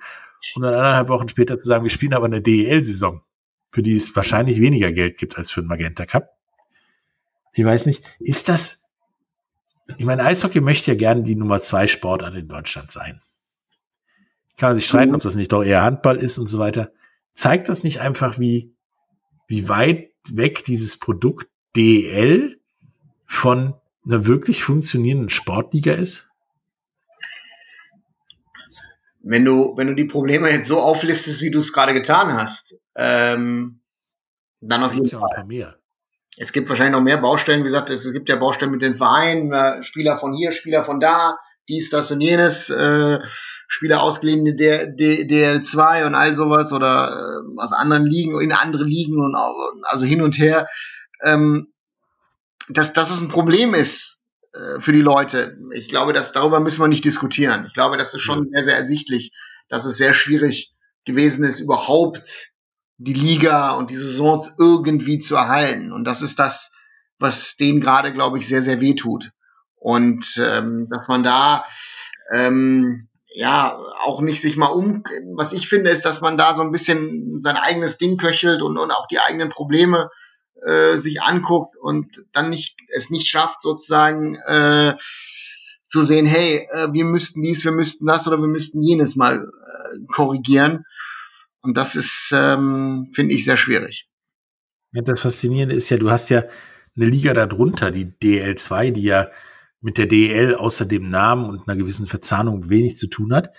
Und 0.55 0.63
dann 0.63 0.73
anderthalb 0.73 1.09
Wochen 1.09 1.29
später 1.29 1.57
zu 1.57 1.67
sagen, 1.67 1.83
wir 1.83 1.91
spielen 1.91 2.13
aber 2.13 2.25
eine 2.25 2.41
DEL-Saison, 2.41 3.21
für 3.71 3.81
die 3.81 3.95
es 3.95 4.15
wahrscheinlich 4.15 4.59
weniger 4.59 4.91
Geld 4.91 5.17
gibt 5.17 5.37
als 5.37 5.51
für 5.51 5.61
den 5.61 5.67
Magenta 5.67 6.05
Cup. 6.05 6.37
Ich 7.53 7.65
weiß 7.65 7.85
nicht, 7.85 8.03
ist 8.19 8.49
das, 8.49 8.83
ich 9.97 10.05
meine, 10.05 10.23
Eishockey 10.23 10.61
möchte 10.61 10.91
ja 10.91 10.97
gerne 10.97 11.23
die 11.23 11.35
Nummer 11.35 11.61
zwei 11.61 11.87
Sportart 11.87 12.35
in 12.35 12.47
Deutschland 12.47 12.91
sein 12.91 13.21
kann 14.61 14.69
man 14.69 14.75
sich 14.75 14.85
streiten, 14.85 15.15
ob 15.15 15.23
das 15.23 15.35
nicht 15.35 15.51
doch 15.51 15.63
eher 15.63 15.81
Handball 15.81 16.17
ist 16.17 16.37
und 16.37 16.45
so 16.45 16.59
weiter. 16.59 16.91
Zeigt 17.33 17.67
das 17.67 17.83
nicht 17.83 17.99
einfach, 17.99 18.37
wie, 18.37 18.75
wie 19.47 19.67
weit 19.69 20.11
weg 20.29 20.63
dieses 20.65 20.97
Produkt 20.97 21.47
DL 21.75 22.59
von 23.25 23.73
einer 24.05 24.27
wirklich 24.27 24.63
funktionierenden 24.63 25.29
Sportliga 25.29 25.93
ist? 25.93 26.30
Wenn 29.24 29.45
du, 29.45 29.74
wenn 29.78 29.88
du 29.88 29.95
die 29.95 30.05
Probleme 30.05 30.49
jetzt 30.49 30.67
so 30.67 30.80
auflistest, 30.80 31.41
wie 31.41 31.51
du 31.51 31.59
es 31.59 31.74
gerade 31.74 31.93
getan 31.93 32.34
hast, 32.34 32.76
ähm, 32.95 33.82
dann 34.61 34.84
auf 34.84 34.93
jeden 34.93 35.07
Fall. 35.07 35.30
Paar 35.36 35.45
mehr. 35.45 35.78
Es 36.38 36.53
gibt 36.53 36.69
wahrscheinlich 36.69 36.93
noch 36.93 37.03
mehr 37.03 37.17
Baustellen. 37.17 37.61
Wie 37.61 37.65
gesagt, 37.65 37.89
es 37.89 38.11
gibt 38.13 38.30
ja 38.30 38.36
Baustellen 38.38 38.72
mit 38.72 38.82
den 38.82 38.95
Vereinen, 38.95 39.51
äh, 39.51 39.84
Spieler 39.84 40.17
von 40.17 40.34
hier, 40.34 40.51
Spieler 40.51 40.84
von 40.84 40.99
da, 40.99 41.38
dies, 41.67 41.89
das 41.89 42.11
und 42.11 42.22
jenes. 42.22 42.69
Äh, 42.69 43.19
Spieler 43.67 44.03
ausgeliehen 44.03 44.57
der 44.57 44.89
DL2 44.89 46.05
und 46.05 46.13
all 46.13 46.34
sowas 46.34 46.74
oder 46.74 47.09
äh, 47.09 47.61
aus 47.61 47.72
anderen 47.72 48.05
Ligen 48.05 48.39
in 48.41 48.51
andere 48.51 48.84
Ligen 48.84 49.17
und 49.17 49.34
also 49.84 50.05
hin 50.05 50.22
und 50.22 50.38
her, 50.38 50.67
ähm, 51.24 51.72
dass, 52.67 52.91
dass 52.91 53.09
es 53.09 53.22
ein 53.22 53.30
Problem 53.30 53.74
ist 53.74 54.20
für 54.80 54.91
die 54.91 55.02
Leute. 55.02 55.58
Ich 55.74 55.88
glaube, 55.88 56.14
dass 56.14 56.32
darüber 56.32 56.60
müssen 56.60 56.82
wir 56.82 56.88
nicht 56.88 57.06
diskutieren. 57.06 57.66
Ich 57.68 57.74
glaube, 57.74 57.97
das 57.97 58.14
ist 58.14 58.22
schon 58.22 58.49
sehr, 58.54 58.64
sehr 58.64 58.76
ersichtlich, 58.76 59.32
dass 59.70 59.86
es 59.86 59.97
sehr 59.97 60.14
schwierig 60.14 60.74
gewesen 61.06 61.43
ist, 61.43 61.60
überhaupt 61.60 62.52
die 62.97 63.14
Liga 63.14 63.72
und 63.72 63.89
die 63.89 63.95
Saisons 63.95 64.54
irgendwie 64.60 65.20
zu 65.20 65.36
erhalten. 65.36 65.91
Und 65.91 66.04
das 66.04 66.22
ist 66.22 66.38
das, 66.38 66.72
was 67.18 67.56
denen 67.56 67.82
gerade, 67.82 68.14
glaube 68.14 68.39
ich, 68.39 68.47
sehr, 68.47 68.62
sehr 68.62 68.82
weh 68.82 68.95
tut. 68.95 69.32
Und 69.76 70.39
ähm, 70.43 70.88
dass 70.91 71.08
man 71.08 71.24
da 71.24 71.66
ähm, 72.34 73.08
ja, 73.34 73.80
auch 74.04 74.22
nicht 74.22 74.41
sich 74.41 74.58
mal 74.58 74.68
um, 74.68 75.04
was 75.36 75.54
ich 75.54 75.68
finde, 75.68 75.89
ist, 75.89 76.06
dass 76.06 76.22
man 76.22 76.38
da 76.38 76.54
so 76.54 76.62
ein 76.62 76.72
bisschen 76.72 77.39
sein 77.39 77.56
eigenes 77.56 77.97
Ding 77.97 78.18
köchelt 78.18 78.62
und, 78.62 78.78
und 78.78 78.91
auch 78.91 79.08
die 79.08 79.20
eigenen 79.20 79.49
Probleme 79.49 80.10
äh, 80.62 80.97
sich 80.97 81.22
anguckt 81.22 81.76
und 81.78 82.24
dann 82.32 82.49
nicht, 82.49 82.78
es 82.88 83.09
nicht 83.09 83.28
schafft, 83.28 83.62
sozusagen 83.62 84.36
äh, 84.45 84.95
zu 85.88 86.03
sehen, 86.03 86.26
hey, 86.26 86.68
äh, 86.72 86.93
wir 86.93 87.05
müssten 87.05 87.41
dies, 87.41 87.66
wir 87.66 87.72
müssten 87.72 88.05
das 88.05 88.28
oder 88.28 88.38
wir 88.38 88.47
müssten 88.47 88.82
jenes 88.82 89.16
mal 89.16 89.45
äh, 89.45 89.97
korrigieren. 90.07 90.86
Und 91.62 91.78
das 91.78 91.95
ist, 91.95 92.32
ähm, 92.34 93.12
finde 93.14 93.36
ich, 93.36 93.45
sehr 93.45 93.57
schwierig. 93.57 94.07
Ja, 94.93 95.01
das 95.01 95.22
Faszinierende 95.22 95.76
ist 95.76 95.89
ja, 95.89 95.97
du 95.97 96.09
hast 96.09 96.30
ja 96.30 96.43
eine 96.95 97.05
Liga 97.05 97.34
darunter, 97.34 97.91
die 97.91 98.05
DL2, 98.05 98.91
die 98.91 99.03
ja 99.03 99.28
mit 99.82 99.97
der 99.97 100.05
DEL 100.05 100.55
außer 100.55 100.86
dem 100.86 101.09
Namen 101.09 101.49
und 101.49 101.68
einer 101.68 101.78
gewissen 101.78 102.07
Verzahnung 102.07 102.70
wenig 102.70 102.97
zu 102.97 103.07
tun 103.07 103.34
hat, 103.34 103.55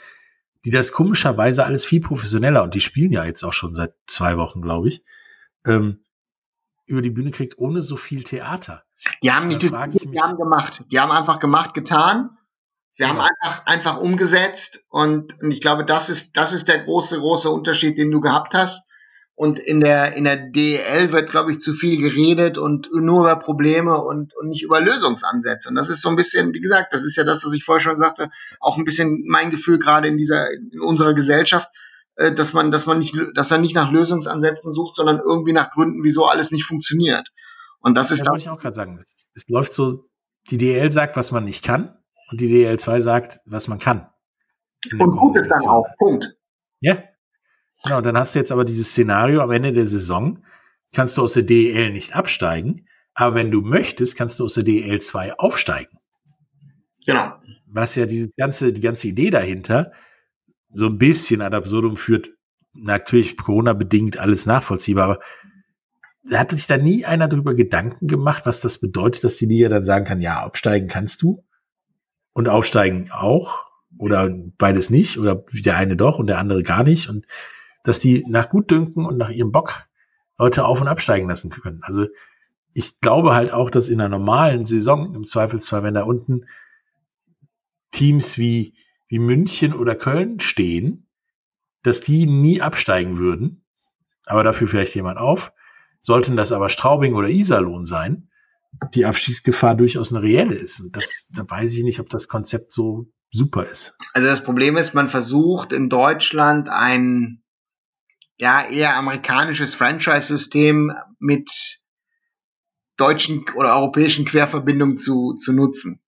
die 0.65 0.71
das 0.71 0.93
komischerweise 0.93 1.65
alles 1.65 1.85
viel 1.85 2.01
professioneller 2.01 2.63
und 2.63 2.75
die 2.75 2.81
spielen 2.81 3.13
ja 3.13 3.25
jetzt 3.25 3.43
auch 3.43 3.53
schon 3.53 3.75
seit 3.75 3.95
zwei 4.07 4.37
Wochen, 4.37 4.63
glaube 4.63 4.89
ich, 4.89 5.03
ähm, 5.67 6.05
über 6.87 7.03
die 7.03 7.11
Bühne 7.11 7.31
kriegt 7.31 7.59
ohne 7.59 7.83
so 7.83 7.97
viel 7.97 8.25
Theater. 8.25 8.85
Die 9.23 9.33
haben 9.33 9.49
nicht, 9.49 9.63
die, 9.63 9.69
haben 9.71 10.37
gemacht. 10.37 10.85
Die 10.91 11.01
haben 11.01 11.11
einfach 11.11 11.39
gemacht, 11.39 11.75
getan. 11.75 12.39
Sie 12.95 13.07
haben 13.07 13.21
einfach, 13.21 13.67
einfach 13.67 13.97
umgesetzt 14.01 14.85
und, 14.91 15.41
und 15.41 15.51
ich 15.51 15.63
glaube, 15.63 15.85
das 15.87 16.11
ist, 16.11 16.37
das 16.37 16.53
ist 16.53 16.69
der 16.69 16.85
große, 16.85 17.19
große 17.19 17.49
Unterschied, 17.49 17.97
den 17.97 18.11
du 18.11 18.21
gehabt 18.21 18.53
hast. 18.53 18.87
Und 19.35 19.59
in 19.59 19.81
der, 19.81 20.15
in 20.15 20.25
der 20.25 20.37
DEL 20.37 21.11
wird, 21.11 21.31
glaube 21.31 21.53
ich, 21.53 21.61
zu 21.61 21.73
viel 21.73 21.99
geredet 21.99 22.59
und 22.59 22.91
nur 22.93 23.21
über 23.21 23.37
Probleme 23.37 23.97
und, 23.97 24.37
und 24.37 24.51
nicht 24.51 24.63
über 24.63 24.83
Lösungsansätze. 24.83 25.71
Und 25.71 25.75
das 25.75 25.89
ist 25.89 26.03
so 26.03 26.11
ein 26.11 26.17
bisschen, 26.17 26.53
wie 26.53 26.61
gesagt, 26.61 26.93
das 26.93 27.03
ist 27.03 27.17
ja 27.17 27.25
das, 27.25 27.47
was 27.47 27.55
ich 27.55 27.65
vorher 27.65 27.81
schon 27.81 27.99
sagte, 27.99 28.31
auch 28.61 28.77
ein 28.77 28.85
bisschen 28.85 29.25
mein 29.27 29.51
Gefühl 29.51 29.79
gerade 29.79 30.07
in 30.09 30.19
dieser, 30.19 30.51
in 30.51 30.79
unserer 30.81 31.15
Gesellschaft, 31.15 31.71
äh, 32.17 32.35
dass 32.35 32.53
man, 32.53 32.71
dass 32.71 32.87
man 32.87 32.99
nicht, 32.99 33.17
dass 33.35 33.51
er 33.51 33.59
nicht 33.59 33.75
nach 33.75 33.91
Lösungsansätzen 33.91 34.73
sucht, 34.73 34.97
sondern 34.97 35.19
irgendwie 35.19 35.53
nach 35.53 35.71
Gründen, 35.71 36.05
wieso 36.05 36.27
alles 36.27 36.51
nicht 36.51 36.65
funktioniert. 36.65 37.29
Und 37.81 37.97
das 37.97 38.11
ist 38.11 38.21
ja, 38.21 38.27
wollte 38.27 38.43
ich 38.43 38.49
auch 38.49 38.61
gerade 38.61 38.75
sagen. 38.75 38.97
Es, 38.99 39.31
es 39.35 39.49
läuft 39.49 39.75
so, 39.75 40.09
die 40.51 40.59
DL 40.59 40.91
sagt, 40.91 41.17
was 41.17 41.33
man 41.33 41.45
nicht 41.45 41.65
kann, 41.65 41.97
und 42.31 42.41
die 42.41 42.49
DL2 42.49 43.01
sagt, 43.01 43.41
was 43.45 43.69
man 43.69 43.79
kann. 43.79 44.09
Und 44.99 45.17
gut 45.17 45.37
ist 45.37 45.49
dann 45.49 45.69
auch. 45.69 45.87
Punkt. 45.99 46.35
Ja, 46.81 47.03
Genau, 47.83 48.01
dann 48.01 48.17
hast 48.17 48.35
du 48.35 48.39
jetzt 48.39 48.53
aber 48.53 48.65
dieses 48.65 48.91
Szenario 48.91 49.41
am 49.41 49.51
Ende 49.51 49.73
der 49.73 49.87
Saison, 49.87 50.45
kannst 50.93 51.17
du 51.17 51.23
aus 51.23 51.33
der 51.33 51.43
DEL 51.43 51.91
nicht 51.91 52.15
absteigen, 52.15 52.87
Aber 53.15 53.35
wenn 53.35 53.51
du 53.51 53.61
möchtest, 53.61 54.17
kannst 54.17 54.39
du 54.39 54.45
aus 54.45 54.55
der 54.55 54.63
DL 54.63 55.01
2 55.01 55.39
aufsteigen. 55.39 55.99
Genau. 57.05 57.35
Was 57.67 57.95
ja 57.97 58.07
diese 58.07 58.31
ganze, 58.39 58.73
die 58.73 58.81
ganze 58.81 59.09
Idee 59.09 59.31
dahinter 59.31 59.93
so 60.73 60.87
ein 60.87 60.99
bisschen 60.99 61.41
ad 61.41 61.57
absurdum 61.57 61.97
führt, 61.97 62.31
natürlich 62.73 63.37
Corona-bedingt 63.37 64.19
alles 64.19 64.47
nachvollziehbar, 64.47 65.05
aber 65.05 65.21
hatte 66.33 66.57
sich 66.57 66.67
da 66.67 66.79
nie 66.79 67.05
einer 67.05 67.29
darüber 67.29 67.55
Gedanken 67.55 68.07
gemacht, 68.07 68.47
was 68.47 68.61
das 68.61 68.79
bedeutet, 68.79 69.25
dass 69.25 69.37
die 69.37 69.47
Liga 69.47 69.69
dann 69.69 69.85
sagen 69.85 70.05
kann, 70.05 70.21
ja, 70.21 70.43
absteigen 70.43 70.89
kannst 70.89 71.23
du 71.23 71.45
und 72.33 72.49
aufsteigen 72.49 73.11
auch 73.11 73.67
oder 73.99 74.31
beides 74.59 74.89
nicht 74.89 75.19
oder 75.19 75.45
der 75.53 75.77
eine 75.77 75.97
doch 75.97 76.19
und 76.19 76.29
der 76.29 76.39
andere 76.39 76.63
gar 76.63 76.85
nicht 76.85 77.09
und 77.09 77.27
dass 77.83 77.99
die 77.99 78.25
nach 78.29 78.49
Gutdünken 78.49 79.05
und 79.05 79.19
nach 79.19 79.31
ihrem 79.31 79.53
Bock 79.53 79.87
Leute 80.39 80.65
auf 80.65 80.81
und 80.81 80.89
absteigen 80.89 81.29
lassen 81.29 81.51
können. 81.51 81.81
Also 81.83 82.07
ich 82.75 83.01
glaube 83.01 83.35
halt 83.35 83.53
auch, 83.53 83.71
dass 83.71 83.89
in 83.89 84.01
einer 84.01 84.09
normalen 84.09 84.65
Saison 84.65 85.15
im 85.15 85.25
Zweifelsfall, 85.25 85.83
wenn 85.83 85.95
da 85.95 86.05
unten 86.05 86.47
Teams 87.91 88.39
wie, 88.39 88.75
wie 89.13 89.19
München 89.19 89.75
oder 89.75 89.95
Köln 89.95 90.41
stehen, 90.41 91.07
dass 91.83 92.01
die 92.01 92.25
nie 92.25 92.63
absteigen 92.63 93.19
würden, 93.19 93.63
aber 94.25 94.43
dafür 94.43 94.69
vielleicht 94.69 94.95
jemand 94.95 95.19
auf. 95.19 95.53
Sollten 96.01 96.35
das 96.35 96.51
aber 96.51 96.71
Straubing 96.71 97.13
oder 97.13 97.29
Iserlohn 97.29 97.85
sein, 97.85 98.31
die 98.95 99.05
Abstiegsgefahr 99.05 99.75
durchaus 99.75 100.15
eine 100.15 100.23
reelle 100.23 100.55
ist. 100.55 100.81
Und 100.81 100.97
das, 100.97 101.29
da 101.31 101.45
weiß 101.47 101.75
ich 101.75 101.85
nicht, 101.85 102.01
ob 102.01 102.09
das 102.09 102.27
Konzept 102.27 102.73
so 102.73 103.13
super 103.31 103.67
ist. 103.67 103.95
Also 104.15 104.29
das 104.29 104.43
Problem 104.43 104.79
ist, 104.79 104.95
man 104.95 105.11
versucht 105.11 105.75
in 105.75 105.91
Deutschland 105.91 106.71
ein 106.71 107.43
ja 108.37 108.67
eher 108.67 108.97
amerikanisches 108.97 109.75
Franchise-System 109.75 110.91
mit 111.19 111.83
deutschen 112.97 113.45
oder 113.57 113.77
europäischen 113.77 114.25
Querverbindungen 114.25 114.97
zu, 114.97 115.35
zu 115.35 115.53
nutzen. 115.53 116.01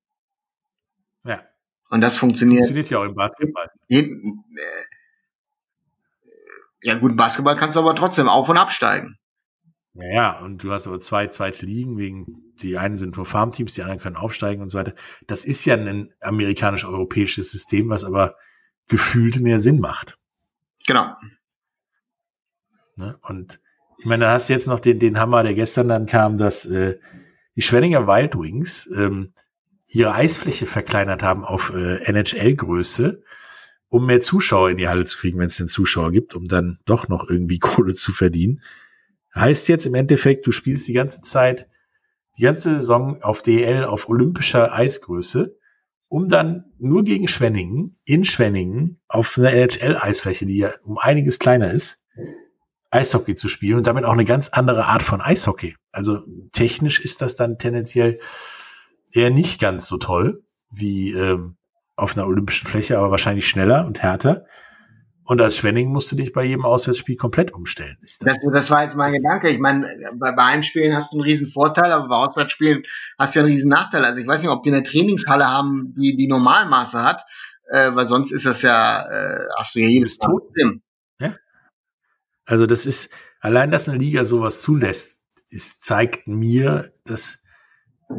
Und 1.91 2.01
das 2.01 2.17
funktioniert. 2.17 2.61
Funktioniert 2.61 2.91
ja 2.91 2.99
auch 2.99 3.05
im 3.05 3.15
Basketball. 3.15 3.71
Jeden, 3.89 4.45
äh, 4.57 4.85
ja 6.83 6.99
gut, 6.99 7.17
Basketball 7.17 7.57
kannst 7.57 7.77
du 7.77 7.81
aber 7.81 7.95
trotzdem 7.95 8.29
auf- 8.29 8.49
und 8.49 8.59
absteigen. 8.59 9.19
Ja, 9.95 10.13
ja, 10.13 10.39
und 10.41 10.65
du 10.65 10.73
hast 10.73 10.87
aber 10.87 10.99
zwei 10.99 11.29
zweite 11.29 11.65
Ligen, 11.67 11.99
wegen, 11.99 12.27
die 12.61 12.79
einen 12.79 12.97
sind 12.97 13.17
nur 13.17 13.27
Farmteams, 13.27 13.75
die 13.75 13.83
anderen 13.83 14.01
können 14.01 14.17
aufsteigen 14.17 14.61
und 14.61 14.69
so 14.69 14.79
weiter. 14.79 14.95
Das 15.29 15.45
ist 15.45 15.65
ja 15.65 15.77
ein 15.77 16.13
amerikanisch-europäisches 16.21 17.53
System, 17.53 17.89
was 17.91 18.05
aber 18.05 18.37
gefühlt 18.89 19.41
mehr 19.41 19.61
Sinn 19.61 19.79
macht. 19.79 20.19
Genau. 20.87 21.15
Ne? 22.97 23.17
Und 23.23 23.61
ich 23.99 24.05
meine, 24.05 24.25
da 24.25 24.33
hast 24.33 24.49
du 24.49 24.53
jetzt 24.53 24.67
noch 24.67 24.81
den, 24.81 24.99
den 24.99 25.19
Hammer, 25.19 25.43
der 25.43 25.55
gestern 25.55 25.89
dann 25.89 26.07
kam, 26.07 26.37
dass 26.37 26.67
äh, 26.67 26.99
die 27.57 27.63
Schwenninger 27.63 28.07
Wild 28.07 28.35
Wings 28.35 28.91
ähm, 28.97 29.33
ihre 29.95 30.15
Eisfläche 30.15 30.67
verkleinert 30.67 31.23
haben 31.23 31.45
auf 31.45 31.73
äh, 31.75 32.03
NHL-Größe, 32.05 33.23
um 33.89 34.07
mehr 34.07 34.21
Zuschauer 34.21 34.71
in 34.71 34.77
die 34.77 34.89
Halle 34.89 35.05
zu 35.05 35.19
kriegen, 35.19 35.39
wenn 35.39 35.47
es 35.47 35.57
den 35.57 35.69
Zuschauer 35.69 36.11
gibt, 36.11 36.35
um 36.35 36.49
dann 36.49 36.79
doch 36.85 37.09
noch 37.09 37.29
irgendwie 37.29 37.59
Kohle 37.61 37.95
zu 37.95 38.13
verdienen. 38.13 38.63
Heißt 39.35 39.69
jetzt 39.69 39.87
im 39.87 39.95
Endeffekt, 39.95 40.47
du 40.47 40.53
spielst 40.53 40.89
die 40.89 40.93
ganze 40.93 41.23
Zeit, 41.23 41.69
die 42.39 42.43
ganze 42.43 42.75
Saison 42.75 43.23
auf 43.23 43.43
DL, 43.43 43.85
auf 43.85 44.09
olympischer 44.09 44.73
Eisgröße, 44.73 45.57
um 46.09 46.29
dann 46.29 46.65
nur 46.79 47.05
gegen 47.05 47.29
Schwenningen, 47.29 47.97
in 48.05 48.25
Schwenningen, 48.25 49.01
auf 49.09 49.37
einer 49.39 49.53
NHL-Eisfläche, 49.53 50.47
die 50.47 50.59
ja 50.59 50.71
um 50.83 50.99
einiges 50.99 51.39
kleiner 51.39 51.73
ist, 51.73 52.05
Eishockey 52.91 53.35
zu 53.35 53.49
spielen 53.49 53.79
und 53.79 53.87
damit 53.87 54.05
auch 54.05 54.13
eine 54.13 54.25
ganz 54.25 54.49
andere 54.51 54.87
Art 54.87 55.03
von 55.03 55.21
Eishockey. 55.21 55.75
Also 55.91 56.21
technisch 56.53 57.01
ist 57.01 57.23
das 57.23 57.35
dann 57.35 57.59
tendenziell 57.59 58.21
eher 59.15 59.31
nicht 59.31 59.61
ganz 59.61 59.87
so 59.87 59.97
toll 59.97 60.45
wie 60.71 61.13
ähm, 61.13 61.57
auf 61.97 62.17
einer 62.17 62.27
olympischen 62.27 62.67
Fläche, 62.67 62.99
aber 62.99 63.11
wahrscheinlich 63.11 63.49
schneller 63.49 63.87
und 63.87 64.03
härter. 64.03 64.45
Und 65.27 65.41
als 65.41 65.57
Schwenning 65.57 65.91
musst 65.91 66.13
du 66.13 66.17
dich 66.17 66.33
bei 66.35 66.45
jedem 66.45 66.67
Auswärtsspiel 66.67 67.17
komplett 67.17 67.53
umstellen. 67.53 67.97
Das, 68.03 68.19
das, 68.19 68.39
das, 68.53 68.71
war 68.71 68.83
jetzt 68.83 68.95
mein 68.95 69.13
Gedanke. 69.13 69.49
Ich 69.49 69.59
meine, 69.59 69.89
bei, 70.17 70.33
bei 70.33 70.43
Heimspielen 70.43 70.95
hast 70.95 71.13
du 71.13 71.17
einen 71.17 71.25
riesen 71.25 71.49
Vorteil, 71.49 71.93
aber 71.93 72.09
bei 72.09 72.17
Auswärtsspielen 72.17 72.83
hast 73.19 73.35
du 73.35 73.39
ja 73.39 73.45
einen 73.45 73.55
riesen 73.55 73.71
Nachteil. 73.71 74.05
Also 74.05 74.21
ich 74.21 74.27
weiß 74.27 74.43
nicht, 74.43 74.51
ob 74.51 74.63
die 74.65 74.71
eine 74.71 74.83
Trainingshalle 74.83 75.49
haben, 75.49 75.95
die 75.97 76.17
die 76.17 76.29
Normalmaße 76.29 77.03
hat, 77.03 77.25
äh, 77.71 77.95
weil 77.95 78.05
sonst 78.05 78.33
ist 78.33 78.45
das 78.45 78.61
ja, 78.61 79.09
äh, 79.09 79.47
hast 79.57 79.75
du 79.75 79.81
ja 79.81 79.89
jedes 79.89 80.19
tot. 80.19 80.43
Ja. 81.19 81.37
Also 82.45 82.67
das 82.67 82.85
ist, 82.85 83.09
allein, 83.41 83.71
dass 83.71 83.89
eine 83.89 83.97
Liga 83.97 84.27
sowas 84.27 84.61
zulässt, 84.61 85.23
ist, 85.49 85.83
zeigt 85.83 86.29
mir, 86.29 86.93
dass 87.05 87.39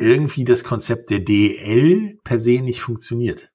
irgendwie 0.01 0.43
das 0.43 0.63
Konzept 0.63 1.09
der 1.09 1.19
DL 1.19 2.17
per 2.23 2.39
se 2.39 2.61
nicht 2.61 2.81
funktioniert. 2.81 3.51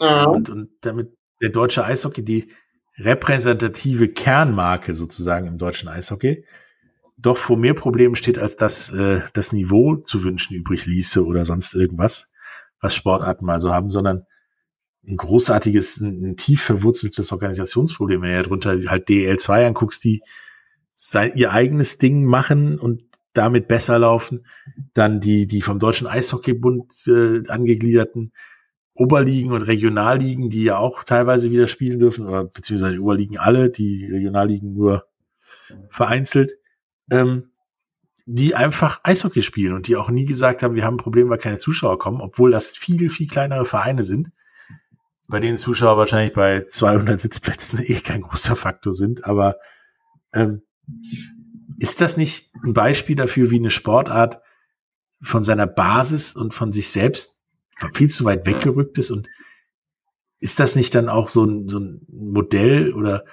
Ja. 0.00 0.24
Und, 0.24 0.50
und 0.50 0.70
damit 0.80 1.16
der 1.40 1.50
deutsche 1.50 1.84
Eishockey 1.84 2.24
die 2.24 2.52
repräsentative 2.98 4.08
Kernmarke 4.08 4.94
sozusagen 4.94 5.46
im 5.46 5.58
deutschen 5.58 5.88
Eishockey 5.88 6.44
doch 7.16 7.36
vor 7.38 7.56
mehr 7.56 7.74
Problemen 7.74 8.16
steht, 8.16 8.38
als 8.38 8.56
dass 8.56 8.90
äh, 8.90 9.20
das 9.34 9.52
Niveau 9.52 9.96
zu 9.96 10.24
wünschen 10.24 10.54
übrig 10.54 10.86
ließe 10.86 11.24
oder 11.24 11.44
sonst 11.44 11.74
irgendwas, 11.74 12.30
was 12.80 12.94
Sportarten 12.94 13.44
mal 13.44 13.60
so 13.60 13.72
haben, 13.72 13.90
sondern 13.90 14.26
ein 15.06 15.16
großartiges, 15.16 16.00
ein, 16.00 16.24
ein 16.24 16.36
tief 16.36 16.62
verwurzeltes 16.62 17.30
Organisationsproblem. 17.30 18.22
Wenn 18.22 18.30
du 18.30 18.36
ja 18.36 18.42
drunter 18.42 18.80
halt 18.88 19.08
DL2 19.08 19.66
anguckst, 19.66 20.02
die 20.04 20.22
sein, 20.96 21.32
ihr 21.34 21.52
eigenes 21.52 21.98
Ding 21.98 22.24
machen 22.24 22.78
und 22.78 23.02
damit 23.34 23.68
besser 23.68 23.98
laufen, 23.98 24.46
dann 24.94 25.20
die, 25.20 25.46
die 25.46 25.60
vom 25.60 25.78
Deutschen 25.78 26.06
Eishockeybund 26.06 26.92
äh, 27.06 27.42
angegliederten 27.48 28.32
Oberligen 28.94 29.52
und 29.52 29.62
Regionalligen, 29.62 30.50
die 30.50 30.64
ja 30.64 30.78
auch 30.78 31.02
teilweise 31.02 31.50
wieder 31.50 31.66
spielen 31.66 31.98
dürfen, 31.98 32.26
oder 32.26 32.44
beziehungsweise 32.44 32.94
die 32.94 33.00
Oberligen 33.00 33.38
alle, 33.38 33.68
die 33.70 34.06
Regionalligen 34.06 34.72
nur 34.72 35.06
vereinzelt, 35.90 36.52
ähm, 37.10 37.50
die 38.26 38.54
einfach 38.54 39.00
Eishockey 39.02 39.42
spielen 39.42 39.74
und 39.74 39.88
die 39.88 39.96
auch 39.96 40.10
nie 40.10 40.24
gesagt 40.24 40.62
haben, 40.62 40.76
wir 40.76 40.84
haben 40.84 40.94
ein 40.94 40.98
Problem, 40.98 41.28
weil 41.28 41.38
keine 41.38 41.58
Zuschauer 41.58 41.98
kommen, 41.98 42.20
obwohl 42.20 42.52
das 42.52 42.70
viel, 42.70 43.10
viel 43.10 43.26
kleinere 43.26 43.66
Vereine 43.66 44.04
sind, 44.04 44.30
bei 45.28 45.40
denen 45.40 45.58
Zuschauer 45.58 45.98
wahrscheinlich 45.98 46.32
bei 46.32 46.62
200 46.62 47.20
Sitzplätzen 47.20 47.80
eh 47.82 48.00
kein 48.00 48.22
großer 48.22 48.56
Faktor 48.56 48.94
sind, 48.94 49.24
aber 49.24 49.56
ähm, 50.32 50.62
ist 51.78 52.00
das 52.00 52.16
nicht 52.16 52.52
ein 52.64 52.72
Beispiel 52.72 53.16
dafür, 53.16 53.50
wie 53.50 53.58
eine 53.58 53.70
Sportart 53.70 54.40
von 55.22 55.42
seiner 55.42 55.66
Basis 55.66 56.34
und 56.34 56.54
von 56.54 56.72
sich 56.72 56.90
selbst 56.90 57.36
viel 57.92 58.08
zu 58.08 58.24
weit 58.24 58.46
weggerückt 58.46 58.98
ist 58.98 59.10
und 59.10 59.28
ist 60.40 60.60
das 60.60 60.76
nicht 60.76 60.94
dann 60.94 61.08
auch 61.08 61.30
so 61.30 61.44
ein, 61.44 61.68
so 61.68 61.78
ein 61.78 62.06
Modell 62.08 62.92
oder 62.92 63.24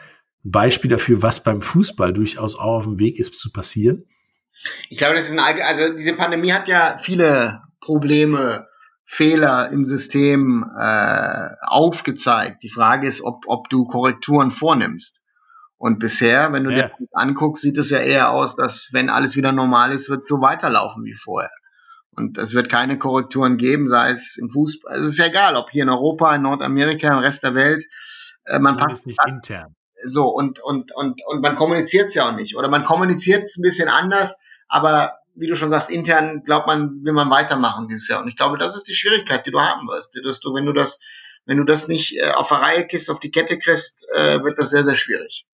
ein 0.45 0.51
Beispiel 0.51 0.89
dafür, 0.89 1.21
was 1.21 1.43
beim 1.43 1.61
Fußball 1.61 2.13
durchaus 2.13 2.57
auch 2.57 2.77
auf 2.77 2.83
dem 2.85 2.99
Weg 2.99 3.19
ist 3.19 3.35
zu 3.35 3.51
passieren? 3.51 4.05
Ich 4.89 4.97
glaube, 4.97 5.15
das 5.15 5.29
ist 5.29 5.37
ein, 5.37 5.61
also 5.61 5.93
diese 5.93 6.13
Pandemie 6.13 6.53
hat 6.53 6.67
ja 6.67 6.97
viele 7.01 7.61
Probleme, 7.81 8.67
Fehler 9.03 9.69
im 9.71 9.83
System 9.83 10.63
äh, 10.79 11.49
aufgezeigt. 11.67 12.63
Die 12.63 12.69
Frage 12.69 13.07
ist, 13.09 13.21
ob, 13.21 13.43
ob 13.45 13.69
du 13.69 13.85
Korrekturen 13.85 14.51
vornimmst. 14.51 15.20
Und 15.81 15.97
bisher, 15.97 16.53
wenn 16.53 16.63
du 16.63 16.69
ja. 16.69 16.89
dir 16.89 16.91
das 16.99 17.07
anguckst, 17.13 17.63
sieht 17.63 17.75
es 17.75 17.89
ja 17.89 17.97
eher 17.97 18.29
aus, 18.29 18.55
dass 18.55 18.89
wenn 18.91 19.09
alles 19.09 19.35
wieder 19.35 19.51
normal 19.51 19.91
ist, 19.91 20.09
wird 20.09 20.27
so 20.27 20.39
weiterlaufen 20.39 21.03
wie 21.05 21.15
vorher. 21.15 21.49
Und 22.11 22.37
es 22.37 22.53
wird 22.53 22.69
keine 22.69 22.99
Korrekturen 22.99 23.57
geben, 23.57 23.87
sei 23.87 24.11
es 24.11 24.37
im 24.37 24.51
Fußball. 24.51 24.99
Es 24.99 25.07
ist 25.07 25.17
ja 25.17 25.25
egal, 25.25 25.55
ob 25.55 25.71
hier 25.71 25.81
in 25.81 25.89
Europa, 25.89 26.35
in 26.35 26.43
Nordamerika, 26.43 27.07
im 27.11 27.17
Rest 27.17 27.41
der 27.41 27.55
Welt. 27.55 27.83
Äh, 28.45 28.59
man 28.59 28.77
passt 28.77 29.07
nicht 29.07 29.19
intern. 29.25 29.75
So, 30.03 30.27
und, 30.27 30.59
und, 30.59 30.93
und, 30.93 31.19
und 31.25 31.41
man 31.41 31.55
kommuniziert 31.55 32.09
es 32.09 32.13
ja 32.13 32.29
auch 32.29 32.35
nicht. 32.35 32.55
Oder 32.55 32.67
man 32.67 32.83
kommuniziert 32.83 33.45
es 33.45 33.57
ein 33.57 33.63
bisschen 33.63 33.87
anders, 33.87 34.39
aber 34.67 35.15
wie 35.33 35.47
du 35.47 35.55
schon 35.55 35.69
sagst, 35.69 35.89
intern 35.89 36.43
glaubt 36.43 36.67
man, 36.67 37.03
will 37.03 37.13
man 37.13 37.31
weitermachen 37.31 37.87
dieses 37.87 38.07
Jahr. 38.07 38.21
Und 38.21 38.27
ich 38.27 38.35
glaube, 38.35 38.59
das 38.59 38.75
ist 38.75 38.87
die 38.87 38.93
Schwierigkeit, 38.93 39.47
die 39.47 39.51
du 39.51 39.59
haben 39.59 39.87
wirst. 39.87 40.15
Dass 40.23 40.39
du, 40.41 40.53
wenn 40.53 40.67
du 40.67 40.73
das, 40.73 40.99
wenn 41.45 41.57
du 41.57 41.63
das 41.63 41.87
nicht 41.87 42.19
äh, 42.19 42.33
auf 42.33 42.49
der 42.49 42.61
Reihe 42.61 42.85
kriegst, 42.85 43.09
auf 43.09 43.19
die 43.19 43.31
Kette 43.31 43.57
kriegst, 43.57 44.05
äh, 44.13 44.43
wird 44.43 44.59
das 44.59 44.69
sehr, 44.69 44.83
sehr 44.83 44.93
schwierig. 44.93 45.47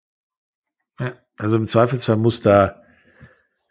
Also 1.37 1.57
im 1.57 1.67
Zweifelsfall 1.67 2.17
muss 2.17 2.41
da 2.41 2.81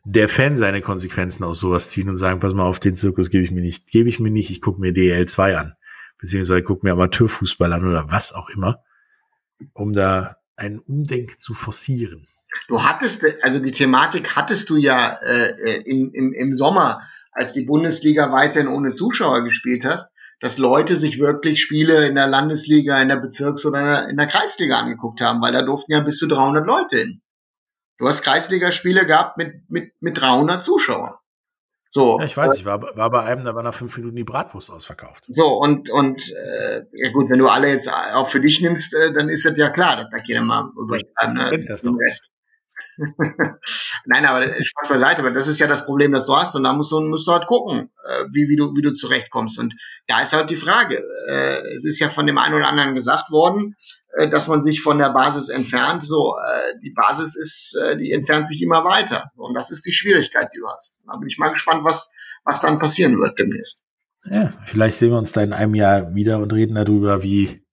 der 0.05 0.29
Fan 0.29 0.57
seine 0.57 0.83
Konsequenzen 0.83 1.45
aus 1.45 1.61
sowas 1.61 1.89
ziehen 1.89 2.09
und 2.11 2.19
sagen, 2.19 2.41
pass 2.41 2.53
mal 2.53 2.65
auf, 2.65 2.79
den 2.79 2.95
Zirkus 2.95 3.31
gebe 3.31 3.45
ich 3.45 3.51
mir 3.51 3.63
nicht, 3.63 3.91
gebe 3.91 4.09
ich 4.09 4.21
mir 4.21 4.31
nicht, 4.31 4.51
ich 4.51 4.61
gucke 4.61 4.81
mir 4.81 4.93
DL2 4.93 5.55
an, 5.55 5.75
beziehungsweise 6.21 6.63
gucke 6.63 6.87
mir 6.87 6.93
Amateurfußball 6.93 7.73
an 7.73 7.87
oder 7.87 8.11
was 8.11 8.35
auch 8.35 8.51
immer, 8.51 8.83
um 9.73 9.95
da 9.95 10.37
ein 10.57 10.79
Umdenken 10.79 11.39
zu 11.39 11.55
forcieren. 11.55 12.27
Du 12.69 12.83
hattest, 12.83 13.23
also 13.43 13.59
die 13.59 13.73
Thematik 13.73 14.37
hattest 14.37 14.69
du 14.71 14.77
ja 14.77 15.17
äh, 15.23 15.81
im, 15.85 16.13
im, 16.13 16.33
im 16.33 16.57
Sommer, 16.57 17.01
als 17.33 17.53
die 17.53 17.65
Bundesliga 17.65 18.31
weiterhin 18.31 18.69
ohne 18.69 18.93
Zuschauer 18.93 19.43
gespielt 19.43 19.85
hast, 19.85 20.11
dass 20.45 20.59
Leute 20.59 20.97
sich 20.97 21.19
wirklich 21.19 21.63
Spiele 21.63 22.07
in 22.07 22.17
der 22.17 22.27
Landesliga, 22.27 23.01
in 23.01 23.09
der 23.09 23.17
Bezirks- 23.17 23.65
oder 23.65 24.11
in 24.11 24.19
der, 24.19 24.27
Kreisliga 24.27 24.79
angeguckt 24.79 25.23
haben, 25.23 25.41
weil 25.41 25.55
da 25.55 25.63
durften 25.63 25.93
ja 25.93 26.01
bis 26.01 26.19
zu 26.19 26.27
300 26.27 26.67
Leute 26.67 26.99
hin. 26.99 27.23
Du 27.97 28.07
hast 28.07 28.21
Kreisligaspiele 28.21 29.07
gehabt 29.07 29.39
mit, 29.39 29.55
mit, 29.71 29.93
mit 30.01 30.21
300 30.21 30.63
Zuschauern. 30.63 31.15
So. 31.89 32.19
Ja, 32.19 32.27
ich 32.27 32.37
weiß, 32.37 32.57
ich 32.57 32.67
war, 32.67 32.83
war 32.83 33.11
bei 33.11 33.23
einem, 33.23 33.43
da 33.45 33.55
war 33.55 33.63
nach 33.63 33.73
fünf 33.73 33.97
Minuten 33.97 34.17
die 34.17 34.25
Bratwurst 34.25 34.71
ausverkauft. 34.71 35.25
So, 35.29 35.47
und, 35.47 35.89
und 35.89 36.31
äh, 36.31 36.83
ja 36.93 37.11
gut, 37.13 37.31
wenn 37.31 37.39
du 37.39 37.47
alle 37.47 37.69
jetzt 37.69 37.91
auch 37.91 38.29
für 38.29 38.41
dich 38.41 38.61
nimmst, 38.61 38.93
äh, 38.95 39.15
dann 39.15 39.31
ist 39.31 39.47
das 39.47 39.57
ja 39.57 39.71
klar, 39.71 39.97
dass 39.97 40.11
da 40.11 40.19
jeder 40.27 40.43
mal 40.43 40.71
bleibt. 40.89 41.07
Ne? 41.33 41.47
Kennst 41.53 41.71
das 41.71 41.81
doch. 41.81 41.97
Rest. 41.99 42.34
Nein, 44.07 44.27
aber 44.27 44.47
Spaß 44.65 44.89
beiseite, 44.89 45.21
aber 45.21 45.31
das 45.31 45.49
ist 45.49 45.59
ja 45.59 45.67
das 45.67 45.85
Problem, 45.85 46.13
das 46.13 46.27
du 46.27 46.37
hast 46.37 46.55
und 46.55 46.65
da 46.65 46.73
musst 46.73 46.93
du, 46.93 47.01
musst 47.01 47.27
du 47.27 47.33
halt 47.33 47.47
gucken, 47.47 47.91
äh, 48.05 48.25
wie, 48.33 48.49
wie, 48.49 48.57
du, 48.57 48.75
wie 48.77 48.83
du 48.83 48.93
zurechtkommst. 48.93 49.59
Und 49.59 49.75
da 50.07 50.23
ist 50.23 50.33
halt 50.33 50.51
die 50.51 50.57
Frage. 50.57 51.03
Äh, 51.29 51.75
es 51.75 51.85
ist 51.85 51.99
ja 52.01 52.09
von 52.09 52.27
dem 52.27 52.39
einen 52.39 52.55
oder 52.55 52.69
anderen 52.69 52.95
gesagt 52.95 53.31
worden, 53.31 53.77
äh, 54.17 54.29
dass 54.29 54.49
man 54.49 54.65
sich 54.65 54.83
von 54.83 54.99
der 54.99 55.11
Basis 55.11 55.49
entfernt. 55.49 56.05
So, 56.05 56.35
die 56.83 56.93
Basis 56.93 57.37
ist, 57.37 57.79
die 58.01 58.13
entfernt 58.13 58.51
sich 58.51 58.63
immer 58.63 58.85
weiter. 58.85 59.31
Und 59.37 59.55
das 59.55 59.71
ist 59.71 59.87
die 59.87 59.93
Schwierigkeit, 59.93 60.49
die 60.55 60.61
du 60.61 60.67
hast. 60.69 60.97
Da 61.07 61.17
bin 61.17 61.29
ich 61.29 61.39
mal 61.39 61.53
gespannt, 61.53 61.85
was, 61.85 62.11
was 62.45 62.61
dann 62.61 62.79
passieren 62.79 63.19
wird 63.19 63.39
demnächst. 63.39 63.83
Ja, 64.31 64.53
vielleicht 64.67 64.99
sehen 64.99 65.11
wir 65.11 65.19
uns 65.19 65.33
da 65.33 65.43
in 65.43 65.53
einem 65.53 65.75
Jahr 65.75 66.15
wieder 66.15 66.39
und 66.39 66.53
reden 66.53 66.77
darüber, 66.77 67.23
wie, 67.23 67.64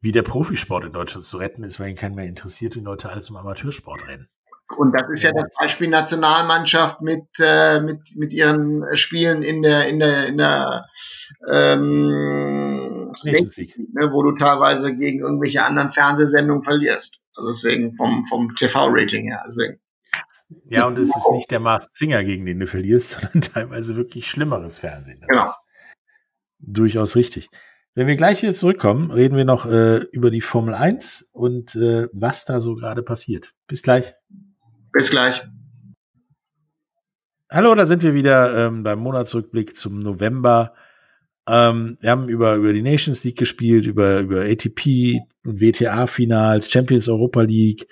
wie 0.00 0.12
der 0.12 0.22
Profisport 0.22 0.84
in 0.84 0.92
Deutschland 0.92 1.24
zu 1.24 1.38
retten 1.38 1.62
ist, 1.64 1.80
weil 1.80 1.90
ihn 1.90 1.96
keinen 1.96 2.14
mehr 2.14 2.26
interessiert, 2.26 2.76
wie 2.76 2.80
Leute 2.80 3.10
alles 3.10 3.30
im 3.30 3.36
Amateursport 3.36 4.06
rennen. 4.08 4.28
Und 4.76 4.92
das 4.92 5.08
ist 5.08 5.22
ja 5.22 5.32
das 5.32 5.46
Beispiel 5.58 5.88
Nationalmannschaft 5.88 7.00
mit, 7.00 7.24
äh, 7.38 7.80
mit, 7.80 8.00
mit 8.16 8.32
ihren 8.34 8.84
Spielen 8.96 9.42
in 9.42 9.62
der, 9.62 9.88
in 9.88 9.98
der, 9.98 10.26
in 10.26 10.36
der 10.36 10.84
ähm, 11.50 13.10
League, 13.22 13.78
ne, 13.78 14.12
wo 14.12 14.22
du 14.22 14.32
teilweise 14.32 14.94
gegen 14.94 15.20
irgendwelche 15.20 15.64
anderen 15.64 15.90
Fernsehsendungen 15.90 16.64
verlierst. 16.64 17.20
Also 17.34 17.50
deswegen 17.50 17.96
vom, 17.96 18.26
vom 18.26 18.54
TV-Rating 18.54 19.28
her. 19.28 19.42
Deswegen. 19.46 19.80
Ja, 20.64 20.86
und 20.86 20.98
es 20.98 21.16
ist 21.16 21.30
nicht 21.32 21.50
der 21.50 21.60
Mars 21.60 21.90
Zinger, 21.92 22.22
gegen 22.24 22.44
den 22.44 22.60
du 22.60 22.66
verlierst, 22.66 23.10
sondern 23.20 23.40
teilweise 23.40 23.96
wirklich 23.96 24.26
schlimmeres 24.26 24.78
Fernsehen. 24.78 25.20
Das 25.20 25.28
genau. 25.28 25.52
durchaus 26.58 27.16
richtig. 27.16 27.48
Wenn 27.98 28.06
wir 28.06 28.14
gleich 28.14 28.42
wieder 28.42 28.54
zurückkommen, 28.54 29.10
reden 29.10 29.36
wir 29.36 29.44
noch 29.44 29.66
äh, 29.66 29.96
über 30.12 30.30
die 30.30 30.40
Formel 30.40 30.72
1 30.72 31.30
und 31.32 31.74
äh, 31.74 32.06
was 32.12 32.44
da 32.44 32.60
so 32.60 32.76
gerade 32.76 33.02
passiert. 33.02 33.54
Bis 33.66 33.82
gleich. 33.82 34.14
Bis 34.92 35.10
gleich. 35.10 35.42
Hallo, 37.50 37.74
da 37.74 37.86
sind 37.86 38.04
wir 38.04 38.14
wieder 38.14 38.68
ähm, 38.68 38.84
beim 38.84 39.00
Monatsrückblick 39.00 39.76
zum 39.76 39.98
November. 39.98 40.74
Ähm, 41.48 41.98
wir 42.00 42.12
haben 42.12 42.28
über, 42.28 42.54
über 42.54 42.72
die 42.72 42.82
Nations 42.82 43.24
League 43.24 43.36
gespielt, 43.36 43.84
über, 43.86 44.20
über 44.20 44.42
ATP, 44.42 45.18
WTA-Finals, 45.42 46.70
Champions 46.70 47.08
Europa 47.08 47.40
League, 47.40 47.88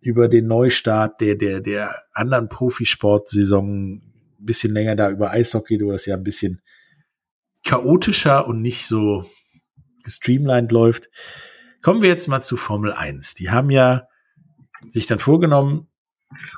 über 0.00 0.28
den 0.28 0.46
Neustart 0.46 1.20
der, 1.20 1.34
der, 1.34 1.60
der 1.60 1.94
anderen 2.14 2.48
Profisportsaison, 2.48 3.96
ein 3.96 4.02
bisschen 4.38 4.72
länger 4.72 4.96
da 4.96 5.10
über 5.10 5.30
Eishockey, 5.30 5.78
wo 5.82 5.92
das 5.92 6.06
ja 6.06 6.16
ein 6.16 6.24
bisschen 6.24 6.62
chaotischer 7.64 8.46
und 8.46 8.62
nicht 8.62 8.86
so 8.86 9.26
gestreamlined 10.02 10.72
läuft. 10.72 11.08
Kommen 11.82 12.02
wir 12.02 12.08
jetzt 12.08 12.28
mal 12.28 12.42
zu 12.42 12.56
Formel 12.56 12.92
1. 12.92 13.34
Die 13.34 13.50
haben 13.50 13.70
ja 13.70 14.06
sich 14.88 15.06
dann 15.06 15.18
vorgenommen, 15.18 15.88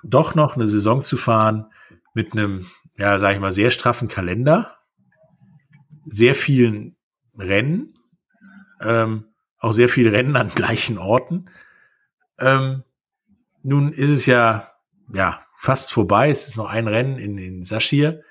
doch 0.02 0.34
noch 0.34 0.56
eine 0.56 0.68
Saison 0.68 1.02
zu 1.02 1.16
fahren 1.16 1.66
mit 2.14 2.32
einem, 2.32 2.66
ja, 2.96 3.18
sag 3.18 3.34
ich 3.34 3.40
mal, 3.40 3.52
sehr 3.52 3.70
straffen 3.70 4.08
Kalender, 4.08 4.76
sehr 6.04 6.34
vielen 6.34 6.96
Rennen, 7.38 7.98
ähm, 8.80 9.26
auch 9.58 9.72
sehr 9.72 9.88
viele 9.88 10.12
Rennen 10.12 10.36
an 10.36 10.48
gleichen 10.54 10.98
Orten. 10.98 11.50
Ähm, 12.38 12.84
nun 13.62 13.92
ist 13.92 14.10
es 14.10 14.26
ja, 14.26 14.72
ja, 15.12 15.44
fast 15.54 15.92
vorbei. 15.92 16.30
Es 16.30 16.46
ist 16.46 16.56
noch 16.56 16.68
ein 16.68 16.86
Rennen 16.86 17.18
in, 17.18 17.38
in 17.38 17.64
Saschir. 17.64 18.22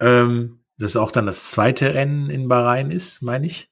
Ähm, 0.00 0.60
das 0.78 0.96
auch 0.96 1.12
dann 1.12 1.26
das 1.26 1.50
zweite 1.50 1.94
Rennen 1.94 2.30
in 2.30 2.48
Bahrain 2.48 2.90
ist, 2.90 3.22
meine 3.22 3.46
ich. 3.46 3.70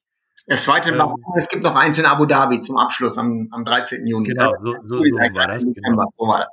Das 0.48 0.64
zweite 0.64 0.90
ähm, 0.90 0.98
Bahrain, 0.98 1.16
es 1.36 1.48
gibt 1.48 1.62
noch 1.62 1.74
eins 1.74 1.98
in 1.98 2.06
Abu 2.06 2.24
Dhabi 2.24 2.60
zum 2.60 2.78
Abschluss 2.78 3.18
am, 3.18 3.48
am 3.52 3.64
13. 3.64 4.06
Juni. 4.06 4.28
Genau, 4.28 4.54
so, 4.62 4.74
so, 4.82 4.96
so 4.96 5.02
war 5.02 5.46
das. 5.46 5.62
Genau. 5.62 6.04
So 6.16 6.26
war 6.26 6.38
das. 6.38 6.48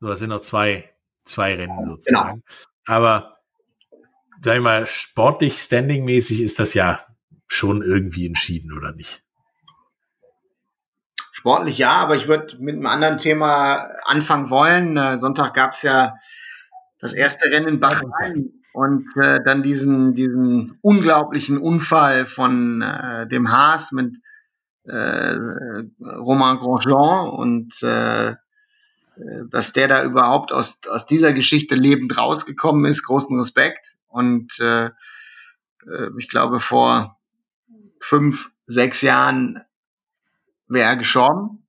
So, 0.00 0.08
das 0.08 0.18
sind 0.18 0.30
noch 0.30 0.40
zwei, 0.40 0.90
zwei 1.24 1.54
Rennen 1.54 1.76
genau. 1.76 1.90
sozusagen. 1.92 2.42
Genau. 2.86 2.98
Aber, 2.98 3.38
sag 4.40 4.56
ich 4.56 4.62
mal, 4.62 4.86
sportlich, 4.86 5.60
standingmäßig 5.60 6.40
ist 6.40 6.58
das 6.58 6.72
ja 6.72 7.00
schon 7.46 7.82
irgendwie 7.82 8.26
entschieden, 8.26 8.72
oder 8.72 8.92
nicht? 8.92 9.22
Sportlich 11.30 11.76
ja, 11.76 11.92
aber 11.92 12.16
ich 12.16 12.26
würde 12.26 12.56
mit 12.58 12.76
einem 12.76 12.86
anderen 12.86 13.18
Thema 13.18 13.90
anfangen 14.04 14.48
wollen. 14.48 14.96
Äh, 14.96 15.18
Sonntag 15.18 15.52
gab 15.52 15.74
es 15.74 15.82
ja 15.82 16.14
das 17.00 17.12
erste 17.12 17.50
Rennen 17.50 17.68
in 17.68 17.80
Bahrain 17.80 18.61
und 18.72 19.06
äh, 19.16 19.40
dann 19.44 19.62
diesen, 19.62 20.14
diesen 20.14 20.78
unglaublichen 20.80 21.58
Unfall 21.58 22.26
von 22.26 22.82
äh, 22.82 23.26
dem 23.26 23.50
Haas 23.50 23.92
mit 23.92 24.16
äh, 24.84 25.36
Romain 26.00 26.58
Grosjean 26.58 27.28
und 27.28 27.82
äh, 27.82 28.34
dass 29.50 29.72
der 29.72 29.88
da 29.88 30.04
überhaupt 30.04 30.52
aus, 30.52 30.80
aus 30.88 31.06
dieser 31.06 31.32
Geschichte 31.32 31.74
lebend 31.74 32.16
rausgekommen 32.16 32.86
ist, 32.86 33.04
großen 33.04 33.38
Respekt. 33.38 33.96
Und 34.08 34.58
äh, 34.58 34.86
äh 34.86 36.10
ich 36.18 36.28
glaube, 36.28 36.60
vor 36.60 37.18
fünf, 38.00 38.50
sechs 38.66 39.02
Jahren 39.02 39.60
wäre 40.66 40.88
er 40.88 40.96
gestorben. 40.96 41.61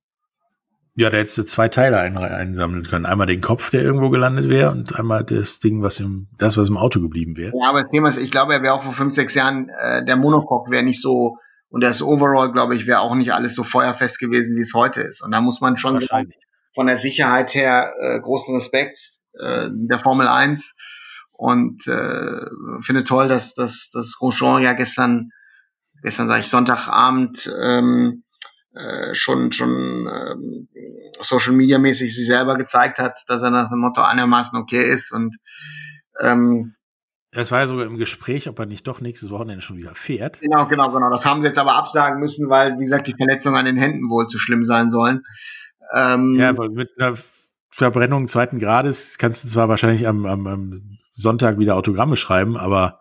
Ja, 0.96 1.10
da 1.10 1.16
hättest 1.16 1.38
du 1.38 1.44
zwei 1.44 1.68
Teile 1.68 1.98
ein, 1.98 2.16
einsammeln 2.16 2.84
können. 2.84 3.04
Einmal 3.04 3.26
den 3.26 3.40
Kopf, 3.40 3.70
der 3.70 3.82
irgendwo 3.82 4.10
gelandet 4.10 4.48
wäre, 4.48 4.70
und 4.70 4.94
einmal 4.94 5.24
das 5.24 5.58
Ding, 5.58 5.82
was 5.82 5.98
im, 5.98 6.28
das, 6.38 6.56
was 6.56 6.68
im 6.68 6.76
Auto 6.76 7.00
geblieben 7.00 7.36
wäre. 7.36 7.52
Ja, 7.60 7.68
aber 7.68 7.82
das 7.82 7.90
Thema 7.90 8.08
ist, 8.08 8.16
ich 8.16 8.30
glaube, 8.30 8.54
er 8.54 8.62
wäre 8.62 8.74
auch 8.74 8.82
vor 8.82 8.92
fünf, 8.92 9.12
sechs 9.12 9.34
Jahren, 9.34 9.68
äh, 9.80 10.04
der 10.04 10.16
Monocoque 10.16 10.70
wäre 10.70 10.84
nicht 10.84 11.02
so, 11.02 11.36
und 11.68 11.82
das 11.82 12.02
Overall, 12.02 12.52
glaube 12.52 12.76
ich, 12.76 12.86
wäre 12.86 13.00
auch 13.00 13.16
nicht 13.16 13.32
alles 13.32 13.56
so 13.56 13.64
feuerfest 13.64 14.20
gewesen, 14.20 14.56
wie 14.56 14.60
es 14.60 14.74
heute 14.74 15.00
ist. 15.00 15.22
Und 15.22 15.32
da 15.32 15.40
muss 15.40 15.60
man 15.60 15.76
schon 15.76 15.98
sagen, 15.98 16.30
von 16.74 16.86
der 16.86 16.96
Sicherheit 16.96 17.54
her 17.54 17.92
äh, 17.98 18.20
großen 18.20 18.54
Respekt 18.54 19.00
äh, 19.38 19.68
der 19.72 19.98
Formel 19.98 20.28
1 20.28 20.74
und 21.32 21.86
äh, 21.88 22.46
finde 22.80 23.04
toll, 23.04 23.26
dass, 23.26 23.54
dass, 23.54 23.90
dass 23.92 24.16
Grosjean 24.18 24.62
ja 24.62 24.72
gestern, 24.74 25.30
gestern 26.02 26.28
sage 26.28 26.42
ich 26.42 26.48
Sonntagabend, 26.48 27.52
ähm, 27.60 28.23
äh, 28.74 29.14
schon 29.14 29.52
schon 29.52 30.08
ähm, 30.12 30.68
Social 31.20 31.52
Media 31.52 31.78
mäßig 31.78 32.14
sich 32.14 32.26
selber 32.26 32.56
gezeigt 32.56 32.98
hat, 32.98 33.24
dass 33.28 33.42
er 33.42 33.50
nach 33.50 33.70
dem 33.70 33.78
Motto 33.78 34.02
einigermaßen 34.02 34.58
okay 34.58 34.82
ist 34.82 35.12
und 35.12 35.36
ähm, 36.20 36.74
es 37.36 37.50
war 37.50 37.60
ja 37.60 37.66
sogar 37.66 37.86
im 37.86 37.98
Gespräch, 37.98 38.48
ob 38.48 38.58
er 38.60 38.66
nicht 38.66 38.86
doch 38.86 39.00
nächstes 39.00 39.30
Wochenende 39.30 39.60
schon 39.60 39.76
wieder 39.76 39.96
fährt. 39.96 40.40
Genau, 40.40 40.66
genau, 40.66 40.92
genau. 40.92 41.10
Das 41.10 41.26
haben 41.26 41.40
sie 41.40 41.48
jetzt 41.48 41.58
aber 41.58 41.74
absagen 41.74 42.20
müssen, 42.20 42.48
weil, 42.48 42.74
wie 42.74 42.84
gesagt, 42.84 43.08
die 43.08 43.14
Verletzungen 43.16 43.56
an 43.56 43.64
den 43.64 43.76
Händen 43.76 44.08
wohl 44.08 44.28
zu 44.28 44.38
schlimm 44.38 44.62
sein 44.62 44.88
sollen. 44.88 45.24
Ähm, 45.92 46.36
ja, 46.38 46.50
aber 46.50 46.70
mit 46.70 46.90
einer 46.96 47.16
Verbrennung 47.70 48.28
zweiten 48.28 48.60
Grades 48.60 49.18
kannst 49.18 49.42
du 49.42 49.48
zwar 49.48 49.68
wahrscheinlich 49.68 50.06
am, 50.06 50.26
am, 50.26 50.46
am 50.46 50.98
Sonntag 51.12 51.58
wieder 51.58 51.74
Autogramme 51.74 52.16
schreiben, 52.16 52.56
aber 52.56 53.00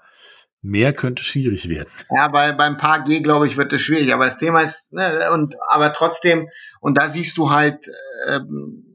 Mehr 0.65 0.93
könnte 0.93 1.23
schwierig 1.23 1.67
werden. 1.67 1.89
Ja, 2.09 2.29
bei, 2.29 2.53
beim 2.53 2.77
Paar 2.77 3.03
G, 3.03 3.19
glaube 3.19 3.47
ich, 3.47 3.57
wird 3.57 3.73
das 3.73 3.81
schwierig. 3.81 4.13
Aber 4.13 4.23
das 4.23 4.37
Thema 4.37 4.61
ist, 4.61 4.93
ne, 4.93 5.29
und 5.33 5.55
aber 5.67 5.91
trotzdem, 5.91 6.47
und 6.79 6.97
da 6.97 7.09
siehst 7.09 7.37
du 7.37 7.51
halt, 7.51 7.89
ähm, 8.29 8.85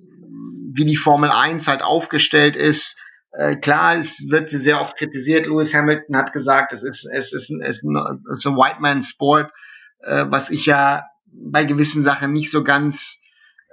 wie 0.72 0.86
die 0.86 0.96
Formel 0.96 1.30
1 1.30 1.68
halt 1.68 1.82
aufgestellt 1.82 2.56
ist. 2.56 2.98
Äh, 3.32 3.56
klar, 3.56 3.96
es 3.96 4.30
wird 4.30 4.48
sehr 4.48 4.80
oft 4.80 4.96
kritisiert. 4.96 5.46
Lewis 5.46 5.74
Hamilton 5.74 6.16
hat 6.16 6.32
gesagt, 6.32 6.72
es 6.72 6.82
ist, 6.82 7.04
es 7.04 7.34
ist, 7.34 7.50
ein, 7.50 7.60
es 7.60 7.82
ist 7.82 7.84
ein, 7.84 7.96
es 8.32 8.46
White 8.46 8.80
Man 8.80 9.02
Sport, 9.02 9.52
äh, 10.00 10.24
was 10.28 10.48
ich 10.48 10.64
ja 10.64 11.04
bei 11.30 11.64
gewissen 11.64 12.02
Sachen 12.02 12.32
nicht 12.32 12.50
so 12.50 12.64
ganz 12.64 13.20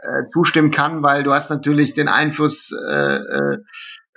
äh, 0.01 0.25
zustimmen 0.33 0.71
kann, 0.71 1.01
weil 1.01 1.23
du 1.23 1.33
hast 1.33 1.49
natürlich 1.49 1.93
den 1.93 2.09
Einfluss 2.09 2.71
äh, 2.71 3.19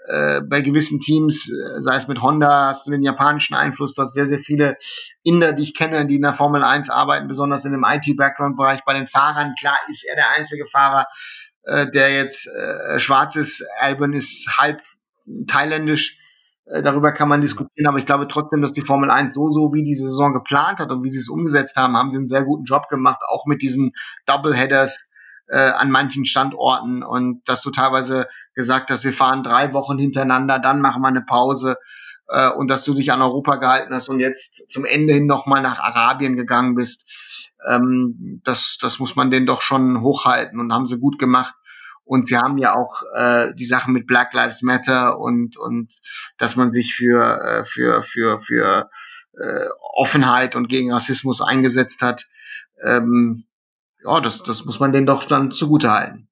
äh, 0.09 0.41
bei 0.41 0.63
gewissen 0.63 1.01
Teams, 1.01 1.51
äh, 1.51 1.81
sei 1.83 1.97
es 1.97 2.09
mit 2.09 2.23
Honda, 2.23 2.69
hast 2.69 2.87
du 2.87 2.91
den 2.91 3.03
japanischen 3.03 3.55
Einfluss, 3.55 3.93
du 3.93 4.03
hast 4.03 4.15
sehr, 4.15 4.27
sehr 4.27 4.41
viele 4.41 4.77
Inder, 5.23 5.53
die 5.53 5.65
ich 5.65 5.75
kenne, 5.75 6.07
die 6.07 6.17
in 6.17 6.23
der 6.23 6.33
Formel 6.33 6.65
1 6.65 6.89
arbeiten, 6.89 7.29
besonders 7.29 7.65
in 7.67 7.73
dem 7.73 7.85
IT-Background-Bereich. 7.85 8.85
Bei 8.87 8.95
den 8.95 9.07
Fahrern, 9.07 9.55
klar 9.59 9.77
ist 9.89 10.07
er 10.09 10.17
der 10.17 10.35
einzige 10.37 10.65
Fahrer, 10.65 11.07
äh, 11.65 11.91
der 11.91 12.15
jetzt 12.15 12.47
äh, 12.47 12.99
schwarz 12.99 13.37
ist. 13.37 13.63
Albon 13.79 14.15
ist 14.15 14.49
halb 14.59 14.81
thailändisch. 15.47 16.17
Äh, 16.65 16.83
darüber 16.83 17.13
kann 17.13 17.29
man 17.29 17.43
diskutieren, 17.43 17.87
aber 17.87 17.99
ich 17.99 18.07
glaube 18.07 18.29
trotzdem, 18.29 18.63
dass 18.63 18.73
die 18.73 18.81
Formel 18.81 19.11
1 19.11 19.35
so, 19.35 19.51
so 19.51 19.75
wie 19.75 19.83
die 19.83 19.95
Saison 19.95 20.33
geplant 20.33 20.79
hat 20.79 20.91
und 20.91 21.05
wie 21.05 21.11
sie 21.11 21.19
es 21.19 21.29
umgesetzt 21.29 21.77
haben, 21.77 21.99
haben 21.99 22.11
sie 22.11 22.17
einen 22.17 22.29
sehr 22.29 22.45
guten 22.45 22.65
Job 22.65 22.89
gemacht, 22.89 23.21
auch 23.29 23.45
mit 23.45 23.61
diesen 23.61 23.93
Doubleheaders, 24.25 25.05
äh, 25.49 25.57
an 25.57 25.91
manchen 25.91 26.25
Standorten 26.25 27.03
und 27.03 27.47
dass 27.49 27.63
du 27.63 27.71
teilweise 27.71 28.29
gesagt 28.59 28.91
hast, 28.91 29.05
wir 29.05 29.13
fahren 29.13 29.45
drei 29.45 29.73
Wochen 29.73 29.99
hintereinander, 29.99 30.59
dann 30.59 30.81
machen 30.81 31.01
wir 31.01 31.09
eine 31.09 31.23
Pause 31.23 31.77
äh, 32.27 32.51
und 32.51 32.69
dass 32.69 32.83
du 32.85 32.93
dich 32.93 33.13
an 33.13 33.23
Europa 33.23 33.55
gehalten 33.55 33.95
hast 33.95 34.09
und 34.09 34.19
jetzt 34.19 34.69
zum 34.69 34.85
Ende 34.85 35.15
hin 35.15 35.27
nochmal 35.27 35.63
nach 35.63 35.79
Arabien 35.79 36.37
gegangen 36.37 36.75
bist. 36.75 37.09
Ähm, 37.67 38.41
das, 38.45 38.77
das 38.81 38.99
muss 38.99 39.15
man 39.15 39.31
denen 39.31 39.47
doch 39.47 39.63
schon 39.63 40.03
hochhalten 40.03 40.59
und 40.59 40.73
haben 40.73 40.87
sie 40.87 40.99
gut 40.99 41.21
gemacht. 41.21 41.55
Und 42.05 42.27
sie 42.27 42.37
haben 42.37 42.59
ja 42.59 42.75
auch 42.75 43.03
äh, 43.15 43.55
die 43.55 43.67
Sachen 43.67 43.93
mit 43.93 44.09
Black 44.09 44.33
Lives 44.33 44.63
Matter 44.63 45.21
und 45.21 45.57
und 45.57 45.93
dass 46.39 46.57
man 46.57 46.73
sich 46.73 46.95
für 46.95 47.41
äh, 47.41 47.65
für 47.65 48.03
für 48.03 48.41
für 48.41 48.91
äh, 49.39 49.67
Offenheit 49.95 50.57
und 50.57 50.69
gegen 50.69 50.93
Rassismus 50.93 51.43
eingesetzt 51.43 52.01
hat. 52.03 52.27
Ähm, 52.83 53.45
ja, 54.03 54.21
das 54.21 54.43
das 54.43 54.65
muss 54.65 54.81
man 54.81 54.93
denen 54.93 55.07
doch 55.07 55.25
dann 55.25 55.53
zugute 55.53 55.93
halten. 55.93 56.29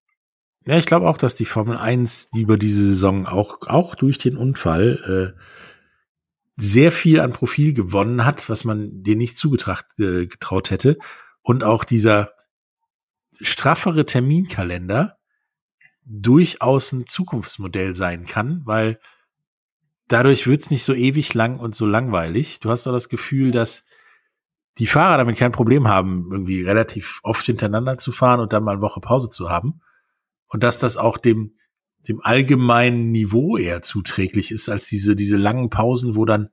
Ja, 0.67 0.77
ich 0.77 0.87
glaube 0.87 1.09
auch, 1.09 1.17
dass 1.17 1.37
die 1.37 1.45
Formel 1.45 1.77
1, 1.77 2.31
die 2.31 2.43
über 2.43 2.57
diese 2.57 2.85
Saison 2.85 3.27
auch 3.27 3.63
auch 3.69 3.95
durch 3.95 4.19
den 4.19 4.37
Unfall 4.37 5.35
äh, 5.37 5.41
sehr 6.57 6.91
viel 6.91 7.21
an 7.21 7.33
Profil 7.33 7.73
gewonnen 7.73 8.25
hat, 8.25 8.49
was 8.49 8.65
man 8.65 9.05
denen 9.05 9.19
nicht 9.19 9.39
zugetraut 9.39 9.85
äh, 9.99 10.27
getraut 10.27 10.71
hätte. 10.71 10.99
Und 11.43 11.63
auch 11.63 11.85
dieser 11.85 12.33
straffere 13.41 14.07
Terminkalender 14.07 15.19
durchaus 16.05 16.93
ein 16.93 17.07
Zukunftsmodell 17.07 17.95
sein 17.95 18.27
kann, 18.27 18.63
weil 18.65 18.99
dadurch 20.09 20.49
wird's 20.49 20.71
nicht 20.71 20.83
so 20.83 20.95
ewig 20.95 21.33
lang 21.35 21.61
und 21.61 21.77
so 21.77 21.87
langweilig. 21.87 22.59
Du 22.59 22.71
hast 22.71 22.89
auch 22.89 22.93
das 22.93 23.09
Gefühl, 23.09 23.53
dass 23.53 23.85
die 24.79 24.87
Fahrer 24.89 25.19
damit 25.19 25.37
kein 25.37 25.53
Problem 25.53 25.87
haben, 25.87 26.29
irgendwie 26.33 26.63
relativ 26.63 27.21
oft 27.23 27.47
hintereinander 27.47 27.99
zu 27.99 28.11
fahren 28.11 28.41
und 28.41 28.53
dann 28.53 28.65
mal 28.65 28.73
eine 28.73 28.83
Woche 28.83 29.01
Pause 29.01 29.29
zu 29.29 29.49
haben. 29.49 29.81
Und 30.49 30.63
dass 30.63 30.79
das 30.79 30.97
auch 30.97 31.19
dem, 31.19 31.57
dem 32.09 32.21
allgemeinen 32.23 33.11
Niveau 33.11 33.57
eher 33.57 33.83
zuträglich 33.83 34.51
ist, 34.51 34.69
als 34.69 34.87
diese, 34.87 35.17
diese 35.17 35.37
langen 35.37 35.71
Pausen, 35.71 36.15
wo 36.15 36.25
dann 36.25 36.51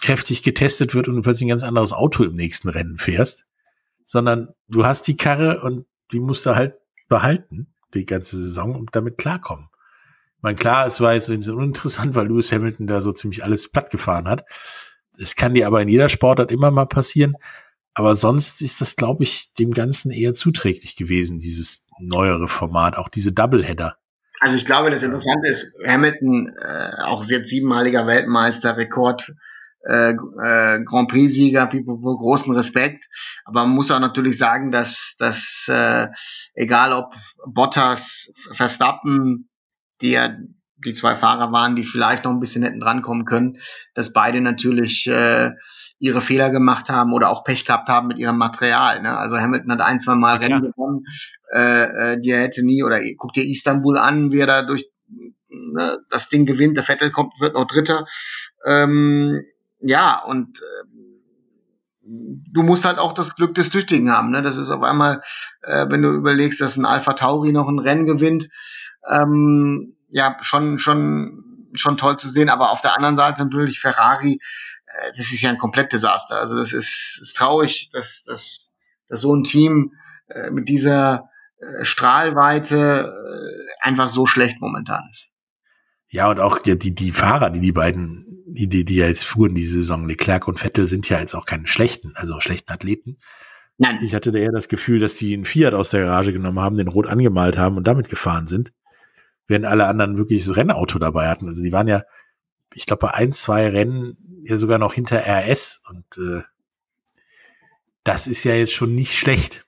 kräftig 0.00 0.42
getestet 0.42 0.94
wird 0.94 1.08
und 1.08 1.16
du 1.16 1.22
plötzlich 1.22 1.46
ein 1.46 1.50
ganz 1.50 1.62
anderes 1.62 1.92
Auto 1.92 2.24
im 2.24 2.34
nächsten 2.34 2.68
Rennen 2.68 2.98
fährst. 2.98 3.46
Sondern 4.04 4.48
du 4.68 4.84
hast 4.84 5.06
die 5.06 5.16
Karre 5.16 5.62
und 5.62 5.86
die 6.12 6.20
musst 6.20 6.44
du 6.44 6.54
halt 6.54 6.74
behalten 7.08 7.72
die 7.94 8.06
ganze 8.06 8.36
Saison 8.36 8.74
und 8.74 8.90
damit 8.92 9.18
klarkommen. 9.18 9.68
Ich 10.38 10.42
meine, 10.42 10.56
klar, 10.56 10.86
es 10.86 11.00
war 11.00 11.14
jetzt 11.14 11.26
so 11.26 11.54
uninteressant, 11.54 12.14
weil 12.14 12.26
Lewis 12.26 12.52
Hamilton 12.52 12.86
da 12.86 13.00
so 13.00 13.12
ziemlich 13.12 13.44
alles 13.44 13.70
platt 13.70 13.90
gefahren 13.90 14.28
hat. 14.28 14.44
Es 15.18 15.36
kann 15.36 15.54
dir 15.54 15.66
aber 15.66 15.82
in 15.82 15.88
jeder 15.88 16.08
Sportart 16.08 16.50
immer 16.50 16.70
mal 16.70 16.86
passieren. 16.86 17.36
Aber 17.94 18.16
sonst 18.16 18.62
ist 18.62 18.80
das, 18.80 18.96
glaube 18.96 19.24
ich, 19.24 19.52
dem 19.58 19.72
Ganzen 19.72 20.10
eher 20.10 20.34
zuträglich 20.34 20.96
gewesen, 20.96 21.38
dieses 21.38 21.86
neuere 22.06 22.48
Format, 22.48 22.96
auch 22.96 23.08
diese 23.08 23.32
Doubleheader. 23.32 23.96
Also 24.40 24.56
ich 24.56 24.66
glaube, 24.66 24.90
das 24.90 25.02
Interessante 25.02 25.48
ist, 25.48 25.72
Hamilton, 25.86 26.52
äh, 26.60 27.02
auch 27.02 27.24
jetzt 27.24 27.48
siebenmaliger 27.48 28.06
Weltmeister, 28.06 28.76
Rekord 28.76 29.32
äh, 29.84 30.12
äh, 30.12 30.84
Grand 30.84 31.08
Prix-Sieger, 31.08 31.66
großen 31.66 32.54
Respekt. 32.54 33.08
Aber 33.44 33.64
man 33.64 33.74
muss 33.74 33.90
auch 33.90 34.00
natürlich 34.00 34.38
sagen, 34.38 34.70
dass, 34.70 35.16
dass 35.18 35.68
äh, 35.68 36.08
egal 36.54 36.92
ob 36.92 37.14
Bottas, 37.46 38.32
Verstappen, 38.54 39.48
die 40.00 40.12
ja 40.12 40.36
die 40.84 40.94
zwei 40.94 41.14
Fahrer 41.14 41.52
waren, 41.52 41.76
die 41.76 41.84
vielleicht 41.84 42.24
noch 42.24 42.32
ein 42.32 42.40
bisschen 42.40 42.62
hätten 42.62 42.80
drankommen 42.80 43.24
können, 43.24 43.58
dass 43.94 44.12
beide 44.12 44.40
natürlich 44.40 45.06
äh, 45.06 45.52
ihre 45.98 46.20
Fehler 46.20 46.50
gemacht 46.50 46.88
haben 46.88 47.12
oder 47.12 47.30
auch 47.30 47.44
Pech 47.44 47.64
gehabt 47.64 47.88
haben 47.88 48.08
mit 48.08 48.18
ihrem 48.18 48.36
Material. 48.36 49.02
Ne? 49.02 49.16
Also 49.16 49.38
Hamilton 49.38 49.72
hat 49.72 49.80
ein, 49.80 50.00
zwei 50.00 50.16
Mal 50.16 50.34
ja. 50.34 50.48
Rennen 50.48 50.62
gewonnen, 50.62 51.04
äh, 51.52 52.14
äh, 52.14 52.20
die 52.20 52.30
er 52.30 52.42
hätte 52.42 52.64
nie, 52.64 52.82
oder 52.82 52.98
guck 53.16 53.32
dir 53.32 53.48
Istanbul 53.48 53.98
an, 53.98 54.32
wie 54.32 54.40
er 54.40 54.46
da 54.46 54.62
durch 54.62 54.88
ne, 55.48 55.98
das 56.10 56.28
Ding 56.28 56.46
gewinnt, 56.46 56.76
der 56.76 56.84
Vettel 56.84 57.10
kommt, 57.10 57.40
wird 57.40 57.54
noch 57.54 57.66
Dritter. 57.66 58.04
Ähm, 58.64 59.44
ja, 59.80 60.22
und 60.26 60.60
äh, 60.60 60.86
du 62.04 62.62
musst 62.62 62.84
halt 62.84 62.98
auch 62.98 63.12
das 63.12 63.34
Glück 63.34 63.54
des 63.54 63.70
Tüchtigen 63.70 64.10
haben. 64.10 64.30
Ne? 64.30 64.42
Das 64.42 64.56
ist 64.56 64.70
auf 64.70 64.82
einmal, 64.82 65.22
äh, 65.62 65.86
wenn 65.88 66.02
du 66.02 66.10
überlegst, 66.10 66.60
dass 66.60 66.76
ein 66.76 66.84
Alpha 66.84 67.12
Tauri 67.12 67.52
noch 67.52 67.68
ein 67.68 67.78
Rennen 67.78 68.06
gewinnt, 68.06 68.48
ähm, 69.08 69.96
ja, 70.12 70.36
schon, 70.40 70.78
schon, 70.78 71.68
schon 71.74 71.96
toll 71.96 72.18
zu 72.18 72.28
sehen. 72.28 72.48
Aber 72.48 72.70
auf 72.70 72.82
der 72.82 72.96
anderen 72.96 73.16
Seite 73.16 73.42
natürlich 73.42 73.80
Ferrari, 73.80 74.38
äh, 74.86 75.12
das 75.16 75.32
ist 75.32 75.40
ja 75.40 75.50
ein 75.50 75.58
Komplettdesaster. 75.58 76.36
Also 76.36 76.56
das 76.56 76.72
ist, 76.72 77.18
ist 77.20 77.36
traurig, 77.36 77.88
dass, 77.92 78.24
dass, 78.24 78.72
dass 79.08 79.20
so 79.20 79.34
ein 79.34 79.44
Team 79.44 79.92
äh, 80.28 80.50
mit 80.50 80.68
dieser 80.68 81.30
äh, 81.58 81.84
Strahlweite 81.84 83.12
äh, 83.12 83.86
einfach 83.86 84.08
so 84.08 84.26
schlecht 84.26 84.60
momentan 84.60 85.02
ist. 85.10 85.30
Ja, 86.08 86.30
und 86.30 86.40
auch 86.40 86.58
die, 86.58 86.78
die, 86.78 86.94
die 86.94 87.10
Fahrer, 87.10 87.48
die 87.48 87.60
die 87.60 87.72
beiden, 87.72 88.44
die, 88.46 88.68
die, 88.68 88.84
die 88.84 88.96
ja 88.96 89.06
jetzt 89.06 89.24
fuhren 89.24 89.54
diese 89.54 89.76
Saison, 89.76 90.06
Leclerc 90.06 90.46
und 90.46 90.60
Vettel, 90.60 90.86
sind 90.86 91.08
ja 91.08 91.18
jetzt 91.18 91.34
auch 91.34 91.46
keine 91.46 91.66
schlechten, 91.66 92.12
also 92.16 92.38
schlechten 92.38 92.70
Athleten. 92.70 93.18
Nein. 93.78 94.00
Ich 94.02 94.14
hatte 94.14 94.30
da 94.30 94.38
eher 94.38 94.52
das 94.52 94.68
Gefühl, 94.68 94.98
dass 94.98 95.14
die 95.14 95.32
einen 95.32 95.46
Fiat 95.46 95.72
aus 95.72 95.88
der 95.88 96.04
Garage 96.04 96.34
genommen 96.34 96.60
haben, 96.60 96.76
den 96.76 96.88
rot 96.88 97.06
angemalt 97.06 97.56
haben 97.56 97.78
und 97.78 97.86
damit 97.86 98.10
gefahren 98.10 98.46
sind, 98.46 98.72
während 99.46 99.66
alle 99.66 99.86
anderen 99.86 100.16
wirklich 100.16 100.44
das 100.44 100.56
Rennauto 100.56 100.98
dabei 100.98 101.28
hatten. 101.28 101.48
Also 101.48 101.62
die 101.62 101.72
waren 101.72 101.88
ja, 101.88 102.02
ich 102.74 102.86
glaube, 102.86 103.06
bei 103.06 103.14
ein, 103.14 103.32
zwei 103.32 103.68
Rennen 103.68 104.16
ja 104.42 104.56
sogar 104.56 104.78
noch 104.78 104.94
hinter 104.94 105.22
RS 105.26 105.82
und 105.88 106.04
äh, 106.18 106.42
das 108.04 108.26
ist 108.26 108.44
ja 108.44 108.54
jetzt 108.54 108.72
schon 108.72 108.94
nicht 108.94 109.16
schlecht. 109.16 109.66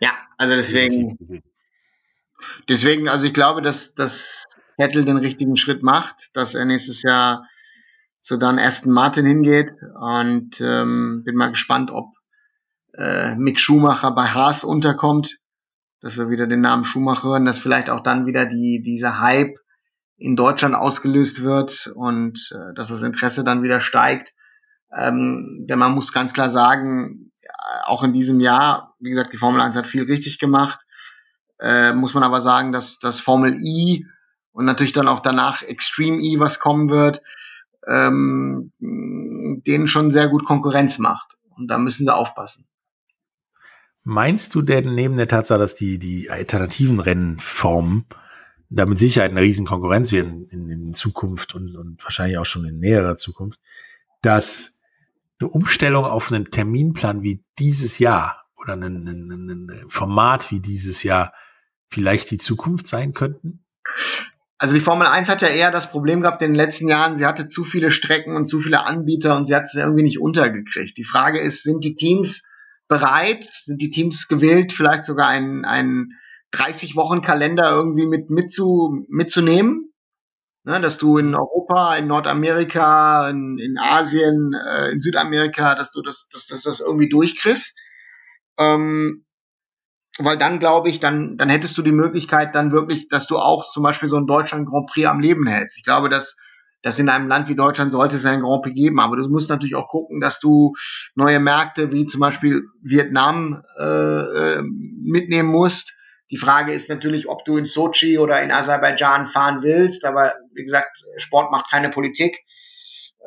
Ja, 0.00 0.12
also 0.38 0.54
deswegen, 0.54 1.42
deswegen, 2.68 3.08
also 3.08 3.26
ich 3.26 3.34
glaube, 3.34 3.62
dass, 3.62 3.94
dass 3.94 4.44
Vettel 4.76 5.04
den 5.04 5.16
richtigen 5.16 5.56
Schritt 5.56 5.82
macht, 5.82 6.30
dass 6.34 6.54
er 6.54 6.64
nächstes 6.64 7.02
Jahr 7.02 7.46
zu 8.20 8.36
dann 8.36 8.58
Aston 8.58 8.92
Martin 8.92 9.24
hingeht 9.24 9.72
und 10.00 10.60
ähm, 10.60 11.22
bin 11.24 11.36
mal 11.36 11.50
gespannt, 11.50 11.90
ob 11.92 12.12
äh, 12.94 13.36
Mick 13.36 13.60
Schumacher 13.60 14.10
bei 14.10 14.26
Haas 14.26 14.64
unterkommt, 14.64 15.38
dass 16.06 16.16
wir 16.16 16.30
wieder 16.30 16.46
den 16.46 16.60
Namen 16.60 16.84
Schumacher 16.84 17.30
hören, 17.30 17.46
dass 17.46 17.58
vielleicht 17.58 17.90
auch 17.90 17.98
dann 18.00 18.26
wieder 18.26 18.46
die 18.46 18.80
dieser 18.80 19.20
Hype 19.20 19.56
in 20.16 20.36
Deutschland 20.36 20.76
ausgelöst 20.76 21.42
wird 21.42 21.90
und 21.96 22.52
äh, 22.54 22.74
dass 22.76 22.88
das 22.88 23.02
Interesse 23.02 23.42
dann 23.42 23.64
wieder 23.64 23.80
steigt. 23.80 24.32
Ähm, 24.96 25.66
denn 25.68 25.80
man 25.80 25.94
muss 25.96 26.12
ganz 26.12 26.32
klar 26.32 26.48
sagen, 26.48 27.32
auch 27.86 28.04
in 28.04 28.12
diesem 28.12 28.38
Jahr, 28.38 28.94
wie 29.00 29.10
gesagt, 29.10 29.32
die 29.32 29.36
Formel 29.36 29.60
1 29.60 29.74
hat 29.74 29.88
viel 29.88 30.04
richtig 30.04 30.38
gemacht. 30.38 30.78
Äh, 31.58 31.92
muss 31.92 32.14
man 32.14 32.22
aber 32.22 32.40
sagen, 32.40 32.70
dass 32.70 33.00
das 33.00 33.18
Formel 33.18 33.56
I 33.60 34.06
und 34.52 34.64
natürlich 34.64 34.92
dann 34.92 35.08
auch 35.08 35.18
danach 35.18 35.62
Extreme 35.62 36.22
E, 36.22 36.38
was 36.38 36.60
kommen 36.60 36.88
wird, 36.88 37.20
ähm, 37.88 38.72
denen 38.78 39.88
schon 39.88 40.12
sehr 40.12 40.28
gut 40.28 40.44
Konkurrenz 40.44 40.98
macht. 40.98 41.34
Und 41.56 41.66
da 41.66 41.78
müssen 41.78 42.04
sie 42.04 42.14
aufpassen. 42.14 42.68
Meinst 44.08 44.54
du 44.54 44.62
denn 44.62 44.94
neben 44.94 45.16
der 45.16 45.26
Tatsache, 45.26 45.58
dass 45.58 45.74
die, 45.74 45.98
die 45.98 46.30
alternativen 46.30 47.00
Rennformen 47.00 48.04
da 48.70 48.86
mit 48.86 49.00
Sicherheit 49.00 49.32
eine 49.32 49.40
riesen 49.40 49.66
Konkurrenz 49.66 50.12
werden 50.12 50.46
in, 50.48 50.70
in 50.70 50.94
Zukunft 50.94 51.56
und, 51.56 51.74
und 51.74 52.04
wahrscheinlich 52.04 52.38
auch 52.38 52.46
schon 52.46 52.64
in 52.66 52.78
näherer 52.78 53.16
Zukunft, 53.16 53.58
dass 54.22 54.78
eine 55.40 55.48
Umstellung 55.48 56.04
auf 56.04 56.30
einen 56.30 56.44
Terminplan 56.44 57.24
wie 57.24 57.42
dieses 57.58 57.98
Jahr 57.98 58.44
oder 58.56 58.74
ein, 58.74 59.08
ein, 59.08 59.70
Format 59.88 60.52
wie 60.52 60.60
dieses 60.60 61.02
Jahr 61.02 61.32
vielleicht 61.88 62.30
die 62.30 62.38
Zukunft 62.38 62.86
sein 62.86 63.12
könnten? 63.12 63.64
Also 64.56 64.74
die 64.74 64.80
Formel 64.80 65.08
1 65.08 65.28
hat 65.28 65.42
ja 65.42 65.48
eher 65.48 65.72
das 65.72 65.90
Problem 65.90 66.20
gehabt 66.20 66.42
in 66.42 66.50
den 66.50 66.54
letzten 66.54 66.86
Jahren, 66.86 67.16
sie 67.16 67.26
hatte 67.26 67.48
zu 67.48 67.64
viele 67.64 67.90
Strecken 67.90 68.36
und 68.36 68.46
zu 68.46 68.60
viele 68.60 68.84
Anbieter 68.84 69.36
und 69.36 69.46
sie 69.46 69.56
hat 69.56 69.64
es 69.64 69.74
irgendwie 69.74 70.04
nicht 70.04 70.20
untergekriegt. 70.20 70.96
Die 70.96 71.04
Frage 71.04 71.40
ist, 71.40 71.64
sind 71.64 71.82
die 71.82 71.96
Teams 71.96 72.44
bereit, 72.88 73.44
sind 73.44 73.80
die 73.80 73.90
Teams 73.90 74.28
gewillt, 74.28 74.72
vielleicht 74.72 75.04
sogar 75.04 75.28
einen, 75.28 75.64
einen 75.64 76.12
30-Wochen-Kalender 76.54 77.70
irgendwie 77.70 78.06
mit, 78.06 78.30
mit 78.30 78.52
zu, 78.52 79.04
mitzunehmen? 79.08 79.92
Ne, 80.64 80.80
dass 80.80 80.98
du 80.98 81.18
in 81.18 81.36
Europa, 81.36 81.94
in 81.94 82.08
Nordamerika, 82.08 83.30
in, 83.30 83.56
in 83.58 83.78
Asien, 83.78 84.52
äh, 84.52 84.90
in 84.90 84.98
Südamerika, 84.98 85.76
dass 85.76 85.92
du 85.92 86.02
das, 86.02 86.28
dass, 86.28 86.46
dass 86.46 86.62
das 86.62 86.80
irgendwie 86.80 87.08
durchkriegst. 87.08 87.78
Ähm, 88.58 89.26
weil 90.18 90.36
dann 90.38 90.58
glaube 90.58 90.88
ich, 90.88 90.98
dann, 90.98 91.36
dann 91.36 91.50
hättest 91.50 91.78
du 91.78 91.82
die 91.82 91.92
Möglichkeit 91.92 92.54
dann 92.54 92.72
wirklich, 92.72 93.08
dass 93.08 93.26
du 93.26 93.38
auch 93.38 93.70
zum 93.70 93.82
Beispiel 93.82 94.08
so 94.08 94.16
ein 94.16 94.26
Deutschland 94.26 94.66
Grand 94.66 94.88
Prix 94.88 95.06
am 95.06 95.20
Leben 95.20 95.46
hältst. 95.46 95.78
Ich 95.78 95.84
glaube, 95.84 96.08
dass, 96.08 96.36
dass 96.86 97.00
in 97.00 97.08
einem 97.08 97.26
Land 97.26 97.48
wie 97.48 97.56
Deutschland 97.56 97.90
sollte 97.90 98.14
es 98.14 98.24
ein 98.26 98.42
Grand 98.42 98.62
Prix 98.62 98.76
geben, 98.76 99.00
aber 99.00 99.16
du 99.16 99.28
musst 99.28 99.50
natürlich 99.50 99.74
auch 99.74 99.88
gucken, 99.88 100.20
dass 100.20 100.38
du 100.38 100.72
neue 101.16 101.40
Märkte 101.40 101.90
wie 101.90 102.06
zum 102.06 102.20
Beispiel 102.20 102.62
Vietnam 102.80 103.64
äh, 103.76 103.82
äh 103.82 104.62
mitnehmen 104.62 105.48
musst. 105.48 105.96
Die 106.30 106.36
Frage 106.36 106.70
ist 106.72 106.88
natürlich, 106.88 107.28
ob 107.28 107.44
du 107.44 107.56
in 107.56 107.66
Sochi 107.66 108.18
oder 108.18 108.40
in 108.40 108.52
Aserbaidschan 108.52 109.26
fahren 109.26 109.64
willst, 109.64 110.04
aber 110.04 110.34
wie 110.54 110.62
gesagt, 110.62 110.98
Sport 111.16 111.50
macht 111.50 111.68
keine 111.68 111.90
Politik. 111.90 112.38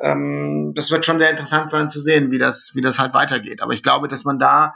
Ähm, 0.00 0.72
das 0.74 0.90
wird 0.90 1.04
schon 1.04 1.18
sehr 1.18 1.28
interessant 1.28 1.70
sein 1.70 1.90
zu 1.90 2.00
sehen, 2.00 2.30
wie 2.30 2.38
das, 2.38 2.70
wie 2.72 2.80
das 2.80 2.98
halt 2.98 3.12
weitergeht. 3.12 3.60
Aber 3.60 3.74
ich 3.74 3.82
glaube, 3.82 4.08
dass 4.08 4.24
man 4.24 4.38
da 4.38 4.72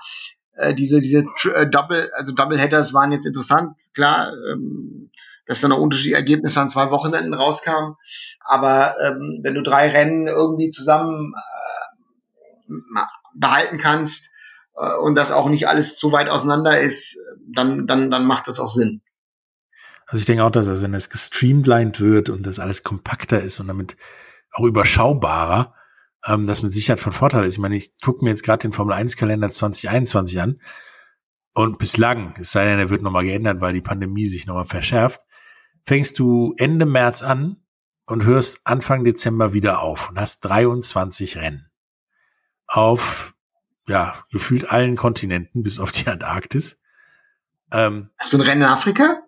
äh, 0.56 0.74
diese, 0.74 1.00
diese 1.00 1.24
äh, 1.54 1.66
Double, 1.66 2.10
also 2.18 2.34
Doubleheaders 2.34 2.92
waren 2.92 3.12
jetzt 3.12 3.24
interessant, 3.24 3.78
klar, 3.94 4.34
ähm, 4.52 5.10
dass 5.46 5.60
dann 5.60 5.72
auch 5.72 5.78
unterschiedliche 5.78 6.16
Ergebnisse 6.16 6.60
an 6.60 6.68
zwei 6.68 6.90
Wochenenden 6.90 7.34
rauskamen. 7.34 7.96
Aber 8.40 8.94
ähm, 9.00 9.40
wenn 9.42 9.54
du 9.54 9.62
drei 9.62 9.90
Rennen 9.90 10.26
irgendwie 10.26 10.70
zusammen 10.70 11.34
äh, 11.36 13.00
behalten 13.34 13.78
kannst 13.78 14.30
äh, 14.76 14.96
und 14.96 15.16
das 15.16 15.32
auch 15.32 15.48
nicht 15.48 15.68
alles 15.68 15.96
zu 15.96 16.12
weit 16.12 16.28
auseinander 16.28 16.80
ist, 16.80 17.18
dann, 17.46 17.86
dann, 17.86 18.10
dann 18.10 18.26
macht 18.26 18.48
das 18.48 18.60
auch 18.60 18.70
Sinn. 18.70 19.02
Also 20.06 20.18
ich 20.18 20.26
denke 20.26 20.44
auch, 20.44 20.50
dass 20.50 20.82
wenn 20.82 20.92
das 20.92 21.10
gestreamlined 21.10 22.00
wird 22.00 22.28
und 22.28 22.44
das 22.44 22.58
alles 22.58 22.82
kompakter 22.82 23.40
ist 23.40 23.60
und 23.60 23.68
damit 23.68 23.96
auch 24.52 24.64
überschaubarer, 24.64 25.74
ähm, 26.26 26.46
das 26.46 26.62
mit 26.62 26.72
Sicherheit 26.72 27.00
von 27.00 27.12
Vorteil 27.12 27.44
ist. 27.44 27.54
Ich 27.54 27.60
meine, 27.60 27.76
ich 27.76 27.92
gucke 28.02 28.24
mir 28.24 28.30
jetzt 28.30 28.44
gerade 28.44 28.62
den 28.62 28.72
Formel 28.72 28.94
1 28.94 29.16
Kalender 29.16 29.50
2021 29.50 30.40
an 30.40 30.56
und 31.54 31.78
bislang, 31.78 32.34
es 32.38 32.52
sei 32.52 32.64
denn, 32.64 32.78
er 32.78 32.90
wird 32.90 33.02
nochmal 33.02 33.24
geändert, 33.24 33.60
weil 33.60 33.72
die 33.72 33.80
Pandemie 33.80 34.26
sich 34.26 34.46
nochmal 34.46 34.66
verschärft, 34.66 35.22
fängst 35.84 36.18
du 36.18 36.54
Ende 36.56 36.86
März 36.86 37.22
an 37.22 37.56
und 38.06 38.24
hörst 38.24 38.60
Anfang 38.64 39.04
Dezember 39.04 39.52
wieder 39.52 39.80
auf 39.80 40.10
und 40.10 40.18
hast 40.18 40.40
23 40.40 41.36
Rennen 41.38 41.70
auf, 42.66 43.34
ja, 43.86 44.24
gefühlt 44.30 44.70
allen 44.70 44.96
Kontinenten 44.96 45.62
bis 45.62 45.78
auf 45.78 45.92
die 45.92 46.06
Antarktis. 46.06 46.80
Ähm, 47.72 48.10
Hast 48.18 48.32
du 48.32 48.38
ein 48.38 48.42
Rennen 48.42 48.62
in 48.62 48.68
Afrika? 48.68 49.22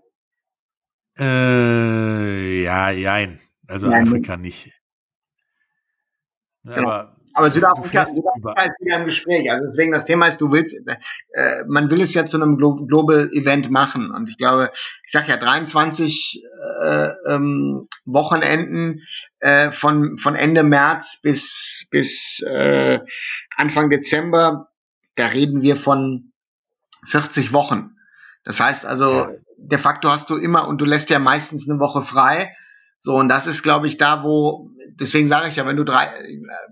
Äh, 1.18 2.62
ja, 2.62 2.90
jein. 2.90 3.40
Also 3.66 3.88
Nein, 3.88 4.06
Afrika 4.06 4.36
nicht. 4.36 4.72
Genau. 6.64 6.88
Aber, 6.88 7.15
aber 7.36 7.50
Südafrika, 7.50 8.06
Südafrika 8.06 8.62
ist 8.62 8.80
wieder 8.80 8.96
im 8.96 9.04
Gespräch. 9.04 9.52
Also 9.52 9.66
deswegen 9.66 9.92
das 9.92 10.06
Thema 10.06 10.26
ist, 10.26 10.40
du 10.40 10.52
willst, 10.52 10.74
äh, 11.34 11.64
man 11.68 11.90
will 11.90 12.00
es 12.00 12.14
ja 12.14 12.24
zu 12.24 12.38
einem 12.38 12.56
Glo 12.56 12.86
Global 12.86 13.28
Event 13.30 13.70
machen. 13.70 14.10
Und 14.10 14.30
ich 14.30 14.38
glaube, 14.38 14.70
ich 15.04 15.12
sag 15.12 15.28
ja 15.28 15.36
23 15.36 16.42
äh, 16.82 17.08
ähm, 17.28 17.88
Wochenenden 18.06 19.02
äh, 19.40 19.70
von 19.70 20.16
von 20.16 20.34
Ende 20.34 20.62
März 20.62 21.20
bis 21.20 21.86
bis 21.90 22.40
äh, 22.40 23.00
Anfang 23.54 23.90
Dezember. 23.90 24.68
Da 25.14 25.26
reden 25.26 25.60
wir 25.60 25.76
von 25.76 26.32
40 27.08 27.52
Wochen. 27.52 27.96
Das 28.44 28.60
heißt 28.60 28.86
also, 28.86 29.26
de 29.58 29.78
facto 29.78 30.10
hast 30.10 30.30
du 30.30 30.36
immer 30.36 30.66
und 30.68 30.80
du 30.80 30.86
lässt 30.86 31.10
ja 31.10 31.18
meistens 31.18 31.68
eine 31.68 31.80
Woche 31.80 32.00
frei 32.00 32.56
so, 33.00 33.14
und 33.14 33.28
das 33.28 33.46
ist, 33.46 33.62
glaube 33.62 33.86
ich, 33.86 33.98
da, 33.98 34.24
wo, 34.24 34.70
deswegen 34.88 35.28
sage 35.28 35.48
ich 35.48 35.56
ja, 35.56 35.66
wenn 35.66 35.76
du 35.76 35.84
drei, 35.84 36.08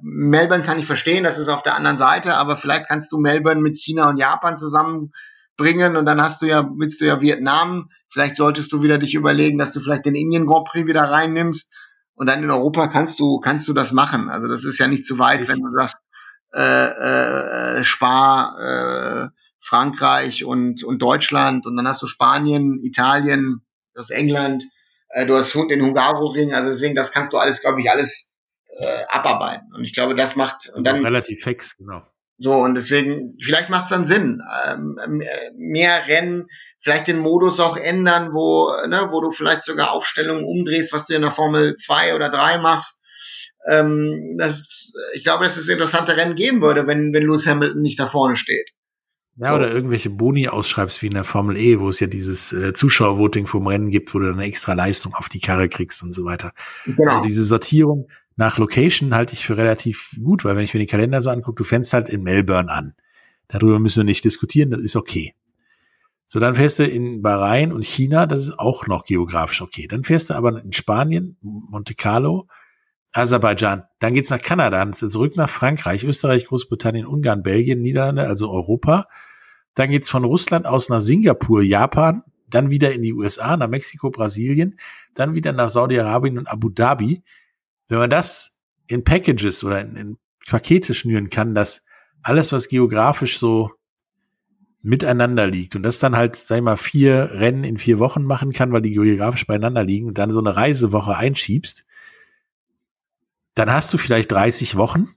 Melbourne 0.02 0.64
kann 0.64 0.78
ich 0.78 0.86
verstehen, 0.86 1.24
das 1.24 1.38
ist 1.38 1.48
auf 1.48 1.62
der 1.62 1.76
anderen 1.76 1.98
Seite, 1.98 2.34
aber 2.34 2.56
vielleicht 2.56 2.88
kannst 2.88 3.12
du 3.12 3.18
Melbourne 3.18 3.60
mit 3.60 3.76
China 3.76 4.08
und 4.08 4.18
Japan 4.18 4.56
zusammenbringen 4.56 5.96
und 5.96 6.06
dann 6.06 6.20
hast 6.20 6.42
du 6.42 6.46
ja, 6.46 6.68
willst 6.76 7.00
du 7.00 7.06
ja 7.06 7.20
Vietnam, 7.20 7.88
vielleicht 8.08 8.36
solltest 8.36 8.72
du 8.72 8.82
wieder 8.82 8.98
dich 8.98 9.14
überlegen, 9.14 9.58
dass 9.58 9.72
du 9.72 9.80
vielleicht 9.80 10.06
den 10.06 10.14
Indien 10.14 10.46
Grand 10.46 10.66
Prix 10.66 10.86
wieder 10.86 11.04
reinnimmst. 11.04 11.70
Und 12.16 12.28
dann 12.28 12.44
in 12.44 12.50
Europa 12.50 12.86
kannst 12.86 13.18
du, 13.18 13.40
kannst 13.40 13.68
du 13.68 13.72
das 13.72 13.90
machen. 13.90 14.30
Also 14.30 14.46
das 14.46 14.64
ist 14.64 14.78
ja 14.78 14.86
nicht 14.86 15.04
zu 15.04 15.18
weit, 15.18 15.48
wenn 15.48 15.58
du 15.58 15.70
sagst, 15.70 15.96
äh, 16.52 17.78
äh, 17.78 17.84
Spar, 17.84 18.60
äh, 18.60 19.28
Frankreich 19.60 20.44
und, 20.44 20.84
und 20.84 21.02
Deutschland. 21.02 21.66
Und 21.66 21.76
dann 21.76 21.88
hast 21.88 22.02
du 22.02 22.06
Spanien, 22.06 22.78
Italien, 22.82 23.62
das 23.94 24.10
England, 24.10 24.64
äh, 25.14 25.26
du 25.26 25.34
hast 25.36 25.54
den 25.54 25.82
Hungaroring, 25.82 26.52
also 26.52 26.68
deswegen, 26.68 26.94
das 26.94 27.12
kannst 27.12 27.32
du 27.32 27.38
alles, 27.38 27.60
glaube 27.60 27.80
ich, 27.80 27.90
alles 27.90 28.30
äh, 28.78 29.04
abarbeiten. 29.08 29.72
Und 29.74 29.84
ich 29.84 29.94
glaube, 29.94 30.14
das 30.14 30.36
macht 30.36 30.70
und 30.74 30.86
dann 30.86 31.04
relativ 31.04 31.42
fix, 31.42 31.76
genau. 31.76 32.02
So, 32.36 32.52
und 32.54 32.74
deswegen, 32.74 33.36
vielleicht 33.40 33.70
macht 33.70 33.84
es 33.84 33.90
dann 33.90 34.06
Sinn. 34.06 34.42
Ähm, 34.66 35.22
mehr 35.56 36.08
Rennen, 36.08 36.46
vielleicht 36.80 37.06
den 37.06 37.18
Modus 37.18 37.60
auch 37.60 37.76
ändern, 37.76 38.34
wo, 38.34 38.72
ne, 38.88 39.06
wo 39.10 39.20
du 39.20 39.30
vielleicht 39.30 39.62
sogar 39.62 39.92
Aufstellungen 39.92 40.44
umdrehst, 40.44 40.92
was 40.92 41.06
du 41.06 41.14
in 41.14 41.22
der 41.22 41.30
Formel 41.30 41.76
2 41.76 42.16
oder 42.16 42.30
3 42.30 42.58
machst. 42.58 43.00
Ähm, 43.70 44.34
das, 44.36 44.94
ich 45.14 45.22
glaube, 45.22 45.44
dass 45.44 45.56
es 45.56 45.68
interessante 45.68 46.16
Rennen 46.16 46.34
geben 46.34 46.60
würde, 46.60 46.88
wenn, 46.88 47.12
wenn 47.12 47.22
Lewis 47.22 47.46
Hamilton 47.46 47.80
nicht 47.80 48.00
da 48.00 48.06
vorne 48.06 48.36
steht. 48.36 48.68
Ja, 49.36 49.48
so. 49.48 49.54
oder 49.56 49.72
irgendwelche 49.72 50.10
Boni 50.10 50.48
ausschreibst 50.48 51.02
wie 51.02 51.06
in 51.06 51.14
der 51.14 51.24
Formel 51.24 51.56
E, 51.56 51.80
wo 51.80 51.88
es 51.88 51.98
ja 51.98 52.06
dieses 52.06 52.52
äh, 52.52 52.72
Zuschauervoting 52.72 53.46
vom 53.46 53.66
Rennen 53.66 53.90
gibt, 53.90 54.14
wo 54.14 54.20
du 54.20 54.30
eine 54.30 54.44
extra 54.44 54.74
Leistung 54.74 55.14
auf 55.14 55.28
die 55.28 55.40
Karre 55.40 55.68
kriegst 55.68 56.02
und 56.02 56.12
so 56.12 56.24
weiter. 56.24 56.52
Genau. 56.84 57.10
Also 57.10 57.22
diese 57.22 57.42
Sortierung 57.42 58.08
nach 58.36 58.58
Location 58.58 59.14
halte 59.14 59.34
ich 59.34 59.44
für 59.44 59.56
relativ 59.56 60.16
gut, 60.22 60.44
weil 60.44 60.56
wenn 60.56 60.64
ich 60.64 60.74
mir 60.74 60.80
den 60.80 60.88
Kalender 60.88 61.22
so 61.22 61.30
angucke, 61.30 61.56
du 61.56 61.64
fängst 61.64 61.92
halt 61.92 62.08
in 62.08 62.22
Melbourne 62.22 62.70
an. 62.70 62.94
Darüber 63.48 63.78
müssen 63.78 63.98
wir 63.98 64.04
nicht 64.04 64.24
diskutieren, 64.24 64.70
das 64.70 64.82
ist 64.82 64.96
okay. 64.96 65.34
So, 66.26 66.40
dann 66.40 66.54
fährst 66.54 66.78
du 66.78 66.84
in 66.84 67.22
Bahrain 67.22 67.72
und 67.72 67.84
China, 67.84 68.26
das 68.26 68.44
ist 68.44 68.58
auch 68.58 68.86
noch 68.86 69.04
geografisch 69.04 69.60
okay. 69.62 69.86
Dann 69.86 70.04
fährst 70.04 70.30
du 70.30 70.34
aber 70.34 70.62
in 70.62 70.72
Spanien, 70.72 71.36
Monte 71.40 71.94
Carlo, 71.94 72.48
Aserbaidschan, 73.12 73.84
dann 74.00 74.14
geht's 74.14 74.30
nach 74.30 74.42
Kanada, 74.42 74.78
dann 74.78 74.94
zurück 74.94 75.36
nach 75.36 75.48
Frankreich, 75.48 76.02
Österreich, 76.02 76.46
Großbritannien, 76.46 77.06
Ungarn, 77.06 77.42
Belgien, 77.42 77.82
Niederlande, 77.82 78.26
also 78.26 78.50
Europa. 78.50 79.06
Dann 79.74 79.90
geht's 79.90 80.10
von 80.10 80.24
Russland 80.24 80.66
aus 80.66 80.88
nach 80.88 81.00
Singapur, 81.00 81.62
Japan, 81.62 82.22
dann 82.48 82.70
wieder 82.70 82.92
in 82.92 83.02
die 83.02 83.12
USA, 83.12 83.56
nach 83.56 83.68
Mexiko, 83.68 84.10
Brasilien, 84.10 84.76
dann 85.14 85.34
wieder 85.34 85.52
nach 85.52 85.68
Saudi-Arabien 85.68 86.38
und 86.38 86.46
Abu 86.46 86.68
Dhabi. 86.68 87.22
Wenn 87.88 87.98
man 87.98 88.10
das 88.10 88.58
in 88.86 89.04
Packages 89.04 89.64
oder 89.64 89.80
in, 89.80 89.96
in 89.96 90.18
Pakete 90.46 90.94
schnüren 90.94 91.30
kann, 91.30 91.54
dass 91.54 91.82
alles, 92.22 92.52
was 92.52 92.68
geografisch 92.68 93.38
so 93.38 93.72
miteinander 94.82 95.46
liegt 95.46 95.76
und 95.76 95.82
das 95.82 95.98
dann 95.98 96.14
halt, 96.14 96.36
sag 96.36 96.56
ich 96.56 96.62
mal, 96.62 96.76
vier 96.76 97.30
Rennen 97.32 97.64
in 97.64 97.78
vier 97.78 97.98
Wochen 97.98 98.22
machen 98.22 98.52
kann, 98.52 98.70
weil 98.70 98.82
die 98.82 98.92
geografisch 98.92 99.46
beieinander 99.46 99.82
liegen 99.82 100.06
und 100.06 100.18
dann 100.18 100.30
so 100.30 100.40
eine 100.40 100.56
Reisewoche 100.56 101.16
einschiebst, 101.16 101.86
dann 103.54 103.72
hast 103.72 103.92
du 103.94 103.98
vielleicht 103.98 104.30
30 104.30 104.76
Wochen. 104.76 105.08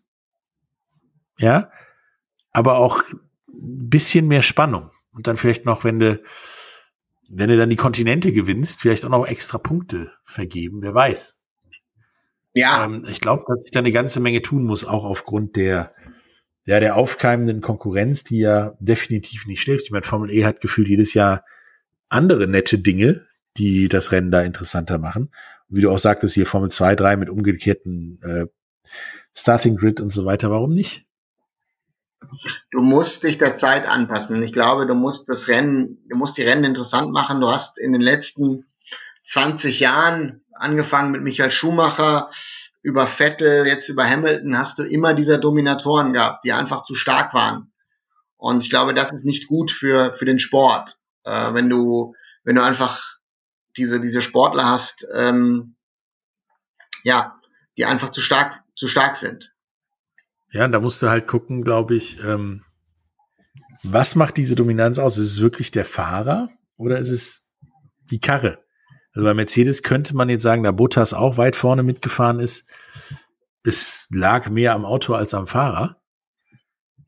Ja. 1.37 1.69
Aber 2.51 2.77
auch 2.77 3.03
ein 3.61 3.89
bisschen 3.89 4.27
mehr 4.27 4.41
Spannung. 4.41 4.91
Und 5.11 5.27
dann 5.27 5.37
vielleicht 5.37 5.65
noch, 5.65 5.83
wenn 5.83 5.99
du, 5.99 6.21
wenn 7.29 7.49
du 7.49 7.57
dann 7.57 7.69
die 7.69 7.75
Kontinente 7.75 8.31
gewinnst, 8.31 8.81
vielleicht 8.81 9.05
auch 9.05 9.09
noch 9.09 9.27
extra 9.27 9.57
Punkte 9.57 10.11
vergeben, 10.23 10.81
wer 10.81 10.93
weiß. 10.93 11.39
Ja. 12.53 12.85
Ähm, 12.85 13.03
ich 13.09 13.21
glaube, 13.21 13.43
dass 13.47 13.65
ich 13.65 13.71
da 13.71 13.79
eine 13.79 13.91
ganze 13.91 14.19
Menge 14.19 14.41
tun 14.41 14.63
muss, 14.63 14.85
auch 14.85 15.05
aufgrund 15.05 15.55
der, 15.55 15.93
ja, 16.65 16.79
der 16.79 16.95
aufkeimenden 16.95 17.61
Konkurrenz, 17.61 18.23
die 18.23 18.39
ja 18.39 18.75
definitiv 18.79 19.47
nicht 19.47 19.61
schläft. 19.61 19.85
Ich 19.85 19.91
meine, 19.91 20.03
Formel 20.03 20.31
E 20.31 20.45
hat 20.45 20.61
gefühlt 20.61 20.87
jedes 20.87 21.13
Jahr 21.13 21.43
andere 22.09 22.47
nette 22.47 22.79
Dinge, 22.79 23.25
die 23.57 23.89
das 23.89 24.11
Rennen 24.11 24.31
da 24.31 24.41
interessanter 24.41 24.97
machen. 24.97 25.31
Und 25.69 25.77
wie 25.77 25.81
du 25.81 25.91
auch 25.91 25.99
sagtest, 25.99 26.35
hier 26.35 26.45
Formel 26.45 26.69
2, 26.69 26.95
3 26.95 27.17
mit 27.17 27.29
umgekehrten 27.29 28.19
äh, 28.23 28.45
Starting 29.33 29.75
Grid 29.75 29.99
und 29.99 30.09
so 30.09 30.25
weiter, 30.25 30.49
warum 30.49 30.73
nicht? 30.73 31.06
Du 32.71 32.83
musst 32.83 33.23
dich 33.23 33.37
der 33.37 33.57
Zeit 33.57 33.87
anpassen. 33.87 34.41
Ich 34.43 34.53
glaube, 34.53 34.85
du 34.85 34.95
musst 34.95 35.29
das 35.29 35.47
Rennen, 35.47 36.03
du 36.09 36.15
musst 36.17 36.37
die 36.37 36.43
Rennen 36.43 36.63
interessant 36.63 37.11
machen. 37.11 37.41
Du 37.41 37.49
hast 37.49 37.77
in 37.77 37.91
den 37.91 38.01
letzten 38.01 38.65
20 39.25 39.79
Jahren 39.79 40.41
angefangen 40.53 41.11
mit 41.11 41.21
Michael 41.21 41.51
Schumacher, 41.51 42.29
über 42.81 43.07
Vettel, 43.07 43.67
jetzt 43.67 43.89
über 43.89 44.09
Hamilton, 44.09 44.57
hast 44.57 44.79
du 44.79 44.83
immer 44.83 45.13
diese 45.13 45.39
Dominatoren 45.39 46.13
gehabt, 46.13 46.45
die 46.45 46.53
einfach 46.53 46.83
zu 46.83 46.95
stark 46.95 47.33
waren. 47.33 47.73
Und 48.37 48.63
ich 48.63 48.69
glaube, 48.69 48.93
das 48.93 49.11
ist 49.11 49.25
nicht 49.25 49.47
gut 49.47 49.71
für, 49.71 50.13
für 50.13 50.25
den 50.25 50.39
Sport. 50.39 50.97
Äh, 51.23 51.53
wenn 51.53 51.69
du, 51.69 52.15
wenn 52.43 52.55
du 52.55 52.63
einfach 52.63 53.17
diese, 53.75 53.99
diese 53.99 54.21
Sportler 54.21 54.65
hast, 54.65 55.05
ähm, 55.13 55.75
ja, 57.03 57.39
die 57.77 57.85
einfach 57.85 58.09
zu 58.09 58.21
stark, 58.21 58.63
zu 58.75 58.87
stark 58.87 59.17
sind. 59.17 59.53
Ja, 60.57 60.67
da 60.67 60.79
musst 60.79 61.03
du 61.03 61.09
halt 61.09 61.27
gucken, 61.27 61.63
glaube 61.63 61.93
ich, 61.93 62.19
ähm, 62.23 62.63
was 63.83 64.15
macht 64.15 64.37
diese 64.37 64.55
Dominanz 64.55 64.97
aus? 64.97 65.19
Ist 65.19 65.33
es 65.33 65.41
wirklich 65.41 65.69
der 65.69 65.85
Fahrer 65.85 66.49
oder 66.77 66.97
ist 66.97 67.11
es 67.11 67.47
die 68.09 68.19
Karre? 68.19 68.57
Also 69.13 69.23
bei 69.23 69.35
Mercedes 69.35 69.83
könnte 69.83 70.15
man 70.15 70.29
jetzt 70.29 70.41
sagen, 70.41 70.63
da 70.63 70.71
Bottas 70.71 71.13
auch 71.13 71.37
weit 71.37 71.55
vorne 71.55 71.83
mitgefahren 71.83 72.39
ist, 72.39 72.67
es 73.63 74.07
lag 74.09 74.49
mehr 74.49 74.73
am 74.73 74.83
Auto 74.83 75.13
als 75.13 75.35
am 75.35 75.45
Fahrer. 75.45 76.01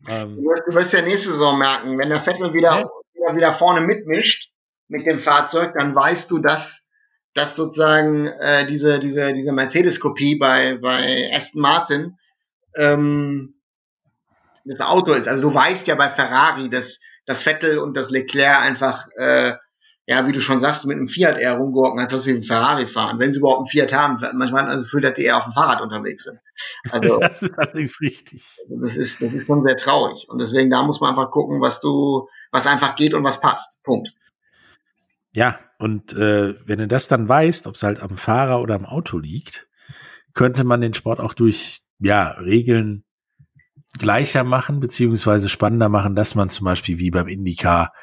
Ähm, 0.07 0.35
du, 0.35 0.43
wirst, 0.43 0.63
du 0.67 0.75
wirst 0.75 0.93
ja 0.93 1.01
nächste 1.01 1.31
Saison 1.31 1.57
merken, 1.57 1.97
wenn 1.97 2.09
der 2.09 2.21
Vettel 2.21 2.53
wieder, 2.53 2.87
ja. 3.17 3.35
wieder 3.35 3.51
vorne 3.51 3.81
mitmischt 3.81 4.51
mit 4.89 5.07
dem 5.07 5.17
Fahrzeug, 5.17 5.73
dann 5.75 5.95
weißt 5.95 6.29
du, 6.29 6.37
dass, 6.37 6.87
dass 7.33 7.55
sozusagen 7.55 8.27
äh, 8.27 8.67
diese, 8.67 8.99
diese, 8.99 9.33
diese 9.33 9.53
Mercedes-Kopie 9.53 10.35
bei, 10.37 10.77
bei 10.77 11.31
Aston 11.33 11.63
Martin 11.63 12.18
ähm, 12.75 13.55
das 14.65 14.81
Auto 14.81 15.13
ist. 15.13 15.27
Also 15.27 15.41
du 15.41 15.53
weißt 15.53 15.87
ja 15.87 15.95
bei 15.95 16.09
Ferrari, 16.09 16.69
dass 16.69 16.99
das 17.25 17.43
Vettel 17.43 17.79
und 17.79 17.95
das 17.95 18.09
Leclerc 18.09 18.59
einfach, 18.61 19.07
äh, 19.17 19.53
ja, 20.07 20.27
wie 20.27 20.31
du 20.31 20.41
schon 20.41 20.59
sagst, 20.59 20.85
mit 20.85 20.97
einem 20.97 21.07
Fiat 21.07 21.37
eher 21.37 21.53
rumgurken, 21.53 21.99
als 21.99 22.11
dass 22.11 22.23
sie 22.23 22.33
einen 22.33 22.43
Ferrari 22.43 22.87
fahren. 22.87 23.19
Wenn 23.19 23.31
sie 23.31 23.39
überhaupt 23.39 23.59
einen 23.59 23.67
Fiat 23.67 23.93
haben, 23.93 24.19
manchmal 24.37 24.67
also 24.67 24.83
fühlt, 24.83 25.05
dass 25.05 25.13
die 25.13 25.25
eher 25.25 25.37
auf 25.37 25.43
dem 25.43 25.53
Fahrrad 25.53 25.81
unterwegs 25.81 26.23
sind. 26.23 26.39
Also, 26.89 27.19
das 27.21 27.43
ist 27.43 27.57
allerdings 27.59 28.01
richtig. 28.01 28.43
Also 28.63 28.81
das 28.81 28.97
ist, 28.97 29.21
das 29.21 29.31
ist 29.31 29.45
schon 29.45 29.63
sehr 29.63 29.77
traurig. 29.77 30.27
Und 30.29 30.39
deswegen, 30.39 30.69
da 30.69 30.81
muss 30.83 30.99
man 30.99 31.11
einfach 31.11 31.29
gucken, 31.29 31.61
was 31.61 31.79
du, 31.79 32.27
was 32.51 32.65
einfach 32.65 32.95
geht 32.95 33.13
und 33.13 33.23
was 33.23 33.39
passt. 33.39 33.83
Punkt. 33.83 34.09
Ja, 35.31 35.59
und 35.77 36.13
äh, 36.13 36.55
wenn 36.65 36.79
du 36.79 36.87
das 36.87 37.07
dann 37.07 37.29
weißt, 37.29 37.67
ob 37.67 37.75
es 37.75 37.83
halt 37.83 38.01
am 38.01 38.17
Fahrer 38.17 38.61
oder 38.61 38.75
am 38.75 38.85
Auto 38.85 39.19
liegt, 39.19 39.67
könnte 40.33 40.63
man 40.63 40.81
den 40.81 40.95
Sport 40.95 41.19
auch 41.19 41.33
durch 41.33 41.83
ja, 41.99 42.31
Regeln 42.31 43.03
gleicher 43.97 44.43
machen, 44.43 44.79
beziehungsweise 44.79 45.49
spannender 45.49 45.89
machen, 45.89 46.15
dass 46.15 46.35
man 46.35 46.49
zum 46.49 46.65
Beispiel 46.65 46.99
wie 46.99 47.11
beim 47.11 47.27
IndyCar 47.27 47.93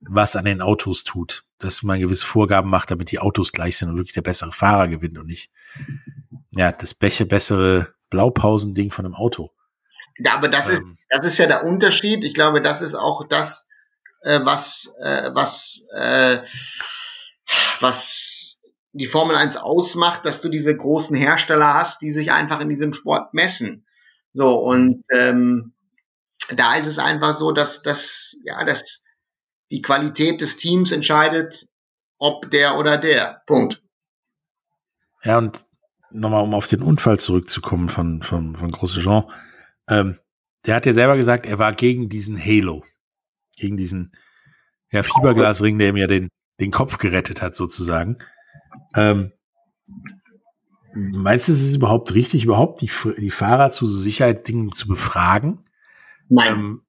was 0.00 0.36
an 0.36 0.44
den 0.44 0.60
Autos 0.60 1.04
tut, 1.04 1.44
dass 1.58 1.82
man 1.82 1.98
gewisse 1.98 2.26
Vorgaben 2.26 2.70
macht, 2.70 2.90
damit 2.90 3.10
die 3.10 3.18
Autos 3.18 3.52
gleich 3.52 3.78
sind 3.78 3.90
und 3.90 3.96
wirklich 3.96 4.14
der 4.14 4.22
bessere 4.22 4.52
Fahrer 4.52 4.88
gewinnt 4.88 5.18
und 5.18 5.26
nicht, 5.26 5.50
ja, 6.52 6.72
das 6.72 6.94
Bäche 6.94 7.26
bessere 7.26 7.94
Blaupausending 8.10 8.90
von 8.90 9.04
einem 9.04 9.14
Auto. 9.14 9.50
Ja, 10.18 10.34
aber 10.34 10.48
das 10.48 10.68
ähm, 10.68 10.74
ist, 10.74 10.82
das 11.10 11.26
ist 11.26 11.38
ja 11.38 11.46
der 11.46 11.64
Unterschied. 11.64 12.24
Ich 12.24 12.34
glaube, 12.34 12.62
das 12.62 12.80
ist 12.80 12.94
auch 12.94 13.26
das, 13.28 13.68
äh, 14.22 14.40
was, 14.44 14.92
äh, 15.00 15.30
was, 15.34 15.86
äh, 15.96 16.38
was 17.80 18.47
die 18.98 19.06
Formel 19.06 19.36
1 19.36 19.56
ausmacht, 19.56 20.24
dass 20.24 20.40
du 20.40 20.48
diese 20.48 20.76
großen 20.76 21.16
Hersteller 21.16 21.74
hast, 21.74 22.02
die 22.02 22.10
sich 22.10 22.32
einfach 22.32 22.60
in 22.60 22.68
diesem 22.68 22.92
Sport 22.92 23.32
messen. 23.32 23.86
So, 24.32 24.58
und 24.58 25.04
ähm, 25.10 25.72
da 26.54 26.74
ist 26.74 26.86
es 26.86 26.98
einfach 26.98 27.34
so, 27.34 27.52
dass, 27.52 27.82
dass, 27.82 28.36
ja, 28.44 28.64
dass 28.64 29.04
die 29.70 29.82
Qualität 29.82 30.40
des 30.40 30.56
Teams 30.56 30.92
entscheidet, 30.92 31.68
ob 32.18 32.50
der 32.50 32.78
oder 32.78 32.98
der. 32.98 33.42
Punkt. 33.46 33.82
Ja, 35.22 35.38
und 35.38 35.64
nochmal, 36.10 36.42
um 36.42 36.54
auf 36.54 36.66
den 36.66 36.82
Unfall 36.82 37.18
zurückzukommen 37.18 37.88
von, 37.90 38.22
von, 38.22 38.56
von 38.56 38.70
Grosjean. 38.70 39.30
Ähm, 39.88 40.18
der 40.66 40.74
hat 40.74 40.86
ja 40.86 40.92
selber 40.92 41.16
gesagt, 41.16 41.46
er 41.46 41.58
war 41.58 41.72
gegen 41.72 42.08
diesen 42.08 42.38
Halo. 42.38 42.84
Gegen 43.56 43.76
diesen 43.76 44.12
ja, 44.90 45.02
Fieberglasring, 45.02 45.78
der 45.78 45.90
ihm 45.90 45.96
ja 45.96 46.06
den, 46.06 46.28
den 46.60 46.70
Kopf 46.70 46.98
gerettet 46.98 47.42
hat, 47.42 47.54
sozusagen. 47.54 48.18
Ähm, 48.94 49.32
meinst 50.94 51.48
du, 51.48 51.52
ist 51.52 51.62
es 51.62 51.76
überhaupt 51.76 52.14
richtig, 52.14 52.44
überhaupt 52.44 52.80
die, 52.80 52.90
die 53.18 53.30
Fahrer 53.30 53.70
zu 53.70 53.86
Sicherheitsdingen 53.86 54.72
zu 54.72 54.88
befragen? 54.88 55.64
Nein. 56.28 56.52
Ähm, 56.54 56.82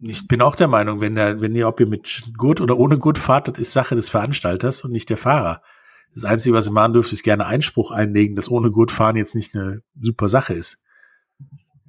ich 0.00 0.28
bin 0.28 0.42
auch 0.42 0.56
der 0.56 0.68
Meinung, 0.68 1.00
wenn 1.00 1.14
der, 1.14 1.40
wenn 1.40 1.54
ihr, 1.54 1.68
ob 1.68 1.80
ihr 1.80 1.86
mit 1.86 2.24
gut 2.36 2.60
oder 2.60 2.76
ohne 2.76 2.98
gut 2.98 3.18
fahrt, 3.18 3.48
das 3.48 3.58
ist 3.58 3.72
Sache 3.72 3.94
des 3.94 4.10
Veranstalters 4.10 4.84
und 4.84 4.92
nicht 4.92 5.08
der 5.08 5.16
Fahrer. 5.16 5.62
Das 6.14 6.24
Einzige, 6.24 6.54
was 6.54 6.66
ihr 6.66 6.72
machen 6.72 6.92
dürft, 6.92 7.12
ist 7.12 7.22
gerne 7.22 7.46
Einspruch 7.46 7.90
einlegen, 7.90 8.36
dass 8.36 8.50
ohne 8.50 8.70
gut 8.70 8.90
fahren 8.90 9.16
jetzt 9.16 9.34
nicht 9.34 9.54
eine 9.54 9.82
super 10.00 10.28
Sache 10.28 10.54
ist. 10.54 10.78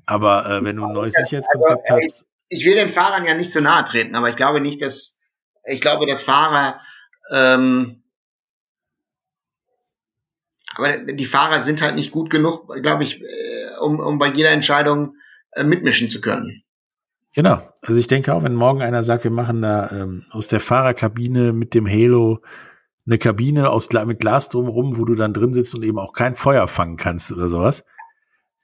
Aber 0.05 0.45
äh, 0.45 0.63
wenn 0.63 0.78
du 0.78 0.86
ein 0.86 0.93
neues 0.93 1.13
Sicherheitskonzept 1.13 1.91
also, 1.91 2.07
hast. 2.07 2.26
Ich, 2.47 2.59
ich 2.59 2.66
will 2.66 2.76
den 2.76 2.89
Fahrern 2.89 3.26
ja 3.26 3.36
nicht 3.36 3.51
zu 3.51 3.61
nahe 3.61 3.84
treten, 3.84 4.16
aber 4.16 4.30
ich 4.30 4.36
glaube 4.36 4.61
nicht, 4.61 4.82
dass 4.82 5.16
ich 5.66 5.82
glaube, 5.82 6.05
dass 6.05 6.22
Fahrer 6.22 6.80
ähm, 7.32 8.03
aber 10.78 10.97
die 10.97 11.26
Fahrer 11.26 11.59
sind 11.59 11.82
halt 11.82 11.95
nicht 11.95 12.11
gut 12.11 12.30
genug, 12.30 12.67
glaube 12.82 13.03
ich, 13.03 13.21
äh, 13.21 13.78
um, 13.82 13.99
um 13.99 14.19
bei 14.19 14.32
jeder 14.32 14.51
Entscheidung 14.51 15.15
äh, 15.51 15.63
mitmischen 15.63 16.09
zu 16.09 16.21
können. 16.21 16.63
Genau. 17.34 17.61
Also 17.82 17.99
ich 17.99 18.07
denke 18.07 18.34
auch, 18.34 18.43
wenn 18.43 18.55
morgen 18.55 18.82
einer 18.82 19.03
sagt, 19.03 19.26
wir 19.26 19.32
machen 19.32 19.61
da 19.61 19.91
ähm, 19.91 20.23
aus 20.32 20.47
der 20.47 20.61
Fahrerkabine 20.61 21.51
mit 21.51 21.73
dem 21.73 21.88
Halo 21.88 22.41
eine 23.05 23.17
Kabine 23.17 23.69
aus 23.69 23.91
mit 23.91 24.19
Glas 24.19 24.49
drumherum, 24.49 24.97
wo 24.97 25.05
du 25.05 25.15
dann 25.15 25.34
drin 25.34 25.53
sitzt 25.53 25.76
und 25.76 25.84
eben 25.84 25.99
auch 25.99 26.13
kein 26.13 26.36
Feuer 26.36 26.67
fangen 26.67 26.97
kannst 26.97 27.32
oder 27.32 27.49
sowas, 27.49 27.86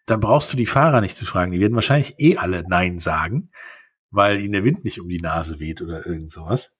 dann 0.05 0.19
brauchst 0.19 0.51
du 0.51 0.57
die 0.57 0.65
Fahrer 0.65 1.01
nicht 1.01 1.17
zu 1.17 1.25
fragen. 1.25 1.51
Die 1.51 1.59
werden 1.59 1.75
wahrscheinlich 1.75 2.15
eh 2.17 2.37
alle 2.37 2.63
Nein 2.67 2.97
sagen, 2.97 3.51
weil 4.09 4.39
ihnen 4.39 4.53
der 4.53 4.63
Wind 4.63 4.83
nicht 4.83 4.99
um 4.99 5.09
die 5.09 5.21
Nase 5.21 5.59
weht 5.59 5.81
oder 5.81 6.05
irgend 6.07 6.31
sowas. 6.31 6.77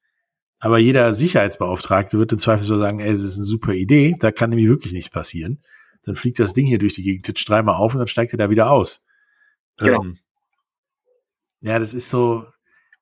Aber 0.63 0.77
jeder 0.77 1.15
Sicherheitsbeauftragte 1.15 2.19
wird 2.19 2.31
im 2.33 2.39
Zweifel 2.39 2.63
so 2.63 2.77
sagen, 2.77 2.99
ey, 2.99 3.11
das 3.11 3.23
ist 3.23 3.37
eine 3.37 3.45
super 3.45 3.73
Idee, 3.73 4.15
da 4.19 4.31
kann 4.31 4.51
nämlich 4.51 4.69
wirklich 4.69 4.93
nichts 4.93 5.09
passieren. 5.09 5.59
Dann 6.03 6.15
fliegt 6.15 6.37
das 6.37 6.53
Ding 6.53 6.67
hier 6.67 6.77
durch 6.77 6.93
die 6.93 7.01
Gegend, 7.01 7.25
titscht 7.25 7.49
dreimal 7.49 7.75
auf 7.75 7.95
und 7.95 7.99
dann 7.99 8.07
steigt 8.07 8.31
er 8.31 8.37
da 8.37 8.51
wieder 8.51 8.69
aus. 8.69 9.03
Ja. 9.79 9.95
Ähm, 9.95 10.19
ja, 11.61 11.79
das 11.79 11.95
ist 11.95 12.11
so, 12.11 12.45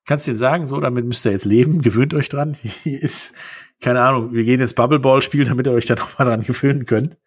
kannst 0.06 0.26
du 0.26 0.30
den 0.30 0.38
sagen, 0.38 0.66
so, 0.66 0.80
damit 0.80 1.04
müsst 1.04 1.26
ihr 1.26 1.32
jetzt 1.32 1.44
leben, 1.44 1.82
gewöhnt 1.82 2.14
euch 2.14 2.30
dran. 2.30 2.54
Hier 2.82 3.02
ist, 3.02 3.34
keine 3.78 4.00
Ahnung, 4.00 4.32
wir 4.32 4.44
gehen 4.44 4.60
jetzt 4.60 4.74
Bubbleball 4.74 5.20
spielen, 5.20 5.48
damit 5.48 5.66
ihr 5.66 5.72
euch 5.72 5.86
da 5.86 5.94
nochmal 5.96 6.28
dran 6.28 6.42
gewöhnen 6.42 6.86
könnt. 6.86 7.18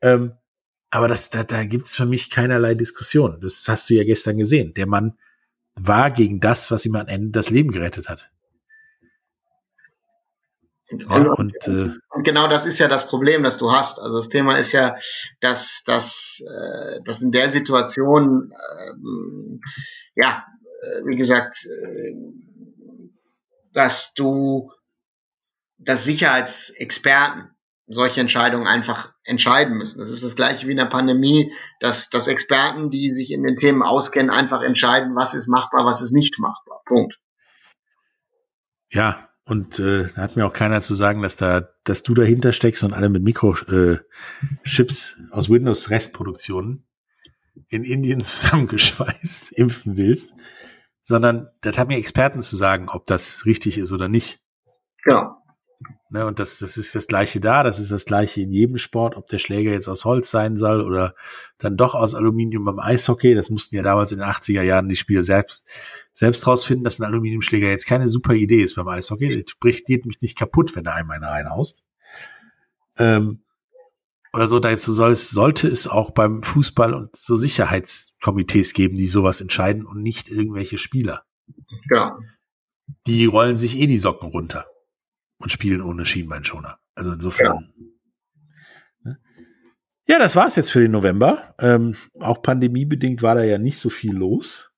Ähm, 0.00 0.32
aber 0.88 1.06
das, 1.06 1.28
da, 1.28 1.44
da 1.44 1.64
gibt's 1.64 1.96
für 1.96 2.06
mich 2.06 2.30
keinerlei 2.30 2.74
Diskussion. 2.74 3.38
Das 3.42 3.66
hast 3.68 3.90
du 3.90 3.94
ja 3.94 4.04
gestern 4.04 4.38
gesehen. 4.38 4.72
Der 4.72 4.86
Mann 4.86 5.18
war 5.74 6.10
gegen 6.10 6.40
das, 6.40 6.70
was 6.70 6.86
ihm 6.86 6.96
am 6.96 7.08
Ende 7.08 7.30
das 7.30 7.50
Leben 7.50 7.72
gerettet 7.72 8.08
hat. 8.08 8.30
Ja, 10.90 11.32
und, 11.32 11.54
äh, 11.68 11.90
und, 12.10 12.24
genau 12.24 12.48
das 12.48 12.66
ist 12.66 12.78
ja 12.78 12.88
das 12.88 13.06
Problem, 13.06 13.42
das 13.42 13.58
du 13.58 13.70
hast. 13.70 14.00
Also 14.00 14.18
das 14.18 14.28
Thema 14.28 14.56
ist 14.56 14.72
ja, 14.72 14.96
dass, 15.40 15.82
dass, 15.84 16.42
äh, 16.46 17.00
dass 17.04 17.22
in 17.22 17.30
der 17.30 17.50
Situation, 17.50 18.52
äh, 18.52 18.92
ja, 20.16 20.44
äh, 20.82 21.04
wie 21.06 21.16
gesagt, 21.16 21.66
dass 23.72 24.14
du, 24.14 24.72
dass 25.78 26.04
Sicherheitsexperten 26.04 27.50
solche 27.86 28.20
Entscheidungen 28.20 28.66
einfach 28.66 29.12
entscheiden 29.24 29.76
müssen. 29.76 29.98
Das 30.00 30.10
ist 30.10 30.24
das 30.24 30.36
gleiche 30.36 30.66
wie 30.66 30.72
in 30.72 30.76
der 30.76 30.86
Pandemie, 30.86 31.52
dass, 31.80 32.08
dass 32.08 32.28
Experten, 32.28 32.90
die 32.90 33.10
sich 33.12 33.32
in 33.32 33.42
den 33.42 33.56
Themen 33.56 33.82
auskennen, 33.82 34.30
einfach 34.30 34.62
entscheiden, 34.62 35.14
was 35.16 35.34
ist 35.34 35.48
machbar, 35.48 35.84
was 35.84 36.00
ist 36.00 36.12
nicht 36.12 36.38
machbar. 36.38 36.82
Punkt. 36.84 37.18
Ja, 38.90 39.29
und 39.50 39.78
äh, 39.80 40.08
da 40.14 40.22
hat 40.22 40.36
mir 40.36 40.46
auch 40.46 40.52
keiner 40.52 40.80
zu 40.80 40.94
sagen, 40.94 41.22
dass 41.22 41.36
da, 41.36 41.68
dass 41.84 42.02
du 42.02 42.14
dahinter 42.14 42.52
steckst 42.52 42.84
und 42.84 42.92
alle 42.92 43.08
mit 43.08 43.22
Mikrochips 43.22 44.04
äh, 45.18 45.32
aus 45.32 45.50
Windows 45.50 45.90
Restproduktionen 45.90 46.86
in 47.68 47.84
Indien 47.84 48.20
zusammengeschweißt 48.22 49.52
impfen 49.52 49.96
willst, 49.96 50.34
sondern 51.02 51.48
das 51.62 51.78
hat 51.78 51.88
mir 51.88 51.98
Experten 51.98 52.42
zu 52.42 52.56
sagen, 52.56 52.88
ob 52.88 53.06
das 53.06 53.44
richtig 53.44 53.78
ist 53.78 53.92
oder 53.92 54.08
nicht. 54.08 54.40
Ja. 55.06 55.39
Ne, 56.12 56.26
und 56.26 56.40
das, 56.40 56.58
das 56.58 56.76
ist 56.76 56.96
das 56.96 57.06
Gleiche 57.06 57.38
da, 57.38 57.62
das 57.62 57.78
ist 57.78 57.92
das 57.92 58.04
Gleiche 58.04 58.40
in 58.40 58.50
jedem 58.50 58.78
Sport, 58.78 59.16
ob 59.16 59.28
der 59.28 59.38
Schläger 59.38 59.70
jetzt 59.70 59.86
aus 59.86 60.04
Holz 60.04 60.28
sein 60.28 60.56
soll 60.56 60.80
oder 60.80 61.14
dann 61.58 61.76
doch 61.76 61.94
aus 61.94 62.16
Aluminium 62.16 62.64
beim 62.64 62.80
Eishockey. 62.80 63.32
Das 63.36 63.48
mussten 63.48 63.76
ja 63.76 63.84
damals 63.84 64.10
in 64.10 64.18
den 64.18 64.26
80er 64.26 64.62
Jahren 64.62 64.88
die 64.88 64.96
Spieler 64.96 65.22
selbst, 65.22 65.70
selbst 66.12 66.48
rausfinden, 66.48 66.82
dass 66.82 66.98
ein 66.98 67.04
Aluminiumschläger 67.04 67.68
jetzt 67.68 67.86
keine 67.86 68.08
super 68.08 68.34
Idee 68.34 68.60
ist 68.60 68.74
beim 68.74 68.88
Eishockey. 68.88 69.40
Das 69.40 69.54
bricht 69.60 69.86
geht 69.86 70.04
mich 70.04 70.20
nicht 70.20 70.36
kaputt, 70.36 70.74
wenn 70.74 70.82
da 70.82 70.94
einmal 70.94 71.18
einen 71.18 71.26
reinhaust. 71.26 71.84
Ähm, 72.98 73.44
oder 74.34 74.48
so, 74.48 74.58
dazu 74.58 74.92
soll 74.92 75.12
es, 75.12 75.30
sollte 75.30 75.68
es 75.68 75.86
auch 75.86 76.10
beim 76.10 76.42
Fußball 76.42 76.92
und 76.92 77.14
so 77.14 77.36
Sicherheitskomitees 77.36 78.72
geben, 78.72 78.96
die 78.96 79.06
sowas 79.06 79.40
entscheiden 79.40 79.86
und 79.86 80.02
nicht 80.02 80.28
irgendwelche 80.28 80.76
Spieler. 80.76 81.22
Ja. 81.88 82.18
Die 83.06 83.26
rollen 83.26 83.56
sich 83.56 83.78
eh 83.78 83.86
die 83.86 83.96
Socken 83.96 84.28
runter 84.28 84.66
und 85.40 85.50
spielen 85.50 85.80
ohne 85.80 86.06
Schienbeinschoner. 86.06 86.78
Also 86.94 87.12
insofern. 87.12 87.72
Ja, 89.04 89.16
ja 90.06 90.18
das 90.18 90.36
war's 90.36 90.56
jetzt 90.56 90.70
für 90.70 90.80
den 90.80 90.92
November. 90.92 91.54
Ähm, 91.58 91.96
auch 92.20 92.42
pandemiebedingt 92.42 93.22
war 93.22 93.34
da 93.34 93.42
ja 93.42 93.58
nicht 93.58 93.78
so 93.78 93.90
viel 93.90 94.12
los. 94.12 94.72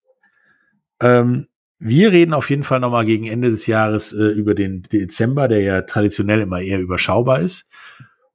Ähm, 1.00 1.48
wir 1.78 2.12
reden 2.12 2.32
auf 2.32 2.48
jeden 2.48 2.62
Fall 2.62 2.78
nochmal 2.78 3.04
gegen 3.04 3.26
Ende 3.26 3.50
des 3.50 3.66
Jahres 3.66 4.12
äh, 4.12 4.28
über 4.28 4.54
den 4.54 4.82
Dezember, 4.84 5.48
der 5.48 5.62
ja 5.62 5.82
traditionell 5.82 6.40
immer 6.40 6.60
eher 6.60 6.80
überschaubar 6.80 7.40
ist. 7.40 7.68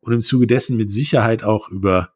Und 0.02 0.14
im 0.14 0.22
Zuge 0.22 0.48
dessen 0.48 0.76
mit 0.78 0.92
Sicherheit 0.92 1.44
auch 1.44 1.70
über 1.70 2.14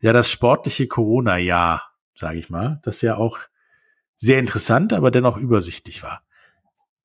ja 0.00 0.12
das 0.12 0.30
sportliche 0.30 0.88
Corona-Jahr, 0.88 1.92
sage 2.16 2.38
ich 2.38 2.50
mal, 2.50 2.80
das 2.82 3.02
ja 3.02 3.16
auch 3.16 3.38
sehr 4.16 4.40
interessant, 4.40 4.92
aber 4.92 5.12
dennoch 5.12 5.36
übersichtlich 5.36 6.02
war. 6.02 6.22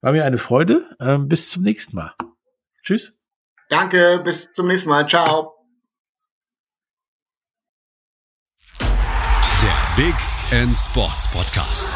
War 0.01 0.11
mir 0.11 0.25
eine 0.25 0.37
Freude. 0.37 0.95
Ähm, 0.99 1.27
bis 1.27 1.49
zum 1.49 1.63
nächsten 1.63 1.95
Mal. 1.95 2.13
Tschüss. 2.83 3.17
Danke, 3.69 4.21
bis 4.23 4.51
zum 4.53 4.67
nächsten 4.67 4.89
Mal. 4.89 5.07
Ciao. 5.07 5.53
Der 8.79 9.95
Big 9.95 10.15
End 10.51 10.77
Sports 10.77 11.27
Podcast. 11.31 11.87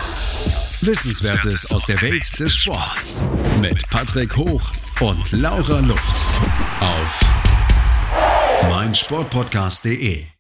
Wissenswertes 0.81 1.69
aus 1.69 1.85
der 1.85 2.01
Welt 2.01 2.39
des 2.39 2.55
Sports. 2.55 3.15
Mit 3.61 3.87
Patrick 3.89 4.35
Hoch 4.35 4.71
und 4.99 5.31
Laura 5.31 5.79
Luft. 5.79 6.25
Auf 6.81 7.19
meinsportpodcast.de 8.63 10.30